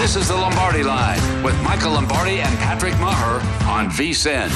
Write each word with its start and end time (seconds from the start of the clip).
This 0.00 0.16
is 0.16 0.28
the 0.28 0.34
Lombardi 0.34 0.82
Line 0.82 1.42
with 1.42 1.54
Michael 1.62 1.92
Lombardi 1.92 2.40
and 2.40 2.58
Patrick 2.60 2.98
Maher 2.98 3.34
on 3.68 3.90
VSIN. 3.90 4.48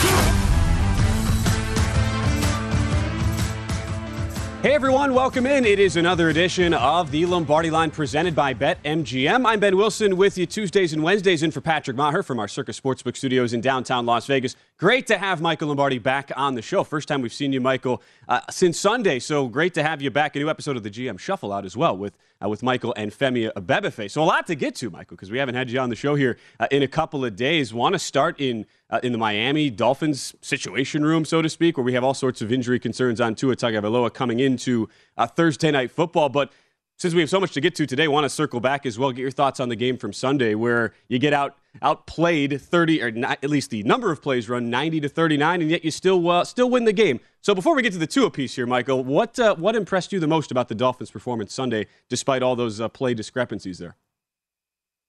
Hey 4.62 4.72
everyone, 4.72 5.12
welcome 5.12 5.44
in. 5.44 5.66
It 5.66 5.78
is 5.78 5.96
another 5.96 6.30
edition 6.30 6.72
of 6.72 7.10
the 7.10 7.26
Lombardi 7.26 7.70
Line 7.70 7.90
presented 7.90 8.34
by 8.34 8.54
BetMGM. 8.54 9.44
I'm 9.44 9.60
Ben 9.60 9.76
Wilson 9.76 10.16
with 10.16 10.38
you 10.38 10.46
Tuesdays 10.46 10.94
and 10.94 11.02
Wednesdays 11.02 11.42
in 11.42 11.50
for 11.50 11.60
Patrick 11.60 11.98
Maher 11.98 12.22
from 12.22 12.38
our 12.38 12.48
Circus 12.48 12.80
Sportsbook 12.80 13.14
studios 13.14 13.52
in 13.52 13.60
downtown 13.60 14.06
Las 14.06 14.26
Vegas. 14.26 14.56
Great 14.78 15.06
to 15.08 15.18
have 15.18 15.42
Michael 15.42 15.68
Lombardi 15.68 15.98
back 15.98 16.32
on 16.34 16.54
the 16.54 16.62
show. 16.62 16.82
First 16.82 17.08
time 17.08 17.20
we've 17.20 17.34
seen 17.34 17.52
you, 17.52 17.60
Michael, 17.60 18.00
uh, 18.30 18.40
since 18.50 18.80
Sunday. 18.80 19.18
So 19.18 19.48
great 19.48 19.74
to 19.74 19.82
have 19.82 20.00
you 20.00 20.10
back. 20.10 20.34
A 20.36 20.38
new 20.38 20.48
episode 20.48 20.78
of 20.78 20.82
the 20.82 20.90
GM 20.90 21.18
Shuffle 21.18 21.52
out 21.52 21.66
as 21.66 21.76
well 21.76 21.94
with 21.94 22.16
uh, 22.44 22.48
with 22.48 22.62
Michael 22.62 22.92
and 22.96 23.12
Femi 23.12 23.52
Abebefe. 23.52 24.10
So 24.10 24.22
a 24.22 24.24
lot 24.24 24.46
to 24.48 24.54
get 24.54 24.74
to, 24.76 24.90
Michael, 24.90 25.16
because 25.16 25.30
we 25.30 25.38
haven't 25.38 25.54
had 25.54 25.70
you 25.70 25.78
on 25.78 25.88
the 25.88 25.96
show 25.96 26.14
here 26.14 26.38
uh, 26.60 26.66
in 26.70 26.82
a 26.82 26.88
couple 26.88 27.24
of 27.24 27.36
days. 27.36 27.72
Want 27.72 27.94
to 27.94 27.98
start 27.98 28.40
in 28.40 28.66
uh, 28.90 29.00
in 29.02 29.12
the 29.12 29.18
Miami 29.18 29.70
Dolphins 29.70 30.34
situation 30.40 31.04
room, 31.04 31.24
so 31.24 31.42
to 31.42 31.48
speak, 31.48 31.76
where 31.76 31.84
we 31.84 31.94
have 31.94 32.04
all 32.04 32.14
sorts 32.14 32.42
of 32.42 32.52
injury 32.52 32.78
concerns 32.78 33.20
on 33.20 33.34
Tua 33.34 33.56
Tagovailoa 33.56 34.12
coming 34.12 34.40
into 34.40 34.88
uh, 35.16 35.26
Thursday 35.26 35.70
night 35.70 35.90
football, 35.90 36.28
but 36.28 36.52
since 36.96 37.12
we 37.12 37.20
have 37.20 37.30
so 37.30 37.40
much 37.40 37.52
to 37.52 37.60
get 37.60 37.74
to 37.74 37.86
today, 37.86 38.06
want 38.06 38.24
to 38.24 38.28
circle 38.28 38.60
back 38.60 38.86
as 38.86 38.98
well. 38.98 39.10
Get 39.10 39.22
your 39.22 39.30
thoughts 39.32 39.58
on 39.58 39.68
the 39.68 39.76
game 39.76 39.96
from 39.96 40.12
Sunday, 40.12 40.54
where 40.54 40.92
you 41.08 41.18
get 41.18 41.32
out 41.32 41.56
outplayed 41.82 42.60
30, 42.60 43.02
or 43.02 43.10
not, 43.10 43.38
at 43.42 43.50
least 43.50 43.70
the 43.70 43.82
number 43.82 44.10
of 44.10 44.22
plays 44.22 44.48
run 44.48 44.70
90 44.70 45.00
to 45.00 45.08
39, 45.08 45.62
and 45.62 45.70
yet 45.70 45.84
you 45.84 45.90
still 45.90 46.30
uh, 46.30 46.44
still 46.44 46.70
win 46.70 46.84
the 46.84 46.92
game. 46.92 47.20
So 47.40 47.54
before 47.54 47.74
we 47.74 47.82
get 47.82 47.92
to 47.92 47.98
the 47.98 48.06
Tua 48.06 48.30
piece 48.30 48.54
here, 48.56 48.66
Michael, 48.66 49.04
what 49.04 49.38
uh, 49.38 49.54
what 49.56 49.76
impressed 49.76 50.12
you 50.12 50.20
the 50.20 50.26
most 50.26 50.50
about 50.50 50.68
the 50.68 50.74
Dolphins' 50.74 51.10
performance 51.10 51.52
Sunday, 51.52 51.86
despite 52.08 52.42
all 52.42 52.56
those 52.56 52.80
uh, 52.80 52.88
play 52.88 53.14
discrepancies 53.14 53.78
there? 53.78 53.96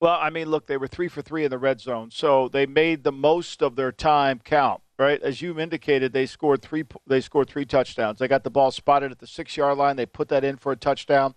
Well, 0.00 0.18
I 0.20 0.28
mean, 0.28 0.50
look, 0.50 0.66
they 0.66 0.76
were 0.76 0.88
three 0.88 1.08
for 1.08 1.22
three 1.22 1.44
in 1.44 1.50
the 1.50 1.58
red 1.58 1.80
zone, 1.80 2.10
so 2.10 2.48
they 2.48 2.66
made 2.66 3.02
the 3.02 3.12
most 3.12 3.62
of 3.62 3.76
their 3.76 3.92
time 3.92 4.40
count. 4.44 4.82
Right, 4.98 5.20
as 5.20 5.42
you 5.42 5.60
indicated, 5.60 6.14
they 6.14 6.24
scored 6.24 6.62
three. 6.62 6.84
They 7.06 7.20
scored 7.20 7.48
three 7.48 7.66
touchdowns. 7.66 8.18
They 8.18 8.28
got 8.28 8.44
the 8.44 8.50
ball 8.50 8.70
spotted 8.70 9.12
at 9.12 9.18
the 9.18 9.26
six 9.26 9.56
yard 9.56 9.76
line. 9.76 9.96
They 9.96 10.06
put 10.06 10.28
that 10.28 10.42
in 10.42 10.56
for 10.56 10.72
a 10.72 10.76
touchdown 10.76 11.34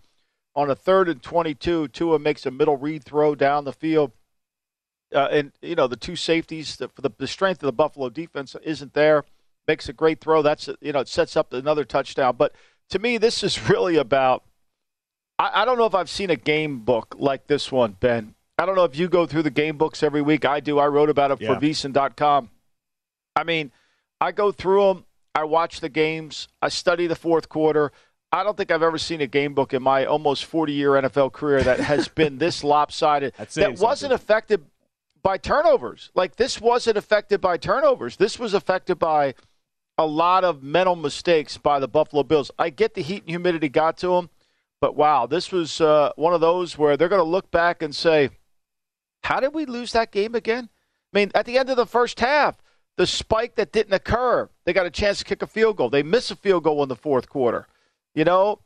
on 0.56 0.69
a 0.69 0.75
third 0.75 1.07
and 1.07 1.22
22, 1.22 1.90
Tua 1.90 2.19
makes 2.19 2.46
a 2.46 2.51
middle 2.51 2.78
read 2.78 3.03
throw 3.03 3.35
down 3.35 3.63
the 3.63 3.73
field. 3.73 4.11
Uh, 5.14 5.28
and, 5.31 5.52
you 5.62 5.75
know, 5.75 5.88
the 5.88 5.96
two 5.96 6.16
safeties, 6.16 6.75
the, 6.75 6.90
the, 7.02 7.09
the, 7.18 7.28
strength 7.28 7.64
of 7.64 7.68
the 7.68 7.74
Buffalo 7.74 8.09
defense 8.09 8.56
isn't 8.64 8.94
there. 8.94 9.24
Makes 9.68 9.90
a 9.90 9.94
great 9.94 10.20
throw. 10.20 10.42
That's, 10.42 10.70
you 10.81 10.92
know, 10.92 11.00
it 11.00 11.08
sets 11.08 11.36
up 11.36 11.52
another 11.52 11.84
touchdown. 11.84 12.36
But 12.38 12.53
to 12.90 13.00
me, 13.00 13.18
this 13.18 13.44
is 13.44 13.70
really 13.70 13.96
about. 13.96 14.44
I, 15.40 15.62
I 15.62 15.66
don't 15.66 15.78
know 15.78 15.86
if 15.86 15.96
I've 15.96 16.09
seen 16.09 16.30
a 16.30 16.36
game 16.36 16.80
book 16.80 17.16
like 17.18 17.47
this 17.47 17.72
one, 17.72 17.97
Ben. 18.00 18.36
I 18.59 18.66
don't 18.66 18.75
know 18.75 18.84
if 18.84 18.97
you 18.97 19.08
go 19.08 19.25
through 19.25 19.44
the 19.44 19.52
game 19.52 19.78
books 19.78 20.03
every 20.03 20.22
week. 20.22 20.46
I 20.46 20.59
do. 20.59 20.80
I 20.80 20.88
wrote 20.88 21.09
about 21.09 21.31
it 21.31 21.41
yeah. 21.41 21.53
for 21.53 21.66
VSIN.com. 21.66 22.50
I 23.36 23.44
mean, 23.44 23.72
I 24.20 24.31
go 24.31 24.52
through 24.52 24.86
them. 24.86 25.06
I 25.34 25.46
watch 25.46 25.80
the 25.80 25.90
games. 25.90 26.50
I 26.62 26.70
study 26.70 27.08
the 27.08 27.16
fourth 27.16 27.47
quarter. 27.47 27.91
I 28.31 28.44
don't 28.44 28.58
think 28.58 28.70
I've 28.70 28.84
ever 28.84 28.97
seen 28.97 29.22
a 29.22 29.28
game 29.28 29.53
book 29.53 29.74
in 29.74 29.81
my 29.81 30.06
almost 30.06 30.46
40 30.46 30.74
year 30.74 30.91
NFL 30.91 31.31
career 31.31 31.64
that 31.64 31.80
has 31.80 32.08
been 32.22 32.38
this 32.38 32.64
lopsided. 32.64 33.34
that 33.56 33.80
wasn't 33.80 34.14
affected 34.14 34.66
by 35.22 35.38
turnovers. 35.38 36.12
Like 36.16 36.35
this 36.35 36.59
wasn't 36.59 36.97
affected 36.97 37.41
by 37.41 37.57
turnovers. 37.57 38.18
This 38.18 38.40
was 38.40 38.53
affected 38.53 39.00
by 39.00 39.35
a 39.97 40.06
lot 40.06 40.44
of 40.44 40.63
mental 40.63 40.96
mistakes 40.96 41.57
by 41.57 41.80
the 41.80 41.88
Buffalo 41.88 42.24
Bills. 42.24 42.52
I 42.57 42.69
get 42.69 42.94
the 42.94 43.02
heat 43.02 43.24
and 43.24 43.29
humidity 43.29 43.69
got 43.69 43.97
to 43.97 44.09
them, 44.09 44.29
but 44.79 44.96
wow, 44.96 45.25
this 45.25 45.52
was 45.52 45.81
uh, 45.81 46.12
one 46.16 46.34
of 46.34 46.41
those 46.41 46.78
where 46.78 46.96
they're 46.96 47.09
going 47.09 47.19
to 47.19 47.29
look 47.29 47.52
back 47.52 47.81
and 47.81 47.94
say, 47.94 48.29
"How 49.24 49.40
did 49.40 49.53
we 49.53 49.66
lose 49.66 49.91
that 49.91 50.12
game 50.12 50.35
again?" 50.35 50.69
I 51.13 51.19
mean, 51.19 51.31
at 51.35 51.46
the 51.46 51.58
end 51.58 51.69
of 51.69 51.75
the 51.75 51.85
first 51.85 52.19
half, 52.19 52.62
the 52.96 53.08
spike 53.08 53.56
that 53.56 53.72
didn't 53.72 53.94
occur, 53.94 54.50
they 54.66 54.74
got 54.74 54.85
a 54.85 54.91
chance 54.91 55.19
to 55.19 55.25
kick 55.25 55.41
a 55.41 55.47
field 55.47 55.78
goal. 55.78 55.90
They 55.90 56.03
miss 56.03 56.31
a 56.31 56.35
field 56.35 56.64
goal 56.64 56.84
in 56.84 56.90
the 56.90 56.96
fourth 56.96 57.29
quarter. 57.29 57.67
You 58.14 58.23
know, 58.23 58.59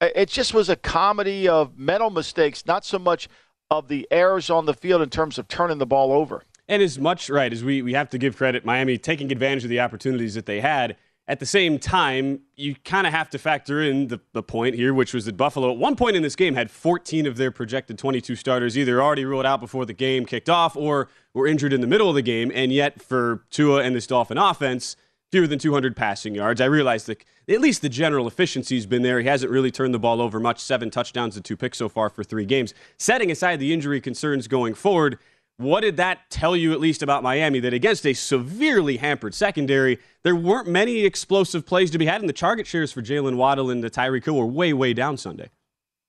it 0.00 0.28
just 0.28 0.54
was 0.54 0.68
a 0.68 0.76
comedy 0.76 1.48
of 1.48 1.76
mental 1.76 2.10
mistakes, 2.10 2.66
not 2.66 2.84
so 2.84 2.98
much 2.98 3.28
of 3.70 3.88
the 3.88 4.08
errors 4.10 4.50
on 4.50 4.66
the 4.66 4.74
field 4.74 5.02
in 5.02 5.10
terms 5.10 5.38
of 5.38 5.48
turning 5.48 5.78
the 5.78 5.86
ball 5.86 6.12
over. 6.12 6.44
And 6.68 6.82
as 6.82 6.98
much 6.98 7.30
right 7.30 7.52
as 7.52 7.64
we, 7.64 7.82
we 7.82 7.94
have 7.94 8.10
to 8.10 8.18
give 8.18 8.36
credit, 8.36 8.64
Miami 8.64 8.98
taking 8.98 9.32
advantage 9.32 9.64
of 9.64 9.70
the 9.70 9.80
opportunities 9.80 10.34
that 10.34 10.46
they 10.46 10.60
had. 10.60 10.96
At 11.26 11.40
the 11.40 11.46
same 11.46 11.78
time, 11.78 12.40
you 12.56 12.74
kind 12.86 13.06
of 13.06 13.12
have 13.12 13.28
to 13.30 13.38
factor 13.38 13.82
in 13.82 14.08
the, 14.08 14.18
the 14.32 14.42
point 14.42 14.74
here, 14.74 14.94
which 14.94 15.12
was 15.12 15.26
that 15.26 15.36
Buffalo, 15.36 15.70
at 15.70 15.76
one 15.76 15.94
point 15.94 16.16
in 16.16 16.22
this 16.22 16.34
game, 16.34 16.54
had 16.54 16.70
14 16.70 17.26
of 17.26 17.36
their 17.36 17.50
projected 17.50 17.98
22 17.98 18.34
starters 18.34 18.78
either 18.78 19.02
already 19.02 19.26
ruled 19.26 19.44
out 19.44 19.60
before 19.60 19.84
the 19.84 19.92
game 19.92 20.24
kicked 20.24 20.48
off 20.48 20.74
or 20.74 21.10
were 21.34 21.46
injured 21.46 21.74
in 21.74 21.82
the 21.82 21.86
middle 21.86 22.08
of 22.08 22.14
the 22.14 22.22
game. 22.22 22.50
And 22.54 22.72
yet, 22.72 23.02
for 23.02 23.44
Tua 23.50 23.82
and 23.82 23.94
this 23.94 24.06
Dolphin 24.06 24.38
offense, 24.38 24.96
fewer 25.30 25.46
than 25.46 25.58
200 25.58 25.94
passing 25.96 26.34
yards. 26.34 26.60
I 26.60 26.66
realize 26.66 27.04
that 27.06 27.24
at 27.48 27.60
least 27.60 27.82
the 27.82 27.88
general 27.88 28.26
efficiency's 28.26 28.86
been 28.86 29.02
there. 29.02 29.20
He 29.20 29.28
hasn't 29.28 29.52
really 29.52 29.70
turned 29.70 29.92
the 29.94 29.98
ball 29.98 30.20
over 30.20 30.40
much, 30.40 30.58
seven 30.58 30.90
touchdowns 30.90 31.36
and 31.36 31.44
two 31.44 31.56
picks 31.56 31.78
so 31.78 31.88
far 31.88 32.08
for 32.08 32.24
three 32.24 32.44
games. 32.44 32.74
Setting 32.98 33.30
aside 33.30 33.60
the 33.60 33.72
injury 33.72 34.00
concerns 34.00 34.48
going 34.48 34.74
forward, 34.74 35.18
What 35.58 35.80
did 35.80 35.96
that 35.96 36.30
tell 36.30 36.56
you, 36.56 36.72
at 36.72 36.78
least 36.78 37.02
about 37.02 37.24
Miami, 37.24 37.58
that 37.60 37.74
against 37.74 38.06
a 38.06 38.14
severely 38.14 38.98
hampered 38.98 39.34
secondary, 39.34 39.98
there 40.22 40.36
weren't 40.36 40.68
many 40.68 41.04
explosive 41.04 41.66
plays 41.66 41.90
to 41.90 41.98
be 41.98 42.06
had, 42.06 42.20
and 42.20 42.28
the 42.28 42.32
target 42.34 42.64
shares 42.64 42.92
for 42.92 43.02
Jaylen 43.02 43.34
Waddle 43.34 43.68
and 43.68 43.82
the 43.82 43.90
Tyreek 43.90 44.24
Hill 44.24 44.36
were 44.36 44.46
way, 44.46 44.72
way 44.72 44.94
down 44.94 45.16
Sunday? 45.16 45.50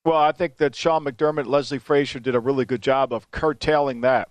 Well, 0.06 0.18
I 0.18 0.34
think 0.34 0.58
that 0.58 0.76
Sean 0.76 1.04
McDermott, 1.04 1.48
Leslie 1.48 1.80
Frazier 1.80 2.20
did 2.20 2.36
a 2.36 2.40
really 2.40 2.64
good 2.64 2.84
job 2.84 3.12
of 3.12 3.32
curtailing 3.32 4.02
that. 4.02 4.30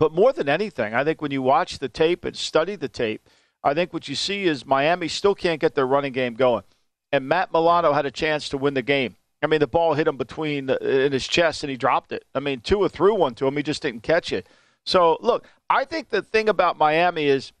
But 0.00 0.12
more 0.12 0.32
than 0.32 0.48
anything, 0.48 0.94
I 0.94 1.04
think 1.04 1.22
when 1.22 1.30
you 1.30 1.40
watch 1.40 1.78
the 1.78 1.88
tape 1.88 2.24
and 2.24 2.36
study 2.36 2.74
the 2.74 2.88
tape, 2.88 3.28
I 3.64 3.74
think 3.74 3.92
what 3.92 4.08
you 4.08 4.14
see 4.14 4.44
is 4.44 4.66
Miami 4.66 5.08
still 5.08 5.34
can't 5.34 5.60
get 5.60 5.74
their 5.74 5.86
running 5.86 6.12
game 6.12 6.34
going. 6.34 6.62
And 7.10 7.26
Matt 7.26 7.52
Milano 7.52 7.92
had 7.92 8.06
a 8.06 8.10
chance 8.10 8.48
to 8.50 8.58
win 8.58 8.74
the 8.74 8.82
game. 8.82 9.16
I 9.42 9.46
mean, 9.46 9.60
the 9.60 9.66
ball 9.66 9.94
hit 9.94 10.06
him 10.06 10.16
between 10.16 10.70
in 10.70 11.12
his 11.12 11.26
chest 11.26 11.64
and 11.64 11.70
he 11.70 11.76
dropped 11.76 12.12
it. 12.12 12.24
I 12.34 12.40
mean, 12.40 12.60
Tua 12.60 12.88
threw 12.88 13.14
one 13.14 13.34
to 13.36 13.46
him, 13.46 13.56
he 13.56 13.62
just 13.62 13.82
didn't 13.82 14.02
catch 14.02 14.32
it. 14.32 14.46
So, 14.84 15.18
look, 15.20 15.46
I 15.70 15.84
think 15.84 16.10
the 16.10 16.22
thing 16.22 16.48
about 16.48 16.78
Miami 16.78 17.26
is 17.26 17.52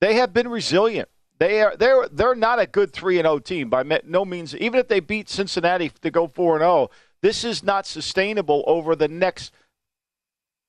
they 0.00 0.14
have 0.14 0.32
been 0.32 0.48
resilient. 0.48 1.08
They 1.38 1.60
are 1.60 1.76
they're 1.76 2.08
they're 2.08 2.34
not 2.34 2.58
a 2.58 2.66
good 2.66 2.92
3 2.92 3.18
and 3.18 3.26
0 3.26 3.38
team 3.40 3.68
by 3.68 3.82
no 4.04 4.24
means. 4.24 4.54
Even 4.56 4.80
if 4.80 4.88
they 4.88 5.00
beat 5.00 5.28
Cincinnati 5.28 5.90
to 6.00 6.10
go 6.10 6.28
4 6.28 6.56
and 6.56 6.62
0, 6.62 6.90
this 7.20 7.44
is 7.44 7.62
not 7.62 7.86
sustainable 7.86 8.64
over 8.66 8.96
the 8.96 9.08
next 9.08 9.52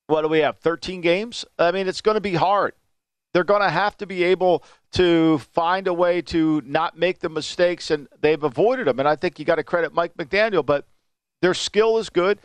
what 0.07 0.21
do 0.21 0.29
we 0.29 0.39
have? 0.39 0.57
13 0.59 1.01
games? 1.01 1.45
I 1.59 1.71
mean, 1.71 1.87
it's 1.87 2.01
going 2.01 2.15
to 2.15 2.21
be 2.21 2.33
hard. 2.33 2.73
They're 3.37 3.43
going 3.43 3.61
to 3.61 3.69
have 3.69 3.95
to 3.97 4.07
be 4.07 4.23
able 4.23 4.63
to 4.93 5.37
find 5.37 5.87
a 5.87 5.93
way 5.93 6.23
to 6.23 6.63
not 6.65 6.97
make 6.97 7.19
the 7.19 7.29
mistakes, 7.29 7.91
and 7.91 8.07
they've 8.19 8.41
avoided 8.43 8.87
them. 8.87 8.97
And 8.97 9.07
I 9.07 9.15
think 9.15 9.37
you 9.37 9.45
got 9.45 9.57
to 9.57 9.63
credit 9.63 9.93
Mike 9.93 10.17
McDaniel, 10.17 10.65
but 10.65 10.87
their 11.43 11.53
skill 11.53 11.99
is 11.99 12.09
good, 12.09 12.39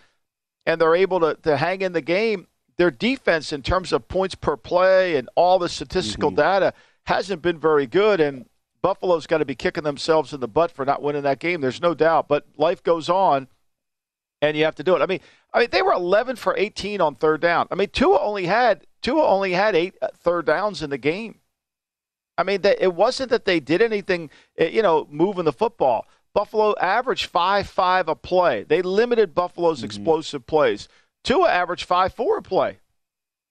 and 0.66 0.78
they're 0.78 0.94
able 0.94 1.18
to, 1.20 1.34
to 1.44 1.56
hang 1.56 1.80
in 1.80 1.94
the 1.94 2.02
game. 2.02 2.46
Their 2.76 2.90
defense, 2.90 3.54
in 3.54 3.62
terms 3.62 3.90
of 3.90 4.06
points 4.06 4.34
per 4.34 4.54
play 4.54 5.16
and 5.16 5.30
all 5.34 5.58
the 5.58 5.70
statistical 5.70 6.28
mm-hmm. 6.28 6.40
data, 6.40 6.74
hasn't 7.04 7.40
been 7.40 7.58
very 7.58 7.86
good. 7.86 8.20
And 8.20 8.44
Buffalo's 8.82 9.26
got 9.26 9.38
to 9.38 9.46
be 9.46 9.54
kicking 9.54 9.84
themselves 9.84 10.34
in 10.34 10.40
the 10.40 10.46
butt 10.46 10.70
for 10.70 10.84
not 10.84 11.00
winning 11.00 11.22
that 11.22 11.38
game. 11.38 11.62
There's 11.62 11.80
no 11.80 11.94
doubt. 11.94 12.28
But 12.28 12.44
life 12.58 12.82
goes 12.82 13.08
on, 13.08 13.48
and 14.42 14.56
you 14.56 14.64
have 14.64 14.74
to 14.74 14.82
do 14.82 14.94
it. 14.96 15.00
I 15.00 15.06
mean, 15.06 15.20
I 15.54 15.60
mean, 15.60 15.68
they 15.70 15.80
were 15.80 15.92
11 15.92 16.36
for 16.36 16.56
18 16.56 17.00
on 17.00 17.14
third 17.14 17.40
down. 17.40 17.68
I 17.70 17.76
mean, 17.76 17.88
Tua 17.88 18.20
only 18.20 18.46
had 18.46 18.86
Tua 19.00 19.26
only 19.26 19.52
had 19.52 19.74
eight 19.74 19.94
uh, 20.02 20.40
downs 20.42 20.82
in 20.82 20.90
the 20.90 20.98
game. 20.98 21.38
I 22.36 22.42
mean, 22.42 22.60
it 22.64 22.94
wasn't 22.94 23.30
that 23.30 23.44
they 23.44 23.60
did 23.60 23.80
anything, 23.80 24.30
eh, 24.58 24.68
you 24.68 24.82
know, 24.82 25.06
moving 25.10 25.44
the 25.44 25.52
football. 25.52 26.06
Buffalo 26.34 26.74
averaged 26.80 27.26
five 27.26 27.68
five 27.68 28.08
a 28.08 28.14
play. 28.14 28.64
They 28.64 28.82
limited 28.82 29.34
Buffalo's 29.34 29.78
mm-hmm. 29.78 29.86
explosive 29.86 30.46
plays. 30.46 30.88
Tua 31.24 31.48
averaged 31.48 31.84
five 31.84 32.12
four 32.12 32.38
a 32.38 32.42
play, 32.42 32.78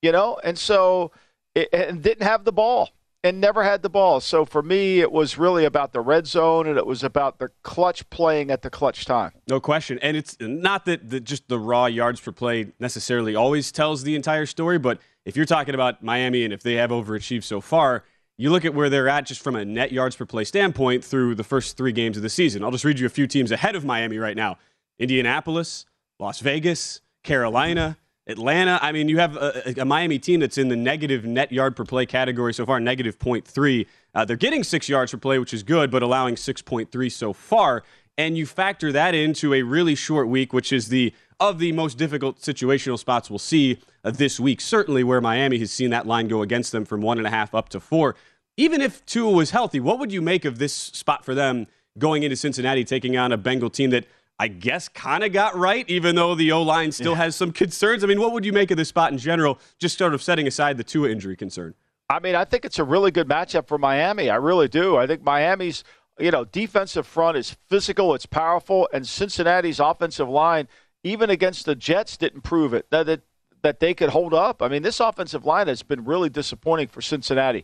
you 0.01 0.11
know, 0.11 0.39
and 0.43 0.57
so 0.57 1.11
it, 1.55 1.69
and 1.71 2.03
didn't 2.03 2.27
have 2.27 2.43
the 2.43 2.51
ball 2.51 2.89
and 3.23 3.39
never 3.39 3.63
had 3.63 3.81
the 3.81 3.89
ball. 3.89 4.19
So 4.19 4.45
for 4.45 4.61
me, 4.61 4.99
it 4.99 5.11
was 5.11 5.37
really 5.37 5.65
about 5.65 5.93
the 5.93 6.01
red 6.01 6.25
zone 6.25 6.67
and 6.67 6.77
it 6.77 6.85
was 6.85 7.03
about 7.03 7.37
the 7.37 7.49
clutch 7.61 8.09
playing 8.09 8.49
at 8.49 8.61
the 8.61 8.69
clutch 8.69 9.05
time. 9.05 9.31
No 9.47 9.59
question. 9.59 9.99
And 10.01 10.17
it's 10.17 10.37
not 10.39 10.85
that 10.85 11.09
the, 11.09 11.19
just 11.19 11.47
the 11.47 11.59
raw 11.59 11.85
yards 11.85 12.19
per 12.19 12.31
play 12.31 12.71
necessarily 12.79 13.35
always 13.35 13.71
tells 13.71 14.03
the 14.03 14.15
entire 14.15 14.45
story, 14.45 14.79
but 14.79 14.99
if 15.25 15.35
you're 15.35 15.45
talking 15.45 15.75
about 15.75 16.03
Miami 16.03 16.43
and 16.43 16.53
if 16.53 16.63
they 16.63 16.73
have 16.75 16.89
overachieved 16.89 17.43
so 17.43 17.61
far, 17.61 18.03
you 18.37 18.49
look 18.49 18.65
at 18.65 18.73
where 18.73 18.89
they're 18.89 19.09
at 19.09 19.27
just 19.27 19.43
from 19.43 19.55
a 19.55 19.63
net 19.63 19.91
yards 19.91 20.15
per 20.15 20.25
play 20.25 20.43
standpoint 20.43 21.05
through 21.05 21.35
the 21.35 21.43
first 21.43 21.77
three 21.77 21.91
games 21.91 22.17
of 22.17 22.23
the 22.23 22.29
season. 22.29 22.63
I'll 22.63 22.71
just 22.71 22.85
read 22.85 22.99
you 22.99 23.05
a 23.05 23.09
few 23.09 23.27
teams 23.27 23.51
ahead 23.51 23.75
of 23.75 23.85
Miami 23.85 24.17
right 24.17 24.35
now 24.35 24.57
Indianapolis, 24.97 25.85
Las 26.19 26.39
Vegas, 26.39 27.01
Carolina, 27.23 27.97
Atlanta. 28.27 28.79
I 28.81 28.91
mean, 28.91 29.09
you 29.09 29.19
have 29.19 29.35
a, 29.35 29.73
a, 29.77 29.85
Miami 29.85 30.19
team 30.19 30.39
that's 30.39 30.57
in 30.57 30.69
the 30.69 30.75
negative 30.75 31.25
net 31.25 31.51
yard 31.51 31.75
per 31.75 31.83
play 31.83 32.05
category 32.05 32.53
so 32.53 32.65
far, 32.65 32.79
negative 32.79 33.17
0.3. 33.17 33.87
Uh, 34.13 34.25
they're 34.25 34.37
getting 34.37 34.63
six 34.63 34.87
yards 34.87 35.11
per 35.11 35.17
play, 35.17 35.39
which 35.39 35.53
is 35.53 35.63
good, 35.63 35.89
but 35.89 36.03
allowing 36.03 36.35
6.3 36.35 37.11
so 37.11 37.33
far. 37.33 37.83
And 38.17 38.37
you 38.37 38.45
factor 38.45 38.91
that 38.91 39.15
into 39.15 39.53
a 39.53 39.63
really 39.63 39.95
short 39.95 40.27
week, 40.27 40.53
which 40.53 40.71
is 40.71 40.89
the 40.89 41.13
of 41.39 41.57
the 41.57 41.71
most 41.71 41.97
difficult 41.97 42.39
situational 42.39 42.99
spots 42.99 43.29
we'll 43.29 43.39
see 43.39 43.79
uh, 44.03 44.11
this 44.11 44.39
week. 44.39 44.61
Certainly, 44.61 45.03
where 45.03 45.19
Miami 45.19 45.57
has 45.59 45.71
seen 45.71 45.89
that 45.89 46.05
line 46.05 46.27
go 46.27 46.43
against 46.43 46.71
them 46.71 46.85
from 46.85 47.01
one 47.01 47.17
and 47.17 47.25
a 47.25 47.31
half 47.31 47.55
up 47.55 47.69
to 47.69 47.79
four. 47.79 48.15
Even 48.57 48.81
if 48.81 49.03
Tua 49.07 49.31
was 49.31 49.49
healthy, 49.49 49.79
what 49.79 49.97
would 49.97 50.11
you 50.11 50.21
make 50.21 50.45
of 50.45 50.59
this 50.59 50.73
spot 50.73 51.25
for 51.25 51.33
them 51.33 51.65
going 51.97 52.23
into 52.23 52.35
Cincinnati, 52.35 52.83
taking 52.83 53.17
on 53.17 53.31
a 53.31 53.37
Bengal 53.37 53.69
team 53.69 53.89
that 53.89 54.05
I 54.41 54.47
guess 54.47 54.89
kind 54.89 55.23
of 55.23 55.31
got 55.31 55.55
right, 55.55 55.87
even 55.87 56.15
though 56.15 56.33
the 56.33 56.51
O 56.51 56.63
line 56.63 56.91
still 56.91 57.11
yeah. 57.11 57.19
has 57.19 57.35
some 57.35 57.51
concerns? 57.51 58.03
I 58.03 58.07
mean, 58.07 58.19
what 58.19 58.33
would 58.33 58.43
you 58.43 58.51
make 58.51 58.71
of 58.71 58.77
this 58.77 58.89
spot 58.89 59.11
in 59.11 59.19
general, 59.19 59.59
just 59.77 59.99
sort 59.99 60.15
of 60.15 60.23
setting 60.23 60.47
aside 60.47 60.77
the 60.77 60.83
Tua 60.83 61.09
injury 61.09 61.35
concern? 61.35 61.75
I 62.09 62.19
mean, 62.19 62.33
I 62.33 62.43
think 62.43 62.65
it's 62.65 62.79
a 62.79 62.83
really 62.83 63.11
good 63.11 63.27
matchup 63.27 63.67
for 63.67 63.77
Miami. 63.77 64.31
I 64.31 64.37
really 64.37 64.67
do. 64.67 64.97
I 64.97 65.05
think 65.05 65.21
Miami's 65.21 65.83
you 66.19 66.31
know 66.31 66.45
defensive 66.45 67.05
front 67.05 67.37
is 67.37 67.55
physical, 67.69 68.15
it's 68.15 68.25
powerful, 68.25 68.89
and 68.91 69.07
Cincinnati's 69.07 69.79
offensive 69.79 70.27
line 70.27 70.67
even 71.03 71.29
against 71.29 71.65
the 71.65 71.75
Jets, 71.75 72.17
didn't 72.17 72.41
prove 72.41 72.73
it 72.73 72.87
that, 72.89 73.05
that 73.05 73.21
that 73.61 73.79
they 73.79 73.93
could 73.93 74.09
hold 74.09 74.33
up. 74.33 74.63
I 74.63 74.69
mean, 74.69 74.81
this 74.81 74.99
offensive 74.99 75.45
line 75.45 75.67
has 75.67 75.83
been 75.83 76.03
really 76.03 76.29
disappointing 76.29 76.87
for 76.87 77.01
Cincinnati. 77.03 77.63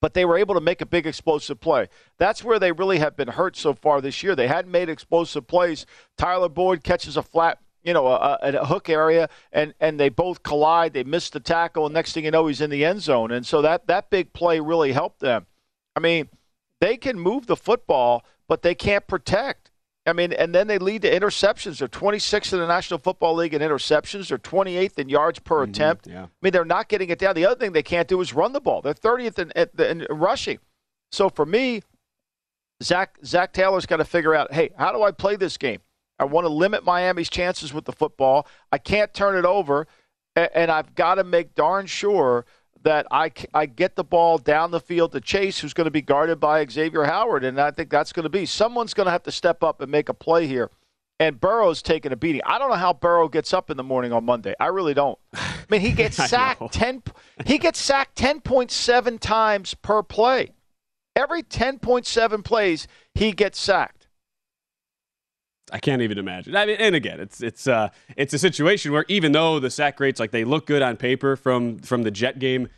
But 0.00 0.14
they 0.14 0.24
were 0.24 0.36
able 0.36 0.54
to 0.54 0.60
make 0.60 0.80
a 0.80 0.86
big 0.86 1.06
explosive 1.06 1.60
play. 1.60 1.88
That's 2.18 2.44
where 2.44 2.58
they 2.58 2.72
really 2.72 2.98
have 2.98 3.16
been 3.16 3.28
hurt 3.28 3.56
so 3.56 3.72
far 3.72 4.00
this 4.00 4.22
year. 4.22 4.36
They 4.36 4.48
hadn't 4.48 4.70
made 4.70 4.88
explosive 4.88 5.46
plays. 5.46 5.86
Tyler 6.18 6.50
Boyd 6.50 6.84
catches 6.84 7.16
a 7.16 7.22
flat, 7.22 7.58
you 7.82 7.94
know, 7.94 8.06
a, 8.06 8.38
a, 8.42 8.66
hook 8.66 8.90
area, 8.90 9.28
and 9.52 9.72
and 9.80 9.98
they 9.98 10.10
both 10.10 10.42
collide. 10.42 10.92
They 10.92 11.04
miss 11.04 11.30
the 11.30 11.40
tackle, 11.40 11.86
and 11.86 11.94
next 11.94 12.12
thing 12.12 12.24
you 12.24 12.30
know, 12.30 12.46
he's 12.46 12.60
in 12.60 12.70
the 12.70 12.84
end 12.84 13.00
zone. 13.00 13.30
And 13.30 13.46
so 13.46 13.62
that 13.62 13.86
that 13.86 14.10
big 14.10 14.32
play 14.32 14.60
really 14.60 14.92
helped 14.92 15.20
them. 15.20 15.46
I 15.94 16.00
mean, 16.00 16.28
they 16.80 16.98
can 16.98 17.18
move 17.18 17.46
the 17.46 17.56
football, 17.56 18.24
but 18.48 18.62
they 18.62 18.74
can't 18.74 19.06
protect. 19.06 19.70
I 20.06 20.12
mean, 20.12 20.32
and 20.32 20.54
then 20.54 20.68
they 20.68 20.78
lead 20.78 21.02
to 21.02 21.10
interceptions. 21.10 21.78
They're 21.78 21.88
26th 21.88 22.52
in 22.52 22.60
the 22.60 22.66
National 22.66 22.98
Football 22.98 23.34
League 23.34 23.54
in 23.54 23.60
interceptions. 23.60 24.28
They're 24.28 24.38
28th 24.38 24.98
in 24.98 25.08
yards 25.08 25.40
per 25.40 25.62
mm-hmm, 25.62 25.70
attempt. 25.70 26.06
Yeah. 26.06 26.24
I 26.24 26.28
mean, 26.40 26.52
they're 26.52 26.64
not 26.64 26.88
getting 26.88 27.10
it 27.10 27.18
down. 27.18 27.34
The 27.34 27.44
other 27.46 27.58
thing 27.58 27.72
they 27.72 27.82
can't 27.82 28.06
do 28.06 28.20
is 28.20 28.32
run 28.32 28.52
the 28.52 28.60
ball. 28.60 28.82
They're 28.82 28.94
30th 28.94 29.38
in, 29.38 29.84
in 29.84 30.06
rushing. 30.10 30.58
So 31.10 31.28
for 31.28 31.44
me, 31.44 31.82
Zach 32.82 33.18
Zac 33.24 33.52
Taylor's 33.52 33.86
got 33.86 33.96
to 33.96 34.04
figure 34.04 34.34
out, 34.34 34.52
hey, 34.52 34.70
how 34.76 34.92
do 34.92 35.02
I 35.02 35.10
play 35.10 35.36
this 35.36 35.56
game? 35.56 35.80
I 36.18 36.24
want 36.24 36.44
to 36.44 36.52
limit 36.52 36.84
Miami's 36.84 37.28
chances 37.28 37.74
with 37.74 37.84
the 37.84 37.92
football. 37.92 38.46
I 38.72 38.78
can't 38.78 39.12
turn 39.12 39.36
it 39.36 39.44
over, 39.44 39.86
and 40.34 40.70
I've 40.70 40.94
got 40.94 41.16
to 41.16 41.24
make 41.24 41.54
darn 41.54 41.86
sure 41.86 42.46
that 42.86 43.04
I, 43.10 43.32
I 43.52 43.66
get 43.66 43.96
the 43.96 44.04
ball 44.04 44.38
down 44.38 44.70
the 44.70 44.78
field 44.78 45.10
to 45.12 45.20
Chase, 45.20 45.58
who's 45.58 45.74
going 45.74 45.86
to 45.86 45.90
be 45.90 46.02
guarded 46.02 46.38
by 46.38 46.64
Xavier 46.64 47.02
Howard. 47.02 47.42
And 47.42 47.60
I 47.60 47.72
think 47.72 47.90
that's 47.90 48.12
going 48.12 48.22
to 48.22 48.30
be 48.30 48.46
someone's 48.46 48.94
going 48.94 49.06
to 49.06 49.10
have 49.10 49.24
to 49.24 49.32
step 49.32 49.64
up 49.64 49.80
and 49.80 49.90
make 49.90 50.08
a 50.08 50.14
play 50.14 50.46
here. 50.46 50.70
And 51.18 51.40
Burrow's 51.40 51.82
taking 51.82 52.12
a 52.12 52.16
beating. 52.16 52.42
I 52.46 52.60
don't 52.60 52.70
know 52.70 52.76
how 52.76 52.92
Burrow 52.92 53.26
gets 53.28 53.52
up 53.52 53.70
in 53.70 53.76
the 53.76 53.82
morning 53.82 54.12
on 54.12 54.24
Monday. 54.24 54.54
I 54.60 54.66
really 54.66 54.94
don't. 54.94 55.18
I 55.34 55.64
mean, 55.68 55.80
he 55.80 55.90
gets 56.02 56.16
sacked 56.16 56.72
ten. 56.72 57.02
He 57.44 57.58
gets 57.58 57.80
sacked 57.80 58.14
ten 58.14 58.40
point 58.40 58.70
seven 58.70 59.18
times 59.18 59.74
per 59.74 60.04
play. 60.04 60.52
Every 61.16 61.42
ten 61.42 61.80
point 61.80 62.06
seven 62.06 62.44
plays, 62.44 62.86
he 63.14 63.32
gets 63.32 63.58
sacked. 63.58 63.95
I 65.72 65.78
can't 65.78 66.02
even 66.02 66.18
imagine. 66.18 66.54
I 66.54 66.66
mean, 66.66 66.76
and 66.78 66.94
again, 66.94 67.20
it's 67.20 67.42
it's 67.42 67.66
uh 67.66 67.88
it's 68.16 68.32
a 68.32 68.38
situation 68.38 68.92
where 68.92 69.04
even 69.08 69.32
though 69.32 69.58
the 69.58 69.70
sack 69.70 69.98
rates 69.98 70.20
like 70.20 70.30
they 70.30 70.44
look 70.44 70.66
good 70.66 70.82
on 70.82 70.96
paper 70.96 71.36
from 71.36 71.78
from 71.78 72.02
the 72.02 72.10
Jet 72.10 72.38
game, 72.38 72.68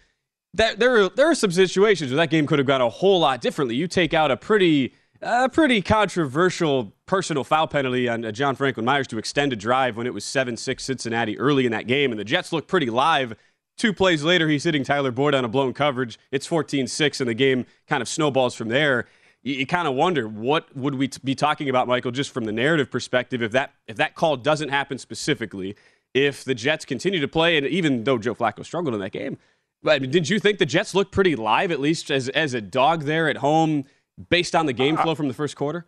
that 0.55 0.79
there 0.79 1.03
are, 1.03 1.09
there 1.11 1.31
are 1.31 1.35
some 1.35 1.51
situations 1.51 2.11
where 2.11 2.17
that 2.17 2.31
game 2.31 2.47
could 2.47 2.59
have 2.59 2.67
gone 2.67 2.81
a 2.81 2.89
whole 2.89 3.21
lot 3.21 3.41
differently. 3.41 3.77
You 3.77 3.89
take 3.89 4.15
out 4.15 4.31
a 4.31 4.37
pretty 4.37 4.95
a 5.21 5.49
pretty 5.49 5.83
controversial 5.83 6.93
personal 7.07 7.45
foul 7.45 7.67
penalty 7.67 8.09
on 8.09 8.25
uh, 8.25 8.33
John 8.33 8.55
Franklin 8.55 8.87
Myers 8.87 9.09
to 9.09 9.19
extend 9.19 9.53
a 9.53 9.57
drive 9.57 9.97
when 9.97 10.07
it 10.07 10.15
was 10.15 10.25
7-6 10.25 10.81
Cincinnati 10.81 11.39
early 11.39 11.67
in 11.67 11.73
that 11.73 11.87
game, 11.87 12.13
and 12.13 12.21
the 12.21 12.25
Jets 12.25 12.53
look 12.53 12.69
pretty 12.69 12.89
live. 12.89 13.35
Two 13.77 13.93
plays 13.93 14.23
later, 14.23 14.49
he's 14.49 14.65
hitting 14.65 14.85
Tyler 14.85 15.11
Boyd 15.11 15.35
on 15.35 15.45
a 15.45 15.49
blown 15.49 15.73
coverage. 15.73 16.19
It's 16.31 16.47
14-6, 16.49 17.21
and 17.21 17.29
the 17.29 17.35
game 17.35 17.67
kind 17.87 18.03
of 18.03 18.09
snowballs 18.09 18.55
from 18.55 18.69
there 18.69 19.07
you, 19.49 19.55
you 19.55 19.67
kind 19.67 19.89
of 19.89 19.95
wonder 19.95 20.29
what 20.29 20.75
would 20.77 20.95
we 20.95 21.09
t- 21.09 21.21
be 21.25 21.35
talking 21.35 21.69
about, 21.69 21.89
Michael, 21.89 22.11
just 22.11 22.33
from 22.33 22.45
the 22.45 22.53
narrative 22.53 22.91
perspective, 22.91 23.43
if 23.43 23.53
that 23.53 23.73
if 23.87 23.97
that 23.97 24.15
call 24.15 24.37
doesn't 24.37 24.69
happen 24.69 24.99
specifically, 24.99 25.77
if 26.15 26.45
the 26.45 26.55
Jets 26.55 26.85
continue 26.85 27.21
to 27.21 27.29
play, 27.29 27.57
and 27.57 27.67
even 27.67 28.05
though 28.05 28.19
Joe 28.19 28.35
Flacco 28.35 28.65
struggled 28.65 28.95
in 28.95 29.01
that 29.01 29.13
game, 29.13 29.39
but 29.83 30.11
did 30.11 30.29
you 30.29 30.39
think 30.39 30.59
the 30.59 30.67
Jets 30.67 30.95
looked 30.95 31.13
pretty 31.13 31.35
live, 31.37 31.71
at 31.71 31.81
least 31.81 32.11
as 32.11 32.29
as 32.29 32.55
a 32.55 32.61
dog 32.61 33.05
there 33.05 33.29
at 33.29 33.39
home, 33.39 33.85
based 34.29 34.55
on 34.55 34.67
the 34.67 34.73
game 34.73 34.99
uh, 34.99 35.03
flow 35.03 35.15
from 35.15 35.29
the 35.29 35.35
first 35.35 35.57
quarter? 35.57 35.87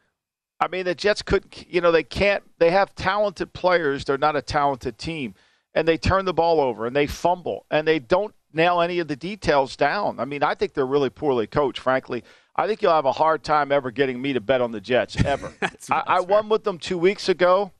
I 0.59 0.69
mean, 0.69 0.85
the 0.85 0.95
Jets 0.95 1.23
could, 1.23 1.45
you 1.69 1.81
know, 1.81 1.91
they 1.91 2.03
can't. 2.03 2.43
They 2.59 2.71
have 2.71 2.95
talented 2.95 3.53
players. 3.53 4.05
They're 4.05 4.19
not 4.19 4.37
a 4.37 4.43
talented 4.43 4.99
team, 4.99 5.35
and 5.75 5.87
they 5.87 5.99
turn 5.99 6.25
the 6.25 6.35
ball 6.35 6.61
over 6.61 6.87
and 6.87 6.95
they 6.95 7.07
fumble 7.07 7.67
and 7.71 7.87
they 7.87 7.99
don't 7.99 8.35
nail 8.53 8.81
any 8.81 8.99
of 8.99 9.09
the 9.09 9.17
details 9.17 9.77
down. 9.77 10.19
I 10.19 10.25
mean, 10.25 10.43
I 10.43 10.55
think 10.55 10.75
they're 10.75 10.87
really 10.87 11.11
poorly 11.11 11.47
coached, 11.47 11.81
frankly. 11.81 12.25
I 12.61 12.67
think 12.67 12.83
you'll 12.83 12.93
have 12.93 13.07
a 13.07 13.13
hard 13.13 13.43
time 13.43 13.73
ever 13.73 13.91
getting 13.91 14.21
me 14.21 14.35
to 14.35 14.41
bet 14.41 14.61
on 14.61 14.71
the 14.71 14.83
Jets 14.83 15.17
ever. 15.25 15.55
I, 15.91 16.03
I 16.07 16.21
won 16.21 16.51
with 16.51 16.65
them 16.65 16.79
two 16.79 16.99
weeks 16.99 17.31
ago. 17.31 17.73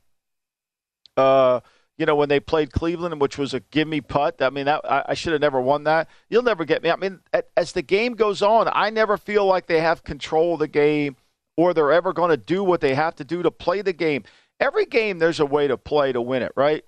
Uh, 1.15 1.59
you 1.99 2.07
know, 2.07 2.15
when 2.15 2.29
they 2.29 2.39
played 2.39 2.71
Cleveland, 2.71 3.21
which 3.21 3.37
was 3.37 3.53
a 3.53 3.59
give 3.59 3.87
me 3.87 4.01
putt. 4.01 4.41
I 4.41 4.49
mean, 4.49 4.65
that, 4.65 4.81
I, 4.83 5.05
I 5.09 5.13
should 5.13 5.33
have 5.33 5.41
never 5.41 5.61
won 5.61 5.83
that. 5.83 6.09
You'll 6.29 6.41
never 6.41 6.65
get 6.65 6.81
me. 6.81 6.89
I 6.89 6.95
mean, 6.95 7.19
as 7.55 7.73
the 7.73 7.83
game 7.83 8.15
goes 8.15 8.41
on, 8.41 8.67
I 8.73 8.89
never 8.89 9.17
feel 9.17 9.45
like 9.45 9.67
they 9.67 9.81
have 9.81 10.03
control 10.03 10.53
of 10.53 10.59
the 10.59 10.67
game 10.67 11.15
or 11.57 11.75
they're 11.75 11.91
ever 11.91 12.11
going 12.11 12.31
to 12.31 12.37
do 12.37 12.63
what 12.63 12.81
they 12.81 12.95
have 12.95 13.15
to 13.17 13.23
do 13.23 13.43
to 13.43 13.51
play 13.51 13.83
the 13.83 13.93
game. 13.93 14.23
Every 14.59 14.87
game, 14.87 15.19
there's 15.19 15.39
a 15.39 15.45
way 15.45 15.67
to 15.67 15.77
play 15.77 16.11
to 16.11 16.21
win 16.21 16.41
it, 16.41 16.53
right? 16.55 16.83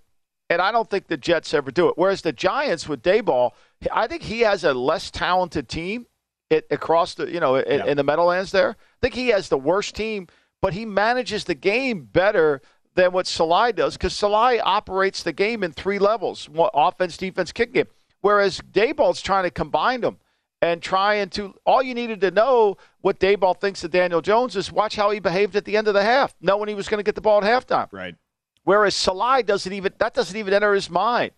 And 0.49 0.63
I 0.63 0.71
don't 0.71 0.89
think 0.89 1.07
the 1.07 1.17
Jets 1.17 1.53
ever 1.53 1.69
do 1.69 1.89
it. 1.89 1.93
Whereas 1.95 2.23
the 2.23 2.33
Giants 2.33 2.89
with 2.89 3.03
Daboll, 3.03 3.51
I 3.91 4.07
think 4.07 4.23
he 4.23 4.39
has 4.39 4.63
a 4.63 4.73
less 4.73 5.11
talented 5.11 5.69
team 5.69 6.07
it, 6.53 6.67
across 6.71 7.15
the, 7.15 7.29
you 7.29 7.39
know, 7.39 7.55
in, 7.55 7.79
yeah. 7.79 7.85
in 7.85 7.97
the 7.97 8.03
Meadowlands 8.03 8.51
there. 8.51 8.71
I 8.71 8.97
think 9.01 9.13
he 9.13 9.27
has 9.29 9.49
the 9.49 9.57
worst 9.57 9.95
team, 9.95 10.27
but 10.61 10.73
he 10.73 10.85
manages 10.85 11.43
the 11.43 11.55
game 11.55 12.03
better 12.05 12.61
than 12.95 13.11
what 13.11 13.27
Saleh 13.27 13.75
does 13.75 13.97
because 13.97 14.13
Saleh 14.13 14.61
operates 14.63 15.23
the 15.23 15.33
game 15.33 15.63
in 15.63 15.71
three 15.71 15.99
levels 15.99 16.49
offense, 16.73 17.17
defense, 17.17 17.51
kick 17.51 17.73
game. 17.73 17.87
Whereas 18.21 18.61
Daboll's 18.61 19.21
trying 19.21 19.43
to 19.43 19.51
combine 19.51 20.01
them 20.01 20.19
and 20.61 20.81
trying 20.81 21.29
to, 21.31 21.53
all 21.65 21.83
you 21.83 21.93
needed 21.93 22.21
to 22.21 22.31
know 22.31 22.77
what 23.01 23.19
Dayball 23.19 23.59
thinks 23.59 23.83
of 23.83 23.91
Daniel 23.91 24.21
Jones 24.21 24.55
is 24.55 24.71
watch 24.71 24.95
how 24.95 25.11
he 25.11 25.19
behaved 25.19 25.57
at 25.57 25.65
the 25.65 25.75
end 25.75 25.89
of 25.89 25.93
the 25.93 26.03
half, 26.03 26.33
knowing 26.39 26.69
he 26.69 26.75
was 26.75 26.87
going 26.87 26.99
to 26.99 27.03
get 27.03 27.15
the 27.15 27.21
ball 27.21 27.43
at 27.43 27.67
halftime. 27.67 27.91
Right. 27.91 28.15
Whereas 28.63 28.95
Saleh 28.95 29.45
doesn't 29.45 29.73
even, 29.73 29.91
that 29.97 30.13
doesn't 30.13 30.37
even 30.37 30.53
enter 30.53 30.73
his 30.73 30.89
mind. 30.89 31.31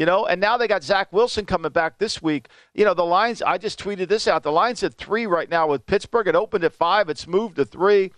You 0.00 0.06
know, 0.06 0.24
and 0.24 0.40
now 0.40 0.56
they 0.56 0.66
got 0.66 0.82
Zach 0.82 1.12
Wilson 1.12 1.44
coming 1.44 1.72
back 1.72 1.98
this 1.98 2.22
week. 2.22 2.48
You 2.72 2.86
know, 2.86 2.94
the 2.94 3.04
lines, 3.04 3.42
I 3.42 3.58
just 3.58 3.78
tweeted 3.78 4.08
this 4.08 4.26
out. 4.26 4.42
The 4.42 4.50
line's 4.50 4.82
at 4.82 4.94
three 4.94 5.26
right 5.26 5.50
now 5.50 5.68
with 5.68 5.84
Pittsburgh. 5.84 6.26
It 6.26 6.34
opened 6.34 6.64
at 6.64 6.72
five, 6.72 7.10
it's 7.10 7.26
moved 7.26 7.56
to 7.56 7.66
three. 7.66 8.10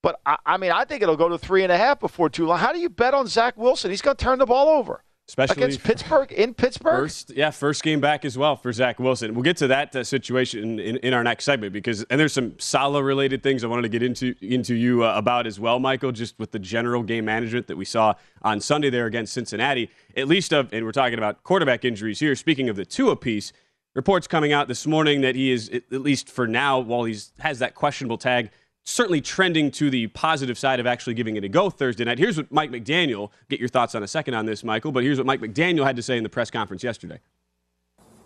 But 0.00 0.20
I, 0.24 0.36
I, 0.46 0.56
mean, 0.58 0.70
I 0.70 0.84
think 0.84 1.02
it'll 1.02 1.16
go 1.16 1.28
to 1.28 1.38
three 1.38 1.64
and 1.64 1.72
a 1.72 1.76
half 1.76 1.98
before 1.98 2.30
too 2.30 2.46
long. 2.46 2.58
How 2.58 2.72
do 2.72 2.78
you 2.78 2.88
bet 2.88 3.14
on 3.14 3.26
Zach 3.26 3.56
Wilson? 3.56 3.90
He's 3.90 4.00
going 4.00 4.16
to 4.16 4.24
turn 4.24 4.38
the 4.38 4.46
ball 4.46 4.68
over. 4.68 5.02
Especially 5.32 5.62
against 5.62 5.82
Pittsburgh 5.82 6.30
in 6.30 6.52
Pittsburgh. 6.52 6.92
First, 6.92 7.30
yeah, 7.34 7.50
first 7.50 7.82
game 7.82 8.02
back 8.02 8.26
as 8.26 8.36
well 8.36 8.54
for 8.54 8.70
Zach 8.70 8.98
Wilson. 8.98 9.32
We'll 9.32 9.42
get 9.42 9.56
to 9.58 9.66
that 9.68 9.96
uh, 9.96 10.04
situation 10.04 10.78
in, 10.78 10.98
in, 10.98 11.14
our 11.14 11.24
next 11.24 11.44
segment 11.44 11.72
because 11.72 12.02
and 12.10 12.20
there's 12.20 12.34
some 12.34 12.58
Saleh 12.58 13.02
related 13.02 13.42
things 13.42 13.64
I 13.64 13.66
wanted 13.66 13.82
to 13.82 13.88
get 13.88 14.02
into 14.02 14.34
into 14.42 14.74
you 14.74 15.06
uh, 15.06 15.14
about 15.16 15.46
as 15.46 15.58
well, 15.58 15.78
Michael. 15.78 16.12
Just 16.12 16.38
with 16.38 16.50
the 16.50 16.58
general 16.58 17.02
game 17.02 17.24
management 17.24 17.66
that 17.68 17.78
we 17.78 17.86
saw 17.86 18.12
on 18.42 18.60
Sunday 18.60 18.90
there 18.90 19.06
against 19.06 19.32
Cincinnati. 19.32 19.88
At 20.18 20.28
least 20.28 20.52
of, 20.52 20.70
and 20.70 20.84
we're 20.84 20.92
talking 20.92 21.16
about 21.16 21.42
quarterback 21.44 21.86
injuries 21.86 22.20
here. 22.20 22.36
Speaking 22.36 22.68
of 22.68 22.76
the 22.76 22.84
Tua 22.84 23.16
piece, 23.16 23.54
reports 23.94 24.26
coming 24.26 24.52
out 24.52 24.68
this 24.68 24.86
morning 24.86 25.22
that 25.22 25.34
he 25.34 25.50
is 25.50 25.70
at 25.70 25.92
least 25.92 26.28
for 26.28 26.46
now, 26.46 26.78
while 26.78 27.04
he's 27.04 27.32
has 27.38 27.58
that 27.60 27.74
questionable 27.74 28.18
tag 28.18 28.50
certainly 28.84 29.20
trending 29.20 29.70
to 29.70 29.90
the 29.90 30.08
positive 30.08 30.58
side 30.58 30.80
of 30.80 30.86
actually 30.86 31.14
giving 31.14 31.36
it 31.36 31.44
a 31.44 31.48
go 31.48 31.70
Thursday 31.70 32.04
night. 32.04 32.18
Here's 32.18 32.36
what 32.36 32.50
Mike 32.50 32.70
McDaniel, 32.70 33.30
get 33.48 33.60
your 33.60 33.68
thoughts 33.68 33.94
on 33.94 34.02
a 34.02 34.08
second 34.08 34.34
on 34.34 34.46
this, 34.46 34.64
Michael, 34.64 34.92
but 34.92 35.04
here's 35.04 35.18
what 35.18 35.26
Mike 35.26 35.40
McDaniel 35.40 35.84
had 35.84 35.96
to 35.96 36.02
say 36.02 36.16
in 36.16 36.22
the 36.22 36.28
press 36.28 36.50
conference 36.50 36.82
yesterday. 36.82 37.20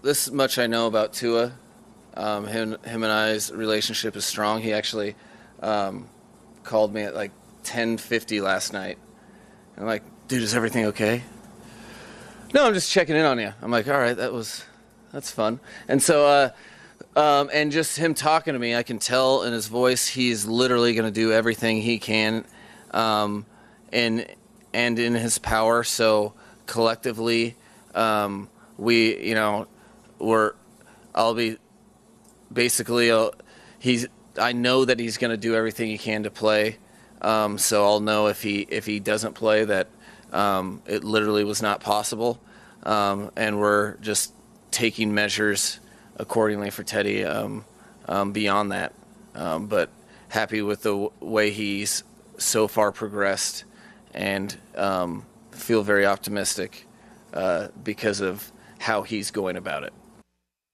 This 0.02 0.30
much 0.30 0.58
I 0.58 0.66
know 0.66 0.86
about 0.86 1.12
Tua. 1.12 1.52
Um, 2.14 2.46
him, 2.46 2.76
him 2.84 3.02
and 3.02 3.12
I's 3.12 3.52
relationship 3.52 4.16
is 4.16 4.24
strong. 4.24 4.62
He 4.62 4.72
actually 4.72 5.16
um, 5.60 6.08
called 6.62 6.94
me 6.94 7.02
at 7.02 7.14
like 7.14 7.32
10:50 7.64 8.40
last 8.40 8.72
night. 8.72 8.98
And 9.74 9.82
I'm 9.82 9.86
like, 9.86 10.02
dude, 10.28 10.42
is 10.42 10.54
everything 10.54 10.86
okay? 10.86 11.22
No, 12.54 12.66
I'm 12.66 12.72
just 12.72 12.90
checking 12.90 13.16
in 13.16 13.24
on 13.24 13.38
you. 13.38 13.52
I'm 13.60 13.70
like, 13.70 13.88
all 13.88 13.98
right, 13.98 14.16
that 14.16 14.32
was 14.32 14.64
that's 15.12 15.30
fun. 15.30 15.60
And 15.88 16.02
so 16.02 16.26
uh, 16.26 16.50
um, 17.16 17.48
and 17.52 17.72
just 17.72 17.96
him 17.96 18.14
talking 18.14 18.52
to 18.52 18.58
me, 18.58 18.74
I 18.74 18.82
can 18.82 18.98
tell 18.98 19.42
in 19.42 19.52
his 19.52 19.68
voice 19.68 20.06
he's 20.06 20.44
literally 20.44 20.94
going 20.94 21.06
to 21.06 21.10
do 21.10 21.32
everything 21.32 21.80
he 21.80 21.98
can, 21.98 22.44
um, 22.90 23.46
and 23.92 24.26
and 24.74 24.98
in 24.98 25.14
his 25.14 25.38
power. 25.38 25.82
So 25.82 26.34
collectively, 26.66 27.56
um, 27.94 28.50
we, 28.76 29.18
you 29.28 29.34
know, 29.34 29.66
we're. 30.18 30.52
I'll 31.14 31.34
be 31.34 31.56
basically. 32.52 33.10
Uh, 33.10 33.30
he's. 33.78 34.06
I 34.38 34.52
know 34.52 34.84
that 34.84 35.00
he's 35.00 35.16
going 35.16 35.30
to 35.30 35.38
do 35.38 35.54
everything 35.54 35.88
he 35.88 35.96
can 35.96 36.24
to 36.24 36.30
play. 36.30 36.76
Um, 37.22 37.56
so 37.56 37.84
I'll 37.84 38.00
know 38.00 38.26
if 38.26 38.42
he 38.42 38.66
if 38.68 38.84
he 38.84 39.00
doesn't 39.00 39.32
play 39.32 39.64
that 39.64 39.88
um, 40.32 40.82
it 40.86 41.02
literally 41.02 41.44
was 41.44 41.62
not 41.62 41.80
possible, 41.80 42.38
um, 42.82 43.30
and 43.36 43.58
we're 43.58 43.96
just 43.96 44.34
taking 44.70 45.14
measures 45.14 45.80
accordingly 46.16 46.70
for 46.70 46.82
Teddy 46.82 47.24
um, 47.24 47.64
um, 48.06 48.32
beyond 48.32 48.72
that. 48.72 48.92
Um, 49.34 49.66
but 49.66 49.90
happy 50.28 50.62
with 50.62 50.82
the 50.82 50.90
w- 50.90 51.12
way 51.20 51.50
he's 51.50 52.02
so 52.38 52.68
far 52.68 52.92
progressed 52.92 53.64
and 54.14 54.56
um, 54.76 55.26
feel 55.52 55.82
very 55.82 56.06
optimistic 56.06 56.86
uh, 57.32 57.68
because 57.84 58.20
of 58.20 58.50
how 58.78 59.02
he's 59.02 59.30
going 59.30 59.56
about 59.56 59.82
it. 59.84 59.92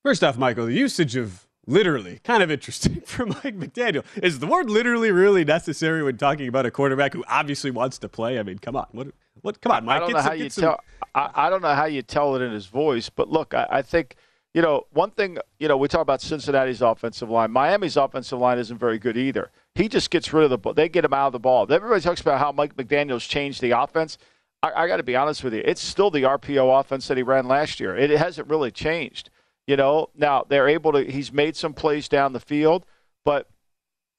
First 0.05 0.25
off, 0.25 0.37
Michael, 0.37 0.67
the 0.67 0.75
usage 0.75 1.17
of 1.17 1.47
literally 1.67 2.21
kind 2.25 2.43
of 2.43 2.51
interesting 2.51 3.01
for 3.07 3.27
Mike 3.27 3.57
McDaniel. 3.57 4.05
Is 4.23 4.39
the 4.39 4.47
word 4.47 4.71
literally 4.71 5.11
really 5.11 5.45
necessary 5.45 6.03
when 6.03 6.17
talking 6.17 6.49
about 6.49 6.67
a 6.67 6.71
quarterback 6.71 7.15
who 7.15 7.25
obviously 7.29 7.71
wants 7.71 7.99
to 7.99 8.09
play? 8.09 8.39
I 8.39 8.43
mean, 8.43 8.59
come 8.59 8.77
on. 8.77 8.87
What? 8.93 9.09
What? 9.41 9.61
Come 9.61 9.73
on, 9.73 9.85
Mike. 9.85 9.97
I 9.97 9.99
don't 10.01 10.13
know 10.13 10.21
how 10.21 10.33
you 10.33 10.51
some... 10.51 10.63
tell. 10.63 10.81
I, 11.15 11.31
I, 11.35 11.51
don't 11.51 11.63
know 11.63 11.75
how 11.75 11.87
you 11.87 12.03
tell 12.03 12.37
it 12.37 12.43
in 12.43 12.53
his 12.53 12.67
voice, 12.67 13.09
but 13.11 13.29
look, 13.29 13.55
I, 13.55 13.67
I 13.71 13.83
think– 13.83 14.17
you 14.55 14.61
know, 14.61 14.87
one 14.91 15.11
thing, 15.11 15.39
you 15.59 15.67
know, 15.67 15.77
we 15.79 15.89
talk 15.89 16.03
about 16.03 16.21
Cincinnati's 16.21 16.83
offensive 16.83 17.31
line. 17.31 17.51
Miami's 17.51 17.97
offensive 17.97 18.39
line 18.39 18.59
isn't 18.59 18.79
very 18.79 18.99
good 18.99 19.17
either. 19.17 19.51
He 19.75 19.89
just 19.89 20.11
gets 20.11 20.33
rid 20.33 20.45
of 20.45 20.51
the 20.51 20.59
ball. 20.59 20.75
They 20.75 20.89
get 20.91 21.05
him 21.05 21.15
out 21.15 21.29
of 21.29 21.33
the 21.33 21.39
ball. 21.39 21.73
Everybody 21.73 22.03
talks 22.03 22.21
about 22.21 22.39
how 22.39 22.53
Mike 22.53 22.77
McDaniel's 22.77 23.27
changed 23.27 23.63
the 23.63 23.71
offense. 23.71 24.19
I, 24.63 24.73
I 24.73 24.89
got 24.89 24.99
to 24.99 25.03
be 25.03 25.17
honest 25.17 25.43
with 25.43 25.55
you. 25.55 25.63
It's 25.65 25.81
still 25.81 26.11
the 26.11 26.25
RPO 26.25 26.81
offense 26.81 27.09
that 27.09 27.17
he 27.17 27.23
ran 27.23 27.49
last 27.49 27.81
year. 27.81 27.97
It, 27.97 28.11
it 28.11 28.19
hasn't 28.19 28.49
really 28.49 28.71
changed. 28.71 29.31
You 29.67 29.77
know, 29.77 30.11
now 30.15 30.45
they're 30.47 30.69
able 30.69 30.93
to, 30.93 31.05
he's 31.11 31.33
made 31.33 31.57
some 31.57 31.73
plays 31.73 32.09
down 32.09 32.35
the 32.35 32.41
field, 32.41 32.85
but 33.25 33.49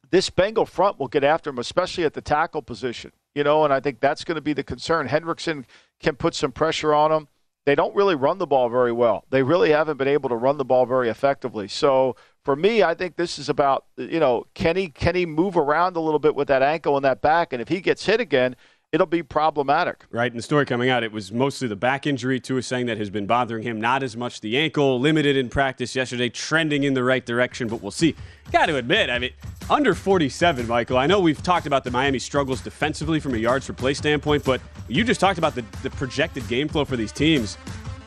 this 0.10 0.30
Bengal 0.30 0.66
front 0.66 1.00
will 1.00 1.10
get 1.10 1.24
after 1.24 1.52
him, 1.52 1.60
especially 1.60 2.06
at 2.06 2.14
the 2.14 2.22
tackle 2.22 2.62
position. 2.62 3.12
You 3.36 3.44
know, 3.44 3.66
and 3.66 3.74
I 3.74 3.80
think 3.80 4.00
that's 4.00 4.24
going 4.24 4.36
to 4.36 4.42
be 4.42 4.54
the 4.54 4.64
concern. 4.64 5.08
Hendrickson 5.08 5.66
can 6.00 6.16
put 6.16 6.34
some 6.34 6.52
pressure 6.52 6.94
on 6.94 7.12
him 7.12 7.28
they 7.66 7.76
don't 7.76 7.96
really 7.96 8.16
run 8.16 8.38
the 8.38 8.48
ball 8.48 8.70
very 8.70 8.92
well. 8.92 9.26
They 9.30 9.44
really 9.44 9.72
haven't 9.72 9.98
been 9.98 10.08
able 10.08 10.30
to 10.30 10.36
run 10.36 10.58
the 10.58 10.66
ball 10.66 10.86
very 10.86 11.10
effectively. 11.10 11.68
So 11.68 12.16
for 12.44 12.56
me, 12.56 12.84
I 12.84 12.94
think 12.94 13.16
this 13.16 13.40
is 13.40 13.48
about 13.50 13.86
you 13.98 14.20
know 14.20 14.46
can 14.54 14.76
he 14.76 14.90
can 14.90 15.16
he 15.16 15.26
move 15.26 15.56
around 15.56 15.96
a 15.96 16.02
little 16.02 16.20
bit 16.20 16.36
with 16.36 16.48
that 16.50 16.62
ankle 16.62 16.96
and 16.96 17.06
that 17.06 17.22
back, 17.22 17.54
and 17.54 17.62
if 17.62 17.70
he 17.70 17.80
gets 17.80 18.06
hit 18.06 18.20
again, 18.20 18.56
it'll 18.94 19.08
be 19.08 19.24
problematic. 19.24 20.06
Right. 20.12 20.32
In 20.32 20.38
the 20.38 20.44
story 20.44 20.66
coming 20.66 20.90
out, 20.90 21.04
it 21.04 21.12
was 21.12 21.32
mostly 21.32 21.68
the 21.68 21.76
back 21.76 22.06
injury. 22.06 22.40
Tua 22.40 22.62
saying 22.62 22.86
that 22.86 22.98
has 23.00 23.10
been 23.10 23.26
bothering 23.26 23.64
him, 23.64 23.82
not 23.82 24.04
as 24.04 24.16
much 24.16 24.40
the 24.40 24.58
ankle. 24.58 25.00
Limited 25.00 25.36
in 25.36 25.50
practice 25.50 25.96
yesterday, 25.96 26.30
trending 26.30 26.84
in 26.84 26.94
the 26.94 27.04
right 27.04 27.26
direction, 27.26 27.68
but 27.68 27.82
we'll 27.82 27.92
see. 27.92 28.16
Got 28.52 28.68
to 28.68 28.78
admit, 28.78 29.10
I 29.10 29.18
mean, 29.18 29.32
under 29.70 29.96
47, 29.96 30.68
Michael. 30.68 30.98
I 30.98 31.08
know 31.08 31.20
we've 31.20 31.42
talked 31.42 31.66
about 31.66 31.84
the 31.84 31.92
Miami 31.92 32.20
struggles 32.20 32.62
defensively 32.62 33.20
from 33.20 33.34
a 33.34 33.38
yards 33.38 33.66
per 33.66 33.74
play 33.74 33.96
standpoint, 33.96 34.46
but 34.46 34.62
you 34.88 35.04
just 35.04 35.20
talked 35.20 35.40
about 35.40 35.56
the, 35.56 35.66
the 35.82 35.90
projected 35.90 36.48
game 36.48 36.68
flow 36.68 36.86
for 36.86 36.96
these 36.96 37.12
teams. 37.12 37.58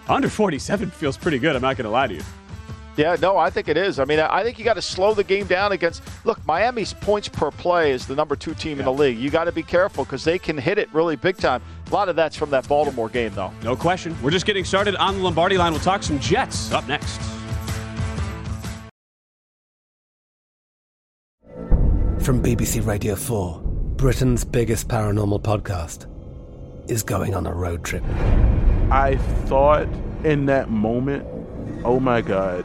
Under 0.09 0.29
47 0.29 0.91
feels 0.93 1.17
pretty 1.17 1.41
good. 1.41 1.57
I'm 1.57 1.63
not 1.63 1.77
going 1.77 1.85
to 1.85 1.91
lie 1.91 2.07
to 2.07 2.15
you. 2.15 2.23
Yeah, 2.97 3.17
no, 3.21 3.37
I 3.37 3.51
think 3.51 3.69
it 3.69 3.77
is. 3.77 3.99
I 3.99 4.07
mean, 4.07 4.19
I 4.19 4.43
think 4.43 4.59
you 4.59 4.65
got 4.65 4.75
to 4.75 4.83
slow 4.83 5.13
the 5.13 5.23
game 5.23 5.47
down 5.47 5.73
against. 5.73 6.03
Look, 6.25 6.45
Miami's 6.47 6.95
points 6.95 7.29
per 7.29 7.51
play 7.51 7.93
is 7.93 8.07
the 8.07 8.15
number 8.15 8.37
two 8.37 8.55
team 8.55 8.79
yeah. 8.79 8.81
in 8.81 8.85
the 8.87 8.93
league. 8.93 9.19
You 9.19 9.29
got 9.29 9.45
to 9.45 9.53
be 9.53 9.63
careful 9.63 10.05
because 10.05 10.25
they 10.25 10.39
can 10.39 10.57
hit 10.57 10.79
it 10.79 10.93
really 10.95 11.15
big 11.15 11.37
time. 11.37 11.63
A 11.91 11.95
lot 11.95 12.09
of 12.09 12.17
that's 12.17 12.37
from 12.37 12.51
that 12.51 12.67
Baltimore 12.67 13.11
game, 13.11 13.33
though. 13.35 13.53
No 13.63 13.77
question. 13.77 14.17
We're 14.23 14.31
just 14.31 14.47
getting 14.47 14.65
started 14.65 14.97
on 14.97 15.19
the 15.19 15.23
Lombardi 15.23 15.59
line. 15.59 15.73
We'll 15.73 15.83
talk 15.83 16.03
some 16.03 16.19
Jets 16.19 16.73
up 16.73 16.89
next. 16.89 17.21
From 22.21 22.43
BBC 22.43 22.85
Radio 22.85 23.15
4, 23.15 23.61
Britain's 23.97 24.43
biggest 24.43 24.89
paranormal 24.89 25.43
podcast 25.43 26.11
is 26.91 27.03
going 27.03 27.35
on 27.35 27.47
a 27.47 27.53
road 27.53 27.85
trip. 27.85 28.03
I 28.91 29.17
thought 29.45 29.87
in 30.25 30.47
that 30.47 30.71
moment, 30.71 31.27
oh 31.85 32.01
my 32.01 32.23
God. 32.23 32.65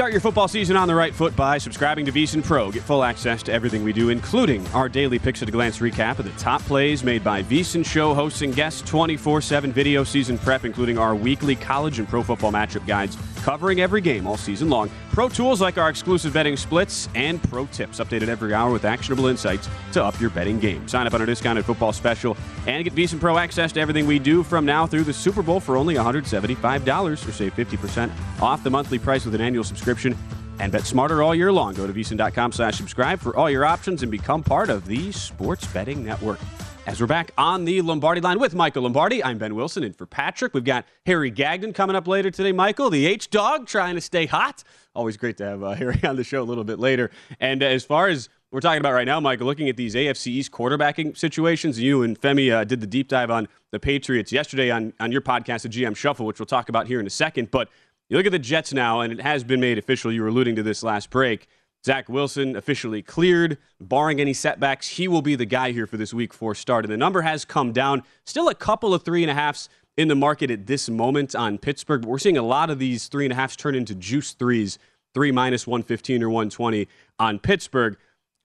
Start 0.00 0.12
your 0.12 0.22
football 0.22 0.48
season 0.48 0.76
on 0.76 0.88
the 0.88 0.94
right 0.94 1.14
foot 1.14 1.36
by 1.36 1.58
subscribing 1.58 2.06
to 2.06 2.10
VSIN 2.10 2.42
Pro. 2.42 2.70
Get 2.70 2.82
full 2.82 3.04
access 3.04 3.42
to 3.42 3.52
everything 3.52 3.84
we 3.84 3.92
do, 3.92 4.08
including 4.08 4.66
our 4.68 4.88
daily 4.88 5.18
picks 5.18 5.42
at 5.42 5.48
a 5.50 5.52
glance 5.52 5.78
recap 5.80 6.18
of 6.18 6.24
the 6.24 6.30
top 6.42 6.62
plays 6.62 7.04
made 7.04 7.22
by 7.22 7.42
VSIN 7.42 7.84
show 7.84 8.14
hosts 8.14 8.40
and 8.40 8.54
guests, 8.54 8.80
24 8.88 9.42
7 9.42 9.70
video 9.70 10.02
season 10.02 10.38
prep, 10.38 10.64
including 10.64 10.96
our 10.96 11.14
weekly 11.14 11.54
college 11.54 11.98
and 11.98 12.08
pro 12.08 12.22
football 12.22 12.50
matchup 12.50 12.86
guides 12.86 13.18
covering 13.42 13.80
every 13.80 14.00
game 14.00 14.26
all 14.26 14.36
season 14.36 14.70
long. 14.70 14.90
Pro 15.12 15.28
tools 15.28 15.60
like 15.60 15.76
our 15.76 15.90
exclusive 15.90 16.32
betting 16.32 16.56
splits 16.56 17.08
and 17.14 17.42
pro 17.42 17.66
tips 17.66 18.00
updated 18.00 18.28
every 18.28 18.54
hour 18.54 18.70
with 18.70 18.84
actionable 18.84 19.26
insights 19.26 19.68
to 19.92 20.02
up 20.02 20.18
your 20.20 20.30
betting 20.30 20.58
game. 20.58 20.86
Sign 20.88 21.06
up 21.06 21.14
on 21.14 21.20
our 21.20 21.26
discounted 21.26 21.64
football 21.64 21.92
special 21.92 22.36
and 22.66 22.84
get 22.84 22.94
VSIN 22.94 23.20
Pro 23.20 23.38
access 23.38 23.72
to 23.72 23.80
everything 23.80 24.06
we 24.06 24.18
do 24.18 24.42
from 24.42 24.64
now 24.64 24.86
through 24.86 25.04
the 25.04 25.12
Super 25.12 25.42
Bowl 25.42 25.60
for 25.60 25.76
only 25.76 25.94
$175 25.94 27.12
or 27.12 27.16
save 27.32 27.54
50% 27.54 28.10
off 28.40 28.62
the 28.62 28.70
monthly 28.70 28.98
price 28.98 29.24
with 29.24 29.34
an 29.34 29.40
annual 29.40 29.64
subscription. 29.64 30.16
And 30.58 30.70
bet 30.70 30.84
smarter 30.84 31.22
all 31.22 31.34
year 31.34 31.50
long. 31.50 31.72
Go 31.72 31.86
to 31.86 31.92
VSIN.com 31.92 32.52
slash 32.52 32.76
subscribe 32.76 33.18
for 33.18 33.34
all 33.34 33.48
your 33.48 33.64
options 33.64 34.02
and 34.02 34.10
become 34.10 34.42
part 34.42 34.68
of 34.68 34.86
the 34.86 35.10
Sports 35.12 35.66
Betting 35.66 36.04
Network. 36.04 36.38
As 36.86 37.00
we're 37.00 37.06
back 37.06 37.32
on 37.38 37.66
the 37.66 37.82
Lombardi 37.82 38.20
line 38.20 38.38
with 38.38 38.54
Michael 38.54 38.82
Lombardi, 38.82 39.22
I'm 39.22 39.38
Ben 39.38 39.54
Wilson, 39.54 39.84
and 39.84 39.94
for 39.94 40.06
Patrick, 40.06 40.54
we've 40.54 40.64
got 40.64 40.86
Harry 41.06 41.30
Gagnon 41.30 41.72
coming 41.72 41.94
up 41.94 42.08
later 42.08 42.30
today. 42.30 42.52
Michael, 42.52 42.90
the 42.90 43.06
H 43.06 43.30
Dog, 43.30 43.66
trying 43.66 43.94
to 43.94 44.00
stay 44.00 44.26
hot. 44.26 44.64
Always 44.94 45.16
great 45.16 45.36
to 45.36 45.44
have 45.44 45.62
uh, 45.62 45.70
Harry 45.74 46.00
on 46.02 46.16
the 46.16 46.24
show 46.24 46.42
a 46.42 46.44
little 46.44 46.64
bit 46.64 46.78
later. 46.78 47.10
And 47.38 47.62
uh, 47.62 47.66
as 47.66 47.84
far 47.84 48.08
as 48.08 48.28
we're 48.52 48.60
talking 48.60 48.80
about 48.80 48.92
right 48.92 49.06
now, 49.06 49.20
Mike, 49.20 49.40
looking 49.40 49.68
at 49.68 49.76
these 49.76 49.94
AFC 49.94 50.26
East 50.26 50.50
quarterbacking 50.50 51.16
situations, 51.16 51.78
you 51.78 52.02
and 52.02 52.20
Femi 52.20 52.52
uh, 52.52 52.64
did 52.64 52.80
the 52.80 52.86
deep 52.86 53.06
dive 53.06 53.30
on 53.30 53.46
the 53.70 53.78
Patriots 53.78 54.32
yesterday 54.32 54.70
on, 54.70 54.92
on 54.98 55.12
your 55.12 55.20
podcast, 55.20 55.62
the 55.62 55.68
GM 55.68 55.94
Shuffle, 55.94 56.26
which 56.26 56.40
we'll 56.40 56.46
talk 56.46 56.68
about 56.68 56.88
here 56.88 56.98
in 56.98 57.06
a 57.06 57.10
second. 57.10 57.52
But 57.52 57.68
you 58.08 58.16
look 58.16 58.26
at 58.26 58.32
the 58.32 58.40
Jets 58.40 58.72
now, 58.72 59.00
and 59.00 59.12
it 59.12 59.20
has 59.20 59.44
been 59.44 59.60
made 59.60 59.78
official. 59.78 60.12
You 60.12 60.22
were 60.22 60.28
alluding 60.28 60.56
to 60.56 60.64
this 60.64 60.82
last 60.82 61.10
break. 61.10 61.46
Zach 61.86 62.08
Wilson 62.08 62.56
officially 62.56 63.02
cleared. 63.02 63.56
Barring 63.80 64.20
any 64.20 64.32
setbacks, 64.32 64.88
he 64.88 65.06
will 65.06 65.22
be 65.22 65.36
the 65.36 65.46
guy 65.46 65.70
here 65.70 65.86
for 65.86 65.96
this 65.96 66.12
week 66.12 66.34
four 66.34 66.56
start. 66.56 66.84
And 66.84 66.92
the 66.92 66.96
number 66.96 67.22
has 67.22 67.44
come 67.44 67.72
down. 67.72 68.02
Still 68.26 68.48
a 68.48 68.54
couple 68.54 68.92
of 68.92 69.04
three 69.04 69.22
and 69.22 69.30
a 69.30 69.34
halfs 69.34 69.68
in 69.96 70.08
the 70.08 70.16
market 70.16 70.50
at 70.50 70.66
this 70.66 70.90
moment 70.90 71.36
on 71.36 71.56
Pittsburgh, 71.56 72.02
but 72.02 72.08
we're 72.08 72.18
seeing 72.18 72.36
a 72.36 72.42
lot 72.42 72.68
of 72.68 72.78
these 72.78 73.06
three 73.06 73.24
and 73.24 73.32
a 73.32 73.36
halfs 73.36 73.54
turn 73.54 73.74
into 73.74 73.94
juice 73.94 74.32
threes, 74.32 74.78
three 75.14 75.30
minus 75.30 75.66
115 75.66 76.22
or 76.22 76.28
120 76.30 76.88
on 77.18 77.38
Pittsburgh. 77.38 77.96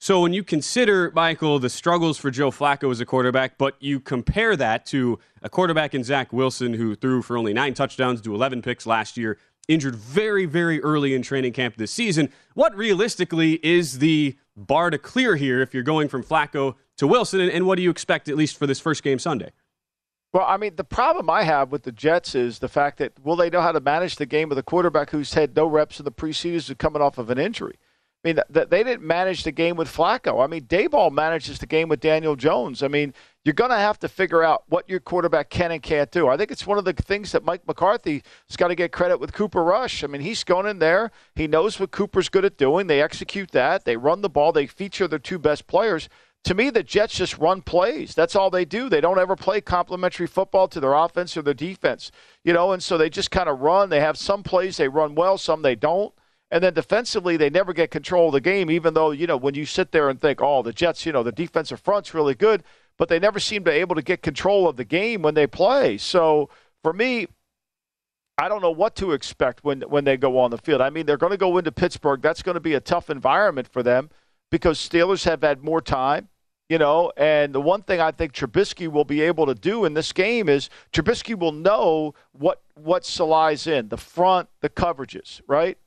So 0.06 0.20
when 0.20 0.34
you 0.34 0.44
consider, 0.44 1.12
Michael, 1.15 1.58
the 1.58 1.68
struggles 1.68 2.20
for 2.20 2.30
Joe 2.30 2.52
Flacco 2.52 2.91
as 2.91 3.00
a 3.00 3.08
quarterback, 3.08 3.58
but 3.58 3.76
you 3.80 4.00
compare 4.00 4.56
that 4.56 4.86
to 4.86 5.18
a 5.41 5.50
quarterback 5.50 5.96
in 5.96 6.04
Zach 6.04 6.32
Wilson 6.32 6.76
who 6.76 6.94
threw 6.94 7.24
for 7.24 7.36
only 7.36 7.54
nine 7.54 7.74
touchdowns 7.74 8.22
to 8.22 8.36
11 8.36 8.62
picks 8.62 8.86
last 8.86 9.18
year, 9.18 9.39
injured 9.68 9.96
very, 9.96 10.46
very 10.46 10.80
early 10.84 11.15
in 11.15 11.24
training 11.24 11.54
camp 11.54 11.78
this 11.78 11.91
season. 11.91 12.30
What 12.54 12.76
realistically 12.76 13.54
is 13.65 13.98
the 13.98 14.38
bar 14.56 14.91
to 14.91 15.00
clear 15.00 15.38
here 15.38 15.60
if 15.60 15.74
you're 15.74 15.82
going 15.82 16.08
from 16.08 16.24
Flacco 16.24 16.76
to 16.98 17.08
Wilson? 17.08 17.41
And, 17.41 17.65
what 17.65 17.78
do 17.78 17.82
you 17.82 17.89
expect, 17.89 18.30
at 18.30 18.36
least 18.36 18.60
for 18.60 18.68
this 18.68 18.80
first 18.80 19.02
game 19.02 19.18
Sunday? 19.18 19.54
Well, 20.34 20.46
I 20.48 20.58
mean, 20.58 20.76
the 20.76 20.84
problem 20.84 21.32
I 21.32 21.46
have 21.46 21.72
with 21.72 21.82
the 21.82 21.91
Jets 21.91 22.36
is 22.36 22.60
the 22.60 22.70
fact 22.70 23.00
that 23.00 23.13
will 23.24 23.38
they 23.38 23.50
know 23.50 23.62
how 23.62 23.72
to 23.72 23.80
manage 23.80 24.18
the 24.18 24.28
game 24.28 24.50
with 24.50 24.60
a 24.60 24.63
quarterback 24.63 25.10
who's 25.10 25.34
had 25.34 25.56
no 25.56 25.65
reps 25.65 25.98
in 25.98 26.06
the 26.06 26.12
preseason 26.12 26.78
coming 26.78 27.02
off 27.02 27.18
of 27.18 27.32
an 27.32 27.39
injury? 27.39 27.80
I 28.26 28.30
mean, 28.30 28.40
th- 28.52 28.70
they 28.70 28.84
didn't 28.84 29.06
manage 29.06 29.44
the 29.44 29.52
game 29.52 29.76
with 29.76 29.88
Flacco. 29.88 30.44
I 30.44 30.48
mean, 30.48 30.64
Daboll 30.64 31.12
manages 31.12 31.60
the 31.60 31.68
game 31.68 31.90
with 31.90 32.00
Daniel 32.00 32.36
Jones. 32.36 32.82
I 32.82 32.88
mean, 32.88 33.14
you're 33.44 33.54
going 33.54 33.70
to 33.70 33.78
have 33.78 34.00
to 34.00 34.10
figure 34.10 34.42
out 34.42 34.64
what 34.68 34.90
your 34.90 35.00
quarterback 35.00 35.52
can 35.52 35.72
and 35.72 35.84
can't 35.84 36.10
do. 36.10 36.28
I 36.28 36.36
think 36.36 36.50
it's 36.50 36.66
one 36.66 36.80
of 36.80 36.86
the 36.86 36.94
things 36.94 37.32
that 37.34 37.46
Mike 37.46 37.68
McCarthy's 37.68 38.24
got 38.58 38.70
to 38.70 38.76
get 38.76 38.92
credit 38.92 39.20
with 39.20 39.32
Cooper 39.32 39.64
Rush. 39.64 40.04
I 40.04 40.08
mean, 40.08 40.22
he's 40.22 40.44
going 40.44 40.66
in 40.66 40.80
there. 40.80 41.12
He 41.36 41.46
knows 41.46 41.80
what 41.80 41.92
Cooper's 41.92 42.28
good 42.28 42.46
at 42.46 42.58
doing. 42.58 42.88
They 42.88 43.00
execute 43.00 43.52
that. 43.52 43.86
They 43.86 43.96
run 43.96 44.22
the 44.22 44.30
ball. 44.30 44.52
They 44.52 44.66
feature 44.66 45.08
their 45.08 45.20
two 45.20 45.38
best 45.38 45.68
players. 45.68 46.10
To 46.46 46.56
me, 46.56 46.72
the 46.72 46.82
Jets 46.82 47.14
just 47.14 47.38
run 47.38 47.62
plays. 47.62 48.16
That's 48.16 48.36
all 48.36 48.50
they 48.50 48.66
do. 48.66 48.90
They 48.90 49.02
don't 49.02 49.20
ever 49.20 49.36
play 49.36 49.62
complementary 49.62 50.28
football 50.28 50.68
to 50.70 50.80
their 50.80 50.94
offense 50.94 51.38
or 51.38 51.44
their 51.44 51.54
defense, 51.54 52.12
you 52.44 52.54
know. 52.54 52.72
And 52.72 52.82
so 52.82 52.98
they 52.98 53.10
just 53.12 53.30
kind 53.30 53.50
of 53.50 53.62
run. 53.62 53.90
They 53.90 54.00
have 54.00 54.18
some 54.18 54.42
plays 54.42 54.78
they 54.78 54.88
run 54.88 55.14
well, 55.14 55.38
some 55.38 55.62
they 55.62 55.76
don't. 55.76 56.12
And 56.52 56.64
then 56.64 56.74
defensively, 56.74 57.38
they 57.38 57.50
never 57.50 57.74
get 57.74 57.92
control 57.92 58.28
of 58.28 58.34
the 58.34 58.42
game, 58.42 58.70
even 58.70 58.94
though, 58.94 59.12
you 59.12 59.26
know, 59.28 59.38
when 59.38 59.56
you 59.56 59.66
sit 59.66 59.92
there 59.92 60.10
and 60.10 60.22
think, 60.22 60.42
oh, 60.42 60.62
the 60.62 60.72
Jets, 60.72 61.06
you 61.06 61.12
know, 61.12 61.24
the 61.24 61.32
defensive 61.32 61.80
front's 61.80 62.14
really 62.14 62.36
good, 62.36 62.64
but 62.98 63.10
they 63.10 63.20
never 63.20 63.40
seem 63.40 63.64
to 63.64 63.72
be 63.72 63.78
able 63.78 63.96
to 63.96 64.02
get 64.02 64.22
control 64.22 64.68
of 64.68 64.76
the 64.76 64.86
game 64.86 65.22
when 65.22 65.34
they 65.34 65.48
play. 65.48 65.98
So 65.98 66.50
for 66.84 66.94
me, 66.94 67.28
I 68.38 68.50
don't 68.50 68.62
know 68.62 68.72
what 68.72 68.96
to 68.98 69.14
expect 69.14 69.64
when, 69.64 69.82
when 69.82 70.04
they 70.04 70.18
go 70.18 70.38
on 70.38 70.52
the 70.52 70.58
field. 70.58 70.82
I 70.82 70.90
mean, 70.90 71.06
they're 71.06 71.18
going 71.18 71.32
to 71.32 71.38
go 71.38 71.58
into 71.58 71.72
Pittsburgh. 71.72 72.22
That's 72.22 72.44
going 72.44 72.56
to 72.56 72.62
be 72.62 72.74
a 72.74 72.82
tough 72.82 73.10
environment 73.10 73.68
for 73.68 73.82
them 73.82 74.10
because 74.52 74.78
Steelers 74.78 75.24
have 75.24 75.42
had 75.42 75.64
more 75.64 75.82
time, 75.82 76.28
you 76.70 76.78
know. 76.78 77.12
And 77.16 77.54
the 77.54 77.62
one 77.62 77.82
thing 77.82 78.02
I 78.02 78.12
think 78.12 78.34
Trubisky 78.34 78.90
will 78.90 79.06
be 79.06 79.22
able 79.22 79.46
to 79.46 79.56
do 79.56 79.86
in 79.86 79.94
this 79.94 80.12
game 80.12 80.50
is 80.50 80.70
Trubisky 80.92 81.38
will 81.38 81.54
know 81.54 82.14
what 82.34 82.62
what 82.76 83.20
lies 83.20 83.68
in 83.68 83.88
the 83.88 83.98
front, 83.98 84.50
the 84.60 84.70
coverages, 84.70 85.42
right? 85.48 85.78